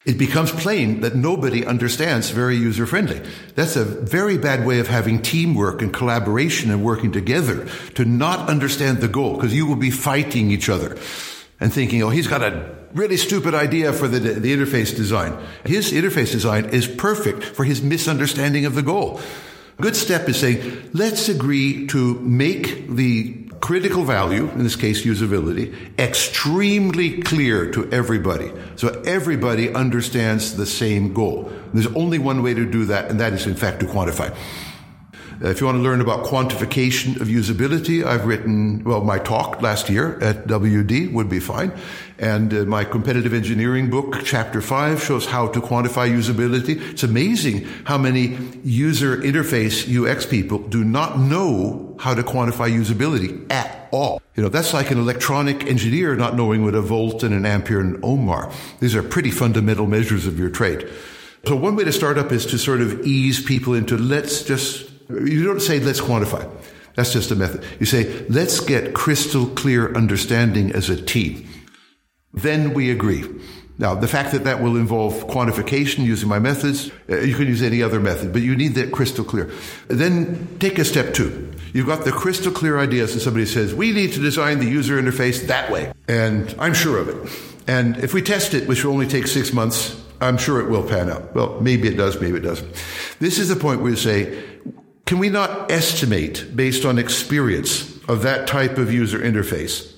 It 0.06 0.17
becomes 0.17 0.52
plain 0.52 1.02
that 1.02 1.15
nobody 1.15 1.65
understands 1.65 2.30
very 2.30 2.56
user 2.56 2.86
friendly. 2.86 3.22
That's 3.56 3.78
a 3.78 3.86
very 3.86 4.38
bad 4.38 4.65
way 4.65 4.80
of 4.80 4.88
having 4.88 5.22
teamwork 5.22 5.82
and 5.82 5.93
collaboration 5.93 6.72
and 6.72 6.84
working 6.84 7.12
together 7.12 7.67
to 7.96 8.06
not 8.06 8.50
understand 8.50 9.00
the 9.00 9.08
goal 9.08 9.36
because 9.36 9.56
you 9.56 9.65
will 9.65 9.78
be 9.78 9.91
fighting 9.91 10.52
each 10.52 10.69
other 10.69 10.98
and 11.63 11.71
thinking, 11.71 12.04
oh, 12.04 12.10
he's 12.10 12.28
got 12.28 12.43
a 12.43 12.76
really 12.93 13.15
stupid 13.15 13.56
idea 13.56 13.93
for 13.93 14.10
the, 14.10 14.19
the 14.19 14.54
interface 14.54 14.93
design. 14.93 15.34
His 15.65 15.93
interface 15.93 16.34
design 16.34 16.65
is 16.65 16.86
perfect 16.86 17.41
for 17.41 17.63
his 17.63 17.82
misunderstanding 17.82 18.65
of 18.65 18.76
the 18.76 18.82
goal. 18.82 19.21
A 19.80 19.82
good 19.82 19.95
step 19.95 20.28
is 20.28 20.38
saying, 20.38 20.89
let's 20.91 21.30
agree 21.30 21.88
to 21.88 22.19
make 22.19 22.89
the 22.89 23.47
critical 23.62 24.04
value, 24.04 24.49
in 24.49 24.63
this 24.63 24.76
case 24.76 25.06
usability, 25.06 25.73
extremely 25.97 27.21
clear 27.21 27.71
to 27.71 27.89
everybody. 27.93 28.52
So 28.76 28.89
everybody 29.06 29.73
understands 29.73 30.58
the 30.58 30.65
same 30.65 31.13
goal. 31.13 31.49
There's 31.73 31.88
only 31.95 32.19
one 32.19 32.43
way 32.43 32.54
to 32.54 32.69
do 32.69 32.84
that, 32.86 33.10
and 33.10 33.21
that 33.21 33.32
is 33.32 33.47
in 33.47 33.56
fact 33.56 33.80
to 33.80 33.86
quantify. 33.86 34.36
Uh, 35.43 35.49
if 35.49 35.60
you 35.60 35.65
want 35.65 35.77
to 35.77 35.82
learn 35.82 35.99
about 35.99 36.25
quantification 36.25 37.19
of 37.19 37.27
usability, 37.27 38.06
I've 38.06 38.25
written, 38.25 38.82
well, 38.86 39.01
my 39.01 39.19
talk 39.19 39.62
last 39.62 39.89
year 39.89 40.17
at 40.21 40.48
WD 40.48 41.12
would 41.12 41.27
be 41.27 41.41
fine. 41.41 41.73
And 42.17 42.54
uh, 42.54 42.63
my 42.63 42.85
competitive 42.85 43.33
engineering 43.33 43.89
book, 43.89 44.21
chapter 44.23 44.62
five, 44.62 45.04
shows 45.04 45.25
how 45.25 45.48
to 45.50 45.60
quantify 45.60 46.10
usability. 46.10 46.79
It's 46.91 47.04
amazing 47.04 47.65
how 47.83 47.98
many 47.98 48.37
user 48.63 49.17
interface 49.17 49.83
UX 49.85 50.25
people 50.25 50.60
do 50.60 50.85
not 50.85 51.19
know 51.19 51.98
how 52.00 52.13
to 52.13 52.23
quantify 52.23 52.71
usability 52.71 53.52
at 53.52 53.89
all. 53.91 54.21
You 54.35 54.44
know, 54.44 54.50
that's 54.50 54.73
like 54.73 54.91
an 54.91 54.98
electronic 54.98 55.65
engineer 55.65 56.15
not 56.15 56.37
knowing 56.37 56.63
what 56.63 56.73
a 56.73 56.81
volt 56.81 57.21
and 57.21 57.33
an 57.33 57.46
ampere 57.46 57.81
and 57.81 57.96
an 57.96 58.02
ohm 58.02 58.29
are. 58.29 58.50
These 58.79 58.96
are 58.96 59.04
pretty 59.04 59.31
fundamental 59.31 59.87
measures 59.87 60.25
of 60.25 60.39
your 60.39 60.50
trade. 60.50 60.89
So 61.46 61.58
one 61.58 61.75
way 61.75 61.83
to 61.83 61.91
start 61.91 62.17
up 62.17 62.31
is 62.31 62.46
to 62.46 62.58
sort 62.58 62.79
of 62.79 63.02
ease 63.06 63.44
people 63.44 63.73
into 63.73 63.98
let's 63.98 64.44
just 64.44 64.92
you 65.22 65.44
don't 65.44 65.62
say, 65.62 65.80
let's 65.80 66.02
quantify. 66.02 66.50
That's 66.96 67.12
just 67.12 67.32
a 67.32 67.36
method. 67.36 67.64
You 67.80 67.86
say, 67.86 68.26
let's 68.30 68.60
get 68.60 68.94
crystal 68.94 69.48
clear 69.48 69.94
understanding 69.96 70.72
as 70.72 70.90
a 70.90 71.02
team. 71.02 71.48
Then 72.34 72.74
we 72.74 72.92
agree. 72.92 73.26
Now, 73.80 73.96
the 73.96 74.08
fact 74.08 74.32
that 74.34 74.44
that 74.44 74.62
will 74.62 74.78
involve 74.78 75.26
quantification 75.28 76.06
using 76.06 76.30
my 76.30 76.38
methods, 76.38 76.92
uh, 77.10 77.22
you 77.22 77.36
can 77.36 77.48
use 77.48 77.64
any 77.64 77.82
other 77.82 78.00
method, 78.00 78.32
but 78.32 78.44
you 78.44 78.56
need 78.56 78.76
that 78.76 78.92
crystal 78.92 79.26
clear. 79.26 79.52
Then 79.88 80.48
take 80.60 80.78
a 80.78 80.86
step 80.86 81.16
two. 81.16 81.52
You've 81.74 81.88
got 81.88 82.06
the 82.06 82.12
crystal 82.12 82.52
clear 82.52 82.78
ideas, 82.78 83.14
and 83.14 83.22
somebody 83.22 83.48
says, 83.48 83.74
we 83.74 83.92
need 83.92 84.14
to 84.14 84.20
design 84.20 84.60
the 84.60 84.68
user 84.68 85.02
interface 85.02 85.48
that 85.48 85.72
way. 85.72 85.92
And 86.08 86.54
I'm 86.60 86.76
sure 86.76 87.00
of 87.00 87.10
it. 87.10 87.32
And 87.68 87.98
if 87.98 88.14
we 88.14 88.22
test 88.22 88.54
it, 88.54 88.68
which 88.68 88.86
will 88.86 88.94
only 88.94 89.08
take 89.08 89.26
six 89.26 89.52
months, 89.52 90.00
I'm 90.22 90.38
sure 90.38 90.62
it 90.62 90.70
will 90.70 90.88
pan 90.88 91.10
out. 91.10 91.34
Well, 91.34 91.60
maybe 91.60 91.88
it 91.88 91.98
does, 91.98 92.22
maybe 92.22 92.38
it 92.38 92.42
doesn't. 92.44 92.72
This 93.20 93.40
is 93.40 93.50
the 93.50 93.56
point 93.56 93.82
where 93.82 93.90
you 93.90 93.98
say, 93.98 94.44
can 95.06 95.19
we 95.19 95.29
not 95.29 95.71
estimate 95.71 96.56
based 96.56 96.85
on 96.85 96.97
experience 96.97 97.97
of 98.08 98.23
that 98.23 98.47
type 98.47 98.77
of 98.77 98.91
user 98.91 99.19
interface 99.19 99.93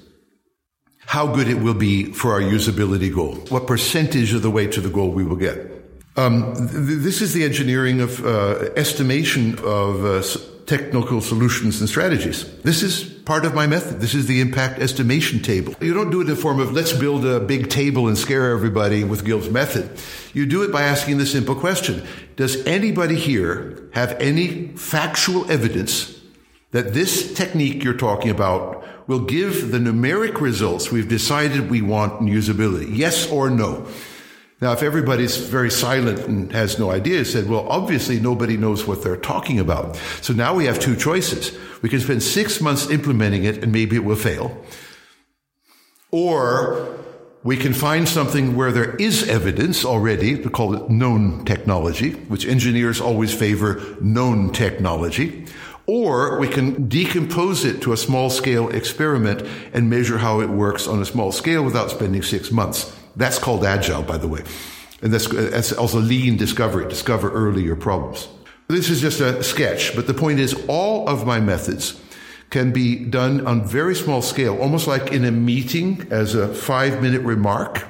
how 1.06 1.28
good 1.28 1.48
it 1.48 1.56
will 1.56 1.74
be 1.76 2.12
for 2.12 2.34
our 2.34 2.42
usability 2.42 3.14
goal? 3.14 3.36
What 3.50 3.68
percentage 3.68 4.34
of 4.34 4.42
the 4.42 4.50
way 4.50 4.68
to 4.68 4.82
the 4.82 4.90
goal 4.90 5.12
we 5.12 5.24
will 5.24 5.36
get? 5.36 5.72
Um, 6.18 6.56
th- 6.56 7.00
this 7.00 7.22
is 7.22 7.34
the 7.34 7.44
engineering 7.44 8.02
of 8.02 8.26
uh, 8.26 8.70
estimation 8.76 9.58
of 9.60 10.04
uh, 10.06 10.24
technical 10.66 11.22
solutions 11.22 11.80
and 11.80 11.88
strategies. 11.88 12.52
This 12.62 12.82
is 12.82 13.04
part 13.04 13.46
of 13.46 13.54
my 13.54 13.68
method. 13.68 14.00
This 14.00 14.16
is 14.16 14.26
the 14.26 14.42
impact 14.42 14.80
estimation 14.80 15.42
table. 15.42 15.76
You 15.80 15.94
don't 15.94 16.10
do 16.10 16.22
it 16.22 16.24
in 16.24 16.30
the 16.30 16.36
form 16.36 16.60
of 16.60 16.74
let's 16.74 16.94
build 16.94 17.26
a 17.26 17.40
big 17.40 17.70
table 17.70 18.08
and 18.08 18.18
scare 18.18 18.52
everybody 18.52 19.04
with 19.04 19.26
Gilb's 19.26 19.50
method. 19.50 19.90
You 20.34 20.46
do 20.46 20.64
it 20.64 20.72
by 20.72 20.84
asking 20.84 21.18
the 21.18 21.26
simple 21.26 21.56
question. 21.56 22.06
Does 22.36 22.66
anybody 22.66 23.16
here 23.16 23.90
have 23.94 24.14
any 24.20 24.70
factual 24.70 25.50
evidence 25.50 26.20
that 26.72 26.94
this 26.94 27.34
technique 27.34 27.84
you're 27.84 27.94
talking 27.94 28.32
about 28.32 28.84
will 29.08 29.22
give 29.22 29.72
the 29.72 29.78
numeric 29.78 30.42
results 30.42 30.92
we've 30.92 31.08
decided 31.08 31.70
we 31.70 31.82
want 31.82 32.22
in 32.22 32.28
usability? 32.28 32.96
Yes 32.96 33.30
or 33.30 33.50
no? 33.50 33.88
Now, 34.62 34.72
if 34.72 34.82
everybody's 34.82 35.36
very 35.36 35.70
silent 35.70 36.20
and 36.28 36.52
has 36.54 36.80
no 36.80 36.90
idea, 36.90 37.26
said, 37.26 37.50
well, 37.50 37.68
obviously 37.68 38.22
nobody 38.22 38.56
knows 38.56 38.88
what 38.88 39.04
they're 39.04 39.18
talking 39.18 39.60
about. 39.60 39.98
So 40.22 40.34
now 40.34 40.54
we 40.54 40.66
have 40.66 40.80
two 40.80 40.96
choices. 40.96 41.58
We 41.82 41.90
can 41.90 42.00
spend 42.00 42.24
six 42.24 42.62
months 42.62 42.90
implementing 42.90 43.44
it 43.44 43.64
and 43.64 43.74
maybe 43.74 43.98
it 43.98 44.06
will 44.06 44.16
fail. 44.16 44.58
Or 46.10 46.98
we 47.44 47.58
can 47.58 47.74
find 47.74 48.08
something 48.08 48.56
where 48.56 48.72
there 48.72 48.96
is 48.96 49.28
evidence 49.28 49.84
already, 49.84 50.36
we 50.36 50.50
call 50.50 50.74
it 50.74 50.90
known 50.90 51.44
technology, 51.44 52.14
which 52.14 52.48
engineers 52.48 53.02
always 53.02 53.34
favor 53.34 53.84
known 54.00 54.54
technology. 54.54 55.46
Or 55.86 56.40
we 56.40 56.48
can 56.48 56.88
decompose 56.88 57.66
it 57.66 57.82
to 57.82 57.92
a 57.92 57.98
small 57.98 58.30
scale 58.30 58.70
experiment 58.70 59.46
and 59.74 59.90
measure 59.90 60.18
how 60.18 60.40
it 60.40 60.50
works 60.50 60.88
on 60.88 61.02
a 61.02 61.06
small 61.06 61.34
scale 61.34 61.64
without 61.64 61.92
spending 61.92 62.24
six 62.24 62.52
months. 62.52 62.95
That's 63.16 63.40
called 63.40 63.64
agile, 63.64 64.04
by 64.04 64.18
the 64.18 64.28
way. 64.28 64.44
And 65.02 65.14
that's, 65.14 65.28
that's 65.28 65.72
also 65.72 66.00
lean 66.00 66.38
discovery, 66.38 66.88
discover 66.88 67.32
earlier 67.32 67.76
problems. 67.76 68.28
This 68.68 68.90
is 68.90 69.02
just 69.02 69.20
a 69.20 69.44
sketch, 69.44 69.96
but 69.96 70.08
the 70.08 70.14
point 70.14 70.40
is 70.40 70.56
all 70.68 71.08
of 71.08 71.26
my 71.26 71.40
methods 71.40 72.02
can 72.50 72.72
be 72.72 73.06
done 73.06 73.46
on 73.46 73.68
very 73.68 73.96
small 73.96 74.22
scale, 74.22 74.58
almost 74.60 74.88
like 74.88 75.12
in 75.12 75.26
a 75.26 75.32
meeting 75.32 76.08
as 76.10 76.36
a 76.36 76.54
five 76.54 77.02
minute 77.02 77.22
remark. 77.22 77.86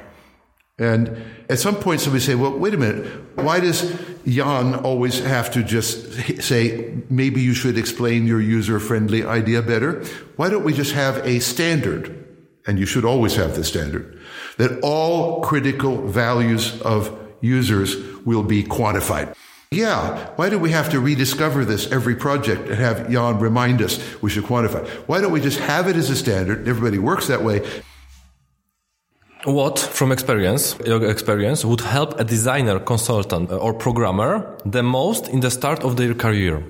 And 0.78 1.24
at 1.50 1.60
some 1.60 1.76
point 1.76 2.02
somebody 2.02 2.24
say, 2.24 2.36
well, 2.36 2.58
wait 2.58 2.74
a 2.74 2.78
minute. 2.78 3.06
Why 3.36 3.62
does 3.62 3.98
Jan 4.26 4.76
always 4.76 5.20
have 5.20 5.52
to 5.52 5.64
just 5.64 6.42
say, 6.42 6.98
maybe 7.10 7.42
you 7.42 7.54
should 7.54 7.78
explain 7.78 8.28
your 8.28 8.42
user 8.42 8.80
friendly 8.80 9.24
idea 9.24 9.62
better? 9.62 10.04
Why 10.36 10.50
don't 10.50 10.66
we 10.66 10.74
just 10.74 10.92
have 10.92 11.26
a 11.26 11.40
standard? 11.40 12.24
And 12.68 12.78
you 12.80 12.86
should 12.86 13.06
always 13.06 13.36
have 13.36 13.56
the 13.56 13.64
standard 13.64 14.20
that 14.58 14.80
all 14.82 15.42
critical 15.42 16.08
values 16.08 16.82
of 16.82 17.18
users 17.42 17.96
will 18.26 18.44
be 18.44 18.64
quantified. 18.64 19.36
Yeah, 19.72 20.30
why 20.38 20.50
do 20.50 20.58
we 20.58 20.72
have 20.72 20.90
to 20.92 21.00
rediscover 21.00 21.66
this 21.66 21.92
every 21.92 22.16
project 22.16 22.70
and 22.70 22.76
have 22.76 23.10
Jan 23.10 23.40
remind 23.40 23.82
us 23.82 24.00
we 24.22 24.30
should 24.30 24.46
quantify? 24.46 24.88
Why 25.08 25.20
don't 25.20 25.32
we 25.32 25.42
just 25.42 25.60
have 25.60 25.88
it 25.88 25.96
as 25.96 26.10
a 26.10 26.16
standard? 26.16 26.68
Everybody 26.68 26.98
works 26.98 27.28
that 27.28 27.44
way. 27.44 27.62
What, 29.44 29.78
from 29.78 30.12
experience, 30.12 30.76
your 30.86 31.04
experience, 31.08 31.64
would 31.66 31.82
help 31.82 32.20
a 32.20 32.24
designer, 32.24 32.80
consultant, 32.80 33.52
or 33.52 33.74
programmer 33.74 34.58
the 34.66 34.82
most 34.82 35.28
in 35.28 35.42
the 35.42 35.52
start 35.52 35.84
of 35.84 35.98
their 35.98 36.16
career? 36.16 36.64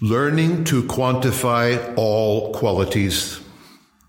Learning 0.00 0.64
to 0.64 0.82
quantify 0.84 1.92
all 1.96 2.52
qualities 2.52 3.42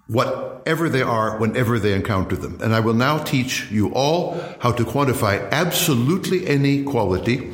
whatever 0.07 0.89
they 0.89 1.01
are, 1.01 1.37
whenever 1.37 1.79
they 1.79 1.93
encounter 1.93 2.35
them. 2.35 2.59
And 2.61 2.75
I 2.75 2.79
will 2.79 2.93
now 2.93 3.17
teach 3.19 3.71
you 3.71 3.93
all 3.93 4.39
how 4.59 4.71
to 4.71 4.83
quantify 4.83 5.49
absolutely 5.51 6.45
any 6.47 6.83
quality 6.83 7.53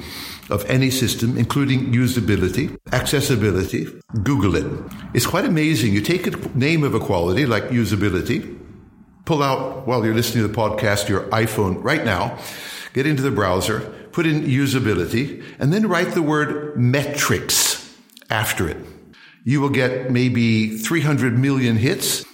of 0.50 0.66
any 0.66 0.89
system, 0.89 1.38
including 1.38 1.93
usability, 1.93 2.76
accessibility. 2.91 3.88
Google 4.24 4.56
it. 4.56 4.66
It's 5.14 5.28
quite 5.28 5.45
amazing. 5.45 5.93
You 5.93 6.02
take 6.02 6.26
a 6.26 6.58
name 6.58 6.84
of 6.84 6.95
a 6.95 7.00
quality 7.00 7.45
like 7.45 7.66
usability, 7.66 8.58
pull 9.26 9.43
out 9.43 9.88
while 9.88 10.04
you're 10.04 10.16
listening 10.16 10.43
to 10.43 10.47
the 10.47 10.54
podcast 10.54 11.08
your 11.08 11.22
iPhone 11.30 11.84
right 11.84 12.04
now, 12.04 12.39
get 12.93 13.06
into 13.06 13.22
the 13.22 13.32
browser, 13.32 13.82
put 14.12 14.26
in 14.26 14.41
usability, 14.41 15.43
and 15.60 15.72
then 15.72 15.88
write 15.88 16.16
the 16.16 16.24
word 16.24 16.76
metrics 16.76 17.95
after 18.32 18.68
it. 18.68 18.78
You 19.43 19.62
will 19.62 19.70
get 19.70 20.12
maybe 20.12 20.78
300 20.78 21.38
million 21.38 21.78
hits 21.78 22.26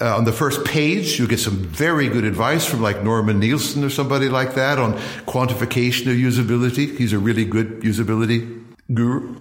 uh, 0.00 0.16
on 0.16 0.24
the 0.24 0.32
first 0.32 0.64
page, 0.64 1.18
you 1.18 1.26
get 1.26 1.40
some 1.40 1.56
very 1.56 2.08
good 2.08 2.24
advice 2.24 2.64
from 2.64 2.80
like 2.80 3.02
Norman 3.02 3.38
Nielsen 3.38 3.84
or 3.84 3.90
somebody 3.90 4.28
like 4.28 4.54
that 4.54 4.78
on 4.78 4.94
quantification 5.26 6.06
of 6.10 6.16
usability. 6.16 6.96
He's 6.96 7.12
a 7.12 7.18
really 7.18 7.44
good 7.44 7.80
usability 7.82 8.64
guru. 8.92 9.38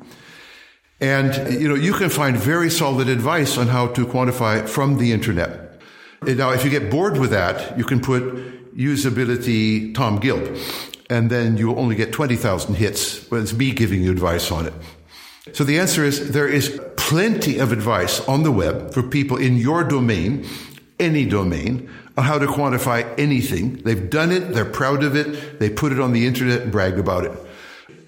And, 1.02 1.62
you 1.62 1.70
know, 1.70 1.76
you 1.76 1.94
can 1.94 2.10
find 2.10 2.36
very 2.36 2.70
solid 2.70 3.08
advice 3.08 3.58
on 3.58 3.68
how 3.68 3.88
to 3.88 4.06
quantify 4.06 4.68
from 4.68 4.98
the 4.98 5.14
internet. 5.14 5.82
Now, 6.24 6.52
if 6.52 6.66
you 6.66 6.70
get 6.70 6.92
bored 6.92 7.18
with 7.18 7.30
that, 7.30 7.78
you 7.78 7.86
can 7.86 8.02
put 8.02 8.76
usability 8.76 9.96
Tom 9.96 10.20
Gilb, 10.20 10.60
and 11.10 11.30
then 11.30 11.56
you'll 11.56 11.80
only 11.80 11.96
get 11.96 12.12
20,000 12.12 12.76
hits 12.76 13.30
when 13.32 13.42
it's 13.42 13.54
me 13.54 13.72
giving 13.72 14.04
you 14.04 14.12
advice 14.12 14.52
on 14.52 14.66
it. 14.66 14.74
So 15.54 15.64
the 15.64 15.80
answer 15.80 16.04
is 16.04 16.32
there 16.32 16.48
is 16.48 16.80
plenty 16.96 17.58
of 17.60 17.72
advice 17.72 18.20
on 18.28 18.44
the 18.44 18.52
web 18.52 18.94
for 18.94 19.04
people 19.04 19.38
in 19.38 19.58
your 19.58 19.84
domain, 19.84 20.46
any 21.00 21.26
domain, 21.26 21.90
on 22.18 22.24
how 22.24 22.38
to 22.38 22.46
quantify 22.46 23.12
anything. 23.18 23.78
They've 23.84 24.10
done 24.10 24.32
it. 24.32 24.54
They're 24.54 24.66
proud 24.66 25.04
of 25.04 25.16
it. 25.16 25.60
They 25.60 25.70
put 25.70 25.92
it 25.92 26.00
on 26.00 26.12
the 26.12 26.28
internet 26.28 26.62
and 26.62 26.72
brag 26.72 27.00
about 27.00 27.26
it. 27.26 27.32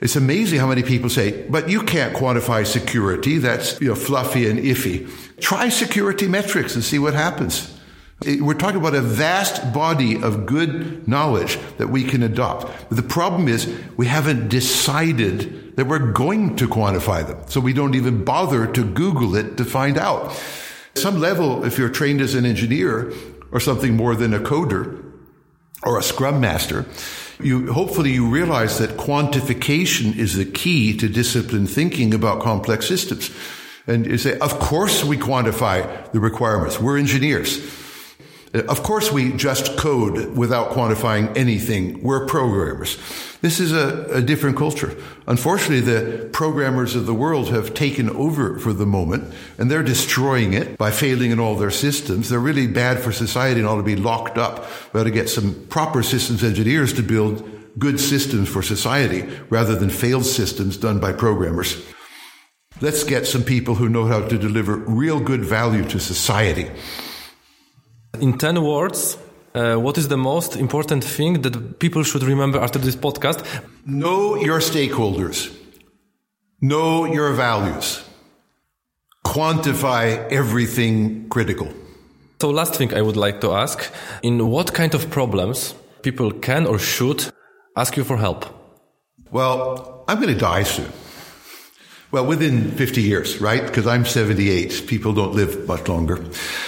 It's 0.01 0.15
amazing 0.15 0.59
how 0.59 0.67
many 0.67 0.81
people 0.81 1.09
say, 1.09 1.47
but 1.47 1.69
you 1.69 1.83
can't 1.83 2.15
quantify 2.15 2.65
security. 2.65 3.37
That's 3.37 3.79
you 3.79 3.89
know, 3.89 3.95
fluffy 3.95 4.49
and 4.49 4.59
iffy. 4.59 5.09
Try 5.39 5.69
security 5.69 6.27
metrics 6.27 6.73
and 6.75 6.83
see 6.83 6.97
what 6.97 7.13
happens. 7.13 7.79
We're 8.23 8.53
talking 8.53 8.79
about 8.79 8.93
a 8.93 9.01
vast 9.01 9.73
body 9.73 10.21
of 10.21 10.45
good 10.45 11.07
knowledge 11.07 11.57
that 11.79 11.87
we 11.87 12.03
can 12.03 12.21
adopt. 12.21 12.67
But 12.87 12.95
the 12.95 13.03
problem 13.03 13.47
is 13.47 13.67
we 13.97 14.05
haven't 14.05 14.47
decided 14.47 15.75
that 15.75 15.87
we're 15.87 16.11
going 16.11 16.55
to 16.57 16.67
quantify 16.67 17.25
them. 17.25 17.39
So 17.47 17.59
we 17.59 17.73
don't 17.73 17.95
even 17.95 18.23
bother 18.23 18.67
to 18.67 18.83
Google 18.83 19.35
it 19.35 19.57
to 19.57 19.65
find 19.65 19.97
out. 19.97 20.39
Some 20.93 21.19
level, 21.19 21.65
if 21.65 21.79
you're 21.79 21.89
trained 21.89 22.21
as 22.21 22.35
an 22.35 22.45
engineer 22.45 23.11
or 23.51 23.59
something 23.59 23.95
more 23.95 24.13
than 24.15 24.35
a 24.35 24.39
coder 24.39 25.03
or 25.83 25.97
a 25.97 26.03
scrum 26.03 26.39
master, 26.39 26.85
You 27.43 27.73
hopefully 27.73 28.11
you 28.11 28.29
realize 28.29 28.77
that 28.77 28.97
quantification 28.97 30.15
is 30.15 30.35
the 30.35 30.45
key 30.45 30.95
to 30.97 31.09
disciplined 31.09 31.69
thinking 31.69 32.13
about 32.13 32.41
complex 32.41 32.87
systems. 32.87 33.31
And 33.87 34.05
you 34.05 34.17
say, 34.17 34.37
of 34.39 34.59
course 34.59 35.03
we 35.03 35.17
quantify 35.17 36.11
the 36.11 36.19
requirements. 36.19 36.79
We're 36.79 36.97
engineers. 36.97 37.59
Of 38.53 38.83
course 38.83 39.13
we 39.13 39.31
just 39.31 39.77
code 39.77 40.35
without 40.35 40.71
quantifying 40.71 41.37
anything. 41.37 42.03
We're 42.03 42.25
programmers. 42.25 42.97
This 43.39 43.61
is 43.61 43.71
a, 43.71 44.17
a, 44.17 44.21
different 44.21 44.57
culture. 44.57 44.93
Unfortunately, 45.25 45.79
the 45.79 46.29
programmers 46.33 46.93
of 46.93 47.05
the 47.05 47.13
world 47.13 47.47
have 47.49 47.73
taken 47.73 48.09
over 48.09 48.59
for 48.59 48.73
the 48.73 48.85
moment 48.85 49.33
and 49.57 49.71
they're 49.71 49.81
destroying 49.81 50.53
it 50.53 50.77
by 50.77 50.91
failing 50.91 51.31
in 51.31 51.39
all 51.39 51.55
their 51.55 51.71
systems. 51.71 52.27
They're 52.27 52.39
really 52.39 52.67
bad 52.67 52.99
for 52.99 53.13
society 53.13 53.61
and 53.61 53.69
ought 53.69 53.77
to 53.77 53.83
be 53.83 53.95
locked 53.95 54.37
up. 54.37 54.65
We 54.91 54.99
ought 54.99 55.05
to 55.05 55.11
get 55.11 55.29
some 55.29 55.67
proper 55.69 56.03
systems 56.03 56.43
engineers 56.43 56.91
to 56.93 57.03
build 57.03 57.49
good 57.79 58.01
systems 58.01 58.49
for 58.49 58.61
society 58.61 59.29
rather 59.49 59.77
than 59.77 59.89
failed 59.89 60.25
systems 60.25 60.75
done 60.75 60.99
by 60.99 61.13
programmers. 61.13 61.81
Let's 62.81 63.05
get 63.05 63.27
some 63.27 63.43
people 63.43 63.75
who 63.75 63.87
know 63.87 64.07
how 64.07 64.27
to 64.27 64.37
deliver 64.37 64.75
real 64.75 65.21
good 65.21 65.45
value 65.45 65.87
to 65.87 65.99
society. 65.99 66.69
In 68.19 68.37
10 68.37 68.61
words, 68.63 69.17
uh, 69.55 69.75
what 69.75 69.97
is 69.97 70.07
the 70.07 70.17
most 70.17 70.55
important 70.55 71.03
thing 71.03 71.41
that 71.41 71.79
people 71.79 72.03
should 72.03 72.23
remember 72.23 72.59
after 72.59 72.79
this 72.79 72.95
podcast? 72.95 73.43
Know 73.85 74.35
your 74.35 74.59
stakeholders. 74.59 75.51
Know 76.61 77.05
your 77.05 77.33
values. 77.33 78.03
Quantify 79.25 80.31
everything 80.31 81.29
critical. 81.29 81.67
So, 82.41 82.49
last 82.49 82.75
thing 82.75 82.93
I 82.93 83.01
would 83.01 83.17
like 83.17 83.39
to 83.41 83.53
ask 83.53 83.91
in 84.23 84.49
what 84.49 84.73
kind 84.73 84.93
of 84.93 85.09
problems 85.09 85.73
people 86.01 86.31
can 86.31 86.65
or 86.65 86.79
should 86.79 87.31
ask 87.75 87.95
you 87.97 88.03
for 88.03 88.17
help? 88.17 88.45
Well, 89.31 90.03
I'm 90.07 90.19
going 90.19 90.33
to 90.33 90.39
die 90.39 90.63
soon. 90.63 90.91
Well, 92.11 92.25
within 92.25 92.71
50 92.71 93.01
years, 93.01 93.39
right? 93.39 93.65
Because 93.65 93.87
I'm 93.87 94.05
78. 94.05 94.83
People 94.85 95.13
don't 95.13 95.33
live 95.33 95.65
much 95.65 95.87
longer. 95.87 96.21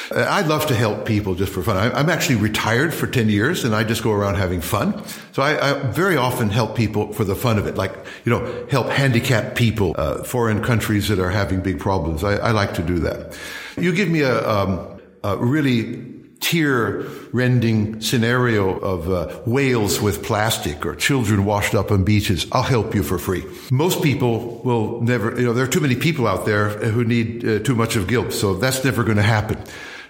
Uh, 0.09 0.25
I'd 0.29 0.47
love 0.47 0.67
to 0.67 0.75
help 0.75 1.05
people 1.05 1.35
just 1.35 1.51
for 1.51 1.61
fun. 1.61 1.91
I'm 1.93 2.09
actually 2.09 2.37
retired 2.37 2.93
for 2.93 3.07
10 3.07 3.27
years 3.27 3.65
and 3.65 3.75
I 3.75 3.83
just 3.83 4.03
go 4.03 4.13
around 4.13 4.35
having 4.35 4.61
fun. 4.61 5.03
So 5.33 5.43
I, 5.43 5.71
I 5.71 5.73
very 5.91 6.15
often 6.15 6.49
help 6.49 6.77
people 6.77 7.11
for 7.11 7.25
the 7.25 7.35
fun 7.35 7.57
of 7.57 7.67
it. 7.67 7.75
Like, 7.75 7.93
you 8.23 8.29
know, 8.31 8.67
help 8.71 8.87
handicapped 8.87 9.55
people, 9.57 9.93
uh, 9.97 10.23
foreign 10.23 10.63
countries 10.63 11.09
that 11.09 11.19
are 11.19 11.31
having 11.31 11.59
big 11.59 11.77
problems. 11.77 12.23
I, 12.23 12.35
I 12.35 12.51
like 12.51 12.73
to 12.75 12.81
do 12.81 12.99
that. 12.99 13.37
You 13.75 13.93
give 13.93 14.07
me 14.07 14.21
a, 14.21 14.49
um, 14.49 15.01
a 15.25 15.35
really 15.35 16.12
tear 16.53 17.01
rending 17.31 17.99
scenario 17.99 18.77
of 18.77 19.09
uh, 19.09 19.27
whales 19.47 19.99
with 19.99 20.23
plastic 20.23 20.85
or 20.85 20.95
children 20.95 21.45
washed 21.45 21.73
up 21.73 21.91
on 21.91 22.03
beaches, 22.03 22.45
I'll 22.51 22.61
help 22.61 22.93
you 22.93 23.01
for 23.01 23.17
free. 23.17 23.43
Most 23.71 24.03
people 24.03 24.61
will 24.63 25.01
never, 25.01 25.35
you 25.35 25.47
know, 25.47 25.53
there 25.53 25.63
are 25.63 25.73
too 25.75 25.79
many 25.79 25.95
people 25.95 26.27
out 26.27 26.45
there 26.45 26.69
who 26.69 27.03
need 27.03 27.43
uh, 27.43 27.59
too 27.59 27.73
much 27.73 27.95
of 27.95 28.07
guilt, 28.07 28.33
so 28.33 28.53
that's 28.53 28.83
never 28.83 29.03
going 29.03 29.17
to 29.17 29.23
happen. 29.23 29.57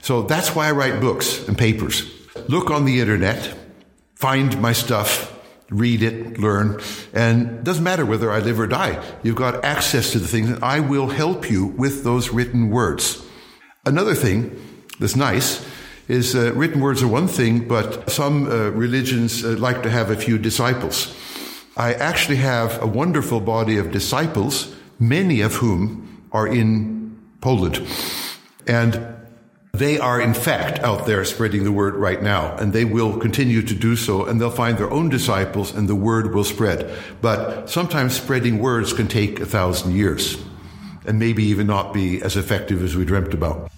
So 0.02 0.24
that's 0.24 0.54
why 0.54 0.68
I 0.68 0.72
write 0.72 1.00
books 1.00 1.48
and 1.48 1.58
papers. 1.58 2.12
Look 2.50 2.70
on 2.70 2.84
the 2.84 3.00
internet, 3.00 3.56
find 4.16 4.62
my 4.62 4.74
stuff, 4.74 5.32
read 5.70 6.04
it, 6.04 6.38
learn, 6.40 6.82
and 7.14 7.64
doesn't 7.64 7.86
matter 7.86 8.06
whether 8.06 8.30
I 8.30 8.40
live 8.40 8.60
or 8.60 8.68
die. 8.68 9.02
You've 9.24 9.38
got 9.38 9.64
access 9.64 10.12
to 10.12 10.20
the 10.20 10.28
things, 10.28 10.50
and 10.50 10.62
I 10.62 10.82
will 10.82 11.08
help 11.08 11.50
you 11.50 11.68
with 11.68 12.04
those 12.04 12.32
written 12.32 12.70
words. 12.70 13.26
Another 13.86 14.14
thing 14.14 14.60
that's 15.00 15.16
nice 15.16 15.66
is 16.08 16.36
uh, 16.36 16.52
written 16.54 16.82
words 16.82 17.02
are 17.02 17.08
one 17.08 17.28
thing, 17.28 17.68
but 17.68 18.10
some 18.10 18.48
uh, 18.48 18.70
religions 18.72 19.44
uh, 19.44 19.56
like 19.58 19.84
to 19.84 19.90
have 19.90 20.10
a 20.10 20.16
few 20.16 20.38
disciples. 20.38 21.16
I 21.78 21.94
actually 21.94 22.38
have 22.38 22.82
a 22.82 22.88
wonderful 22.88 23.40
body 23.40 23.78
of 23.78 23.92
disciples, 23.92 24.76
many 25.00 25.42
of 25.42 25.56
whom 25.56 26.28
are 26.32 26.48
in 26.48 27.18
Poland. 27.42 27.86
And 28.68 29.16
they 29.72 29.98
are 29.98 30.22
in 30.22 30.36
fact 30.36 30.80
out 30.80 31.08
there 31.08 31.26
spreading 31.26 31.64
the 31.64 31.72
word 31.72 31.96
right 31.96 32.22
now, 32.22 32.56
and 32.58 32.74
they 32.74 32.86
will 32.86 33.18
continue 33.18 33.64
to 33.64 33.74
do 33.74 33.96
so, 33.96 34.24
and 34.26 34.40
they'll 34.40 34.52
find 34.52 34.78
their 34.78 34.92
own 34.92 35.10
disciples, 35.10 35.74
and 35.74 35.88
the 35.88 35.96
word 35.96 36.36
will 36.36 36.44
spread. 36.44 36.96
But 37.22 37.72
sometimes 37.72 38.16
spreading 38.16 38.60
words 38.60 38.94
can 38.94 39.08
take 39.08 39.40
a 39.40 39.48
thousand 39.48 39.96
years, 39.96 40.38
and 41.08 41.18
maybe 41.18 41.44
even 41.46 41.66
not 41.66 41.92
be 41.92 42.22
as 42.22 42.38
effective 42.38 42.84
as 42.84 42.96
we 42.96 43.04
dreamt 43.04 43.34
about. 43.34 43.72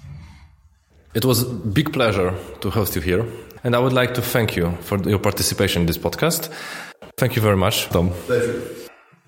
It 1.15 1.23
was 1.23 1.43
a 1.43 1.45
big 1.45 1.93
pleasure 1.93 2.33
to 2.59 2.69
host 2.69 2.95
you 2.95 3.01
here. 3.01 3.25
And 3.63 3.73
I 3.73 3.79
would 3.79 3.93
like 3.93 4.13
to 4.15 4.21
thank 4.21 4.55
you 4.57 4.71
for 4.81 5.01
your 5.09 5.17
participation 5.19 5.81
in 5.81 5.85
this 5.87 5.97
podcast. 5.97 6.51
Thank 7.17 7.35
you 7.35 7.41
very 7.41 7.55
much, 7.55 7.87
Tom. 7.89 8.09
Pleasure. 8.27 8.61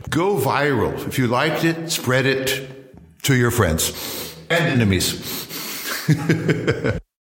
Go 0.09 0.35
viral. 0.38 0.93
If 1.07 1.17
you 1.17 1.27
liked 1.27 1.63
it, 1.63 1.89
spread 1.89 2.25
it 2.25 3.23
to 3.23 3.35
your 3.35 3.51
friends 3.51 4.35
and 4.49 4.65
enemies. 4.65 5.15